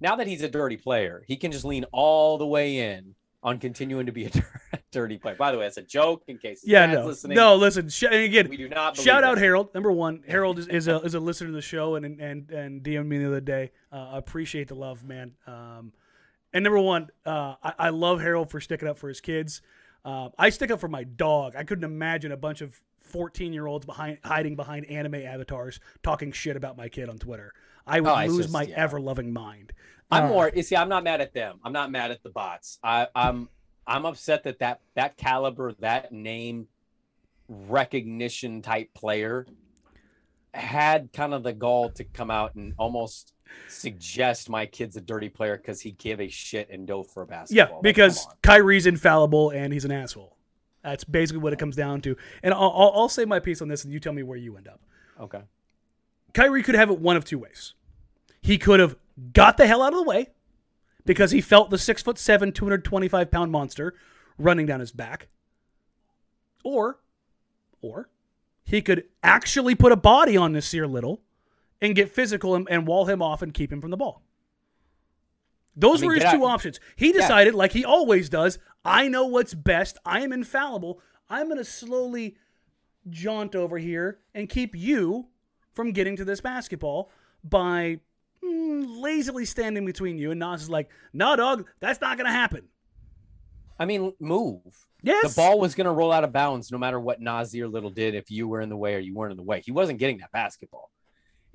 [0.00, 3.58] now that he's a dirty player, he can just lean all the way in on
[3.58, 4.30] continuing to be a
[4.92, 5.34] dirty player.
[5.34, 7.36] By the way, that's a joke in case Yeah, no, listening.
[7.36, 7.54] no.
[7.56, 9.40] Listen, sh- again, we do not Shout out that.
[9.40, 9.72] Harold.
[9.72, 12.82] Number one, Harold is, is a is a listener to the show and and and
[12.82, 13.70] DM'd me the other day.
[13.90, 15.32] Uh, I appreciate the love, man.
[15.46, 15.92] Um,
[16.52, 19.62] and number one, uh, I, I love Harold for sticking up for his kids.
[20.08, 21.54] Um, I stick up for my dog.
[21.54, 26.32] I couldn't imagine a bunch of fourteen year olds behind hiding behind anime avatars talking
[26.32, 27.52] shit about my kid on Twitter.
[27.86, 28.74] I would Oh, lose just- my yeah.
[28.76, 29.72] ever loving mind.
[30.10, 30.50] I'm Uh, more.
[30.54, 31.60] You see, I'm not mad at them.
[31.62, 32.78] I'm not mad at the bots.
[32.82, 33.50] I, I'm
[33.86, 36.68] I'm upset that that that caliber, that name
[37.48, 39.46] recognition type player
[40.54, 43.34] had kind of the gall to come out and almost
[43.68, 47.26] suggest my kid's a dirty player because he gave a shit and dove for a
[47.26, 47.76] basketball.
[47.76, 50.36] Yeah, because come Kyrie's infallible and he's an asshole.
[50.82, 52.16] That's basically what it comes down to.
[52.42, 54.56] And I'll, I'll, I'll say my piece on this, and you tell me where you
[54.56, 54.80] end up.
[55.20, 55.42] okay.
[56.34, 57.74] Kyrie could have it one of two ways.
[58.40, 58.96] He could have
[59.32, 60.28] got the hell out of the way
[61.04, 63.94] because he felt the six foot seven, 225 pound monster
[64.36, 65.28] running down his back.
[66.62, 67.00] Or,
[67.80, 68.08] or
[68.64, 71.22] he could actually put a body on Nassir Little
[71.80, 74.22] and get physical and, and wall him off and keep him from the ball.
[75.76, 76.80] Those I mean, were his two out- options.
[76.96, 79.98] He decided, like he always does, I know what's best.
[80.04, 81.00] I am infallible.
[81.30, 82.36] I'm going to slowly
[83.08, 85.28] jaunt over here and keep you
[85.72, 87.10] from getting to this basketball
[87.44, 88.00] by
[88.44, 90.32] mm, lazily standing between you.
[90.32, 92.64] And Nas is like, no, dog, that's not going to happen.
[93.78, 94.86] I mean, move.
[95.02, 95.34] Yes.
[95.34, 98.16] The ball was going to roll out of bounds no matter what Nassir Little did
[98.16, 99.62] if you were in the way or you weren't in the way.
[99.64, 100.90] He wasn't getting that basketball.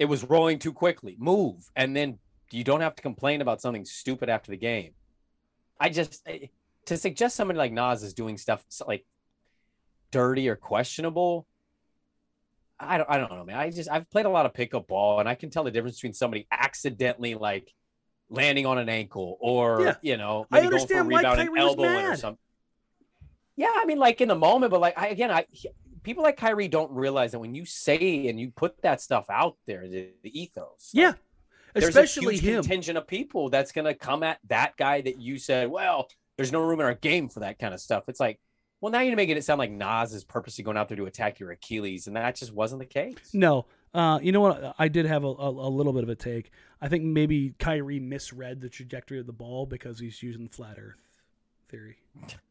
[0.04, 1.16] It was rolling too quickly.
[1.18, 1.72] Move.
[1.78, 2.20] And then
[2.52, 4.92] you don't have to complain about something stupid after the game.
[5.80, 6.48] I just, eh,
[6.88, 9.06] to suggest somebody like Nas is doing stuff like
[10.12, 11.48] dirty or questionable,
[12.78, 13.56] I don't, I don't know, man.
[13.56, 15.96] I just, I've played a lot of pickup ball and I can tell the difference
[15.96, 17.74] between somebody accidentally like
[18.30, 19.96] landing on an ankle or, Yeah.
[20.02, 22.40] you know, I maybe going for a rebound and elbowing or something.
[23.56, 25.46] Yeah, I mean, like in the moment, but like I again, I
[26.04, 29.58] people like Kyrie don't realize that when you say and you put that stuff out
[29.66, 30.92] there, the, the ethos.
[30.94, 31.14] like, yeah.
[31.74, 32.62] there's Especially a huge him.
[32.62, 36.08] contingent of people that's gonna come at that guy that you said, well,
[36.38, 38.04] there's no room in our game for that kind of stuff.
[38.08, 38.40] It's like,
[38.82, 41.40] well, now you're making it sound like Nas is purposely going out there to attack
[41.40, 43.16] your Achilles, and that just wasn't the case.
[43.34, 43.66] No.
[43.94, 44.76] Uh, you know what?
[44.78, 46.52] I did have a, a, a little bit of a take.
[46.82, 51.00] I think maybe Kyrie misread the trajectory of the ball because he's using flat Earth
[51.70, 51.98] theory.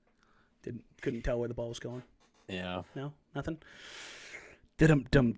[0.62, 2.02] Didn't couldn't tell where the ball was going.
[2.52, 2.82] Yeah.
[2.94, 3.58] No, nothing.
[4.78, 5.34] Dum dum.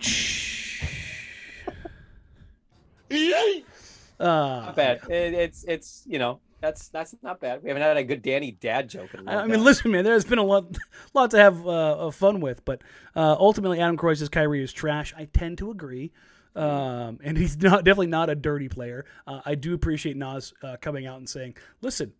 [4.21, 5.01] Uh, Not bad.
[5.09, 7.63] It, it's it's you know that's that's not bad.
[7.63, 9.65] We haven't had a good Danny dad joke in a I long I mean, time.
[9.65, 10.05] listen, man.
[10.05, 10.77] There's been a lot,
[11.15, 12.83] lot to have uh, fun with, but
[13.15, 15.15] uh, ultimately, Adam Croy says Kyrie is trash.
[15.17, 16.13] I tend to agree,
[16.57, 19.05] um, and he's not definitely not a dirty player.
[19.27, 22.13] Uh, I do appreciate Nas uh, coming out and saying, "Listen,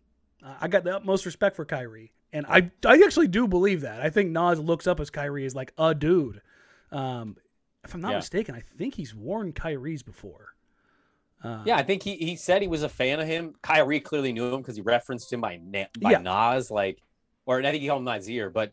[0.45, 4.01] uh, I got the utmost respect for Kyrie," and I, I actually do believe that.
[4.01, 6.41] I think Nas looks up as Kyrie as like a dude.
[6.91, 7.37] Um,
[7.83, 8.17] if I'm not Yeah.
[8.17, 10.53] mistaken, I think he's worn Kyrie's before.
[11.43, 13.53] Uh, Yeah, I think he, he said he was a fan of him.
[13.61, 16.17] Kyrie clearly knew him because he referenced him by na- by Yeah.
[16.19, 16.99] Nas, like,
[17.45, 18.49] or I think he called him Nazir.
[18.49, 18.71] But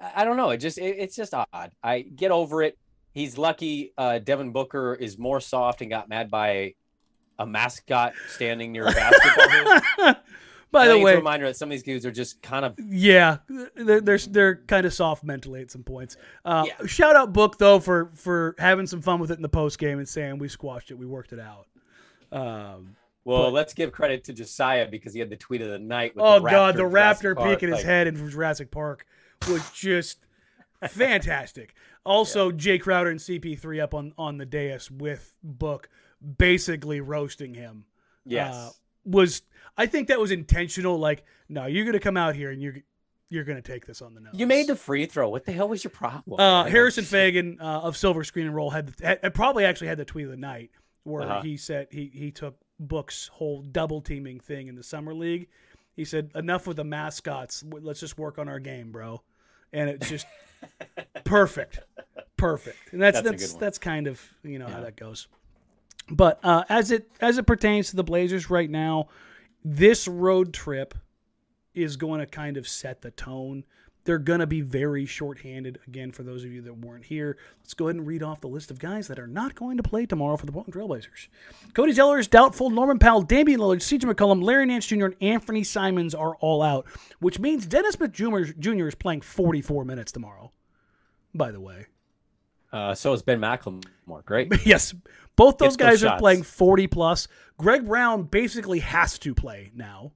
[0.00, 0.50] I I don't know.
[0.50, 1.72] It just it, it's just odd.
[1.82, 2.76] I get over it.
[3.12, 3.92] He's lucky.
[3.98, 6.74] Uh, Devin Booker is more soft and got mad by
[7.38, 10.14] a mascot standing near a basketball.
[10.72, 13.38] By the way, a reminder that some of these dudes are just kind of Yeah,
[13.74, 16.16] they're they're, they're kind of soft mentally at some points.
[16.44, 16.86] Uh, Yeah.
[16.86, 19.98] Shout out Book though for for having some fun with it in the post game
[19.98, 21.66] and saying we squashed it, we worked it out.
[22.32, 23.44] Um, well.
[23.44, 26.14] But- let's give credit to Josiah because he had the tweet of the night.
[26.14, 29.06] With oh the god, the raptor peeking his like, head in Jurassic Park
[29.48, 30.18] was just
[30.88, 31.74] fantastic.
[32.04, 35.88] Also, Jae Crowder and CP3 up on on the dais with Book,
[36.38, 37.84] basically roasting him.
[38.24, 38.54] Yes.
[38.54, 38.70] uh,
[39.04, 39.42] was
[39.80, 40.98] I think that was intentional.
[40.98, 42.76] Like, no, you're gonna come out here and you're
[43.28, 44.34] you're gonna take this on the nose.
[44.34, 45.28] you made the free throw.
[45.28, 46.40] What the hell was your problem?
[46.40, 46.64] Uh.
[46.64, 50.24] Harrison Fagan uh, of Silver Screen and Roll had, had, probably actually had the tweet
[50.26, 50.70] of the night
[51.04, 51.42] where Uh-huh.
[51.42, 55.48] he said he he took Book's whole double teaming thing in the summer league.
[55.96, 57.62] He said enough with the mascots.
[57.68, 59.22] Let's just work on our game, bro.
[59.72, 60.26] And it's just
[61.24, 61.80] perfect,
[62.36, 62.92] perfect.
[62.92, 65.28] And that's That's that's that's kind of you know how that goes.
[66.10, 69.08] But uh, as it as it pertains to the Blazers right now,
[69.64, 70.94] this road trip
[71.74, 73.64] is going to kind of set the tone.
[74.04, 75.78] They're going to be very shorthanded.
[75.86, 78.48] Again, for those of you that weren't here, let's go ahead and read off the
[78.48, 81.28] list of guys that are not going to play tomorrow for the Portland Trailblazers.
[81.74, 82.70] Cody Zeller is doubtful.
[82.70, 86.86] Norman Powell, Damian Lillard, CJ McCollum, Larry Nance Jr., and Anfernee Simons are all out,
[87.20, 88.86] which means Dennis Smith Jr.
[88.88, 90.50] Is playing 44 minutes tomorrow,
[91.34, 91.86] by the way.
[92.72, 94.24] Uh, so is Ben McLemore.
[94.24, 94.52] Great.
[94.66, 94.94] yes,
[95.36, 97.28] both those Gets those guys are playing 40 plus.
[97.58, 100.12] Greg Brown basically has to play now.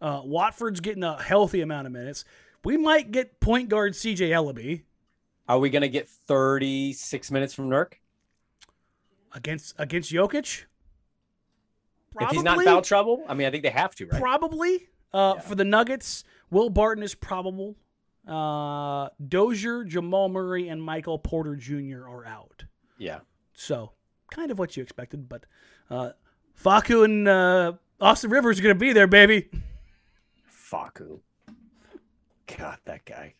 [0.00, 2.24] Uh, Watford's getting a healthy amount of minutes.
[2.64, 4.82] We might get point guard CJ Elleby
[5.48, 7.94] Are we gonna get 36 minutes from Nurk?
[9.34, 10.64] against against Jokic.
[12.20, 14.20] If he's not in foul trouble, I mean, I think they have to, right?
[14.20, 14.88] Probably.
[15.12, 15.40] Uh, Yeah.
[15.42, 17.76] For the Nuggets, Will Barton is probable.
[18.28, 22.06] Uh, Dozier, Jamal Murray, and Michael Porter Jr.
[22.08, 22.64] are out.
[22.98, 23.20] Yeah.
[23.54, 23.92] So,
[24.30, 25.46] kind of what you expected, but
[25.90, 26.10] uh,
[26.62, 29.48] Facu and uh, Austin Rivers are going to be there, baby.
[30.70, 31.20] Facu.
[32.58, 33.34] God, that guy.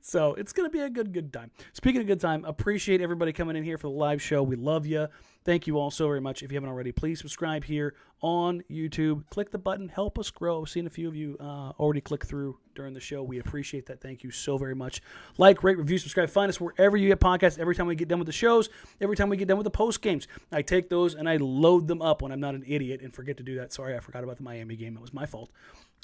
[0.00, 1.50] So it's going to be a good, good time.
[1.72, 4.42] Speaking of good time, appreciate everybody coming in here for the live show.
[4.42, 5.08] We love you.
[5.44, 6.42] Thank you all so very much.
[6.42, 9.28] If you haven't already, please subscribe here on YouTube.
[9.30, 9.88] Click the button.
[9.88, 10.60] Help us grow.
[10.60, 13.22] I've seen a few of you uh, already click through during the show.
[13.22, 14.00] We appreciate that.
[14.00, 15.00] Thank you so very much.
[15.38, 16.28] Like, rate, review, subscribe.
[16.28, 17.58] Find us wherever you get podcasts.
[17.58, 18.68] Every time we get done with the shows,
[19.00, 21.88] every time we get done with the post games, I take those and I load
[21.88, 23.72] them up when I'm not an idiot and forget to do that.
[23.72, 24.96] Sorry, I forgot about the Miami game.
[24.96, 25.50] It was my fault.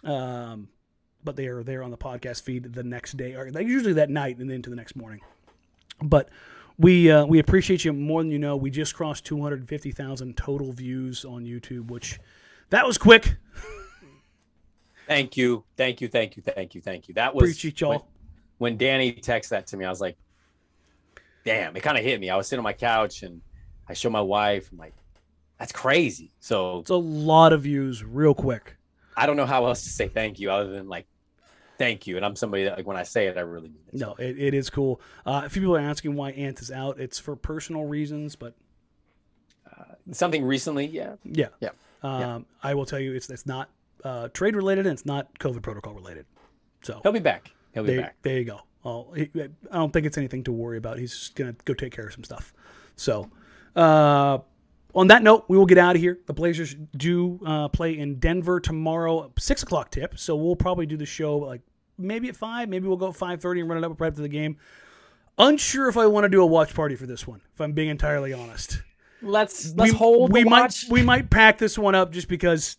[0.04, 0.68] Um,
[1.24, 4.38] but they are there on the podcast feed the next day, or usually that night
[4.38, 5.20] and then to the next morning.
[6.02, 6.28] But
[6.78, 8.56] we uh, we appreciate you more than you know.
[8.56, 12.18] We just crossed 250,000 total views on YouTube, which
[12.70, 13.36] that was quick.
[15.06, 15.64] Thank you.
[15.76, 16.08] Thank you.
[16.08, 16.42] Thank you.
[16.42, 16.80] Thank you.
[16.80, 17.14] Thank you.
[17.14, 17.90] That was Appreciate y'all.
[17.90, 18.00] When,
[18.58, 20.16] when Danny texted that to me, I was like,
[21.44, 22.30] damn, it kind of hit me.
[22.30, 23.40] I was sitting on my couch and
[23.88, 24.70] I showed my wife.
[24.72, 24.94] I'm like,
[25.58, 26.32] that's crazy.
[26.40, 28.76] So It's a lot of views real quick.
[29.16, 31.06] I don't know how else to say thank you other than like,
[31.78, 32.16] Thank you.
[32.16, 33.98] And I'm somebody that, like, when I say it, I really mean it.
[33.98, 35.00] No, it, it is cool.
[35.26, 37.00] Uh, a few people are asking why Ant is out.
[37.00, 38.54] It's for personal reasons, but
[40.12, 41.14] Something recently, yeah.
[41.24, 41.48] yeah.
[41.60, 41.70] Yeah.
[42.02, 42.38] Um, Yeah.
[42.62, 43.70] I will tell you, it's it's not
[44.04, 46.26] uh, trade related and it's not COVID protocol related.
[46.82, 47.50] So He'll be back.
[47.72, 48.16] He'll be there, back.
[48.22, 48.60] there you go.
[49.16, 50.98] He, I don't think it's anything to worry about.
[50.98, 52.52] He's just gonna go take care of some stuff.
[52.96, 53.30] So,
[53.74, 54.38] uh,
[54.94, 56.18] on that note, we will get out of here.
[56.26, 60.18] The Blazers do uh, play in Denver tomorrow, six o'clock tip.
[60.18, 61.62] So we'll probably do the show like
[61.98, 62.68] maybe at five.
[62.68, 64.56] Maybe we'll go at five thirty and run it up right after the game.
[65.36, 67.40] Unsure if I want to do a watch party for this one.
[67.54, 68.82] If I'm being entirely honest,
[69.20, 70.84] Let's let's we, hold we the might watch.
[70.90, 72.76] we might pack this one up just because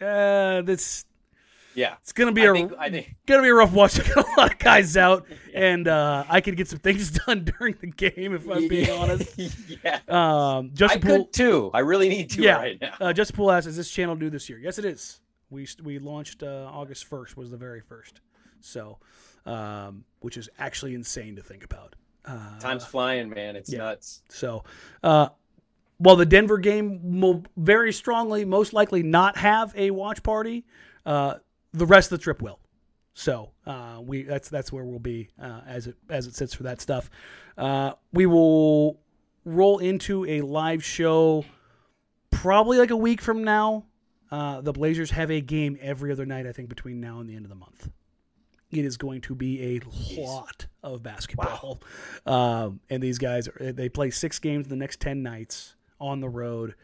[0.00, 1.04] uh, this
[1.74, 1.94] yeah.
[2.00, 3.98] it's gonna be I a think, I think gonna be a rough watch.
[4.08, 7.44] I got a lot of guys out, and uh, I could get some things done
[7.58, 9.38] during the game if I'm being honest.
[9.84, 10.00] yeah.
[10.08, 11.70] Um, I Justin Poole, could too.
[11.74, 12.56] I really need to yeah.
[12.56, 12.94] right now.
[13.00, 15.20] Uh, Justin Poole asks, "Is this channel new this year?" Yes, it is.
[15.50, 18.20] We we launched uh, August first was the very first,
[18.60, 18.98] so
[19.46, 21.94] um, which is actually insane to think about.
[22.24, 23.56] Uh, Time's flying, man.
[23.56, 23.78] It's yeah.
[23.78, 24.22] nuts.
[24.28, 24.64] So,
[25.02, 25.28] uh,
[25.98, 30.64] while the Denver game will very strongly, most likely not have a watch party,
[31.04, 31.36] uh,
[31.74, 32.58] the rest of the trip will.
[33.12, 36.64] So uh, we that's that's where we'll be uh, as it as it sits for
[36.64, 37.10] that stuff.
[37.56, 38.98] Uh, we will
[39.44, 41.44] roll into a live show
[42.30, 43.84] probably like a week from now.
[44.30, 47.36] Uh, the Blazers have a game every other night, I think, between now and the
[47.36, 47.88] end of the month.
[48.72, 51.80] It is going to be a lot of basketball,
[52.26, 56.28] um, and these guys they play six games in the next ten nights on the
[56.28, 56.74] road,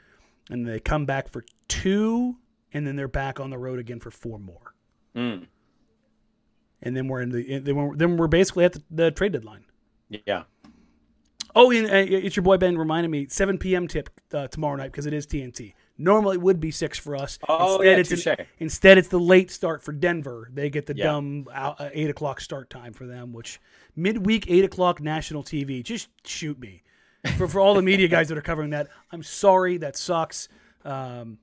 [0.50, 2.36] and they come back for two,
[2.72, 4.74] and then they're back on the road again for four more,
[5.16, 5.46] Mm.
[6.82, 9.64] and then we're in the then we're, then we're basically at the, the trade deadline.
[10.08, 10.44] Yeah.
[11.54, 13.88] Oh, and uh, it's your boy Ben reminding me 7 p.m.
[13.88, 15.74] tip uh, tomorrow night because it is TNT.
[15.98, 17.38] Normally it would be six for us.
[17.48, 20.48] Oh, yeah, it's an- instead it's the late start for Denver.
[20.54, 21.06] They get the Yeah.
[21.06, 23.60] dumb uh, eight o'clock start time for them, which
[23.96, 25.82] midweek eight o'clock national TV.
[25.82, 26.82] Just shoot me
[27.36, 28.86] for for all the media guys that are covering that.
[29.10, 30.48] I'm sorry, that sucks.
[30.84, 31.38] Um,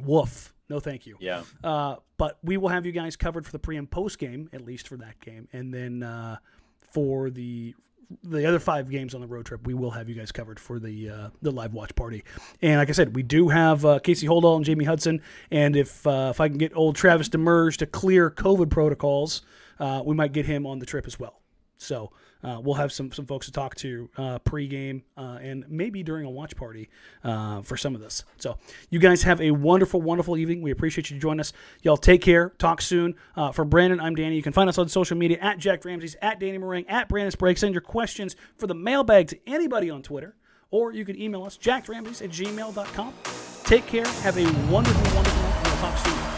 [0.00, 0.54] woof.
[0.68, 1.16] No, thank you.
[1.20, 1.42] Yeah.
[1.64, 4.64] Uh, but we will have you guys covered for the pre and post game, at
[4.64, 6.36] least for that game, and then uh,
[6.80, 7.74] for the
[8.24, 10.78] the other five games on the road trip, we will have you guys covered for
[10.78, 12.24] the uh, the live watch party.
[12.62, 16.06] And like I said, we do have uh, Casey Holdahl and Jamie Hudson, and if
[16.06, 19.42] uh, if I can get old Travis Demers to clear COVID protocols,
[19.78, 21.37] uh, we might get him on the trip as well.
[21.78, 22.10] So
[22.42, 26.26] uh, we'll have some some folks to talk to uh, pregame uh, and maybe during
[26.26, 26.88] a watch party
[27.24, 28.24] uh, for some of this.
[28.36, 28.58] So
[28.90, 30.60] you guys have a wonderful, wonderful evening.
[30.60, 31.52] We appreciate you joining us.
[31.82, 32.50] Y'all take care.
[32.58, 33.14] Talk soon.
[33.36, 34.36] Uh, for Brandon, I'm Danny.
[34.36, 37.30] You can find us on social media at Jacked Ramsays, at Danny Marang, at Brandon
[37.30, 37.58] Sprague.
[37.58, 40.36] Send your questions for the mailbag to anybody on Twitter,
[40.70, 43.14] or you can email us, jackramseys at gmail.com.
[43.64, 44.06] Take care.
[44.06, 45.60] Have a wonderful, wonderful night.
[45.64, 46.37] We'll talk soon.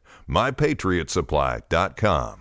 [0.31, 2.40] mypatriotsupply.com.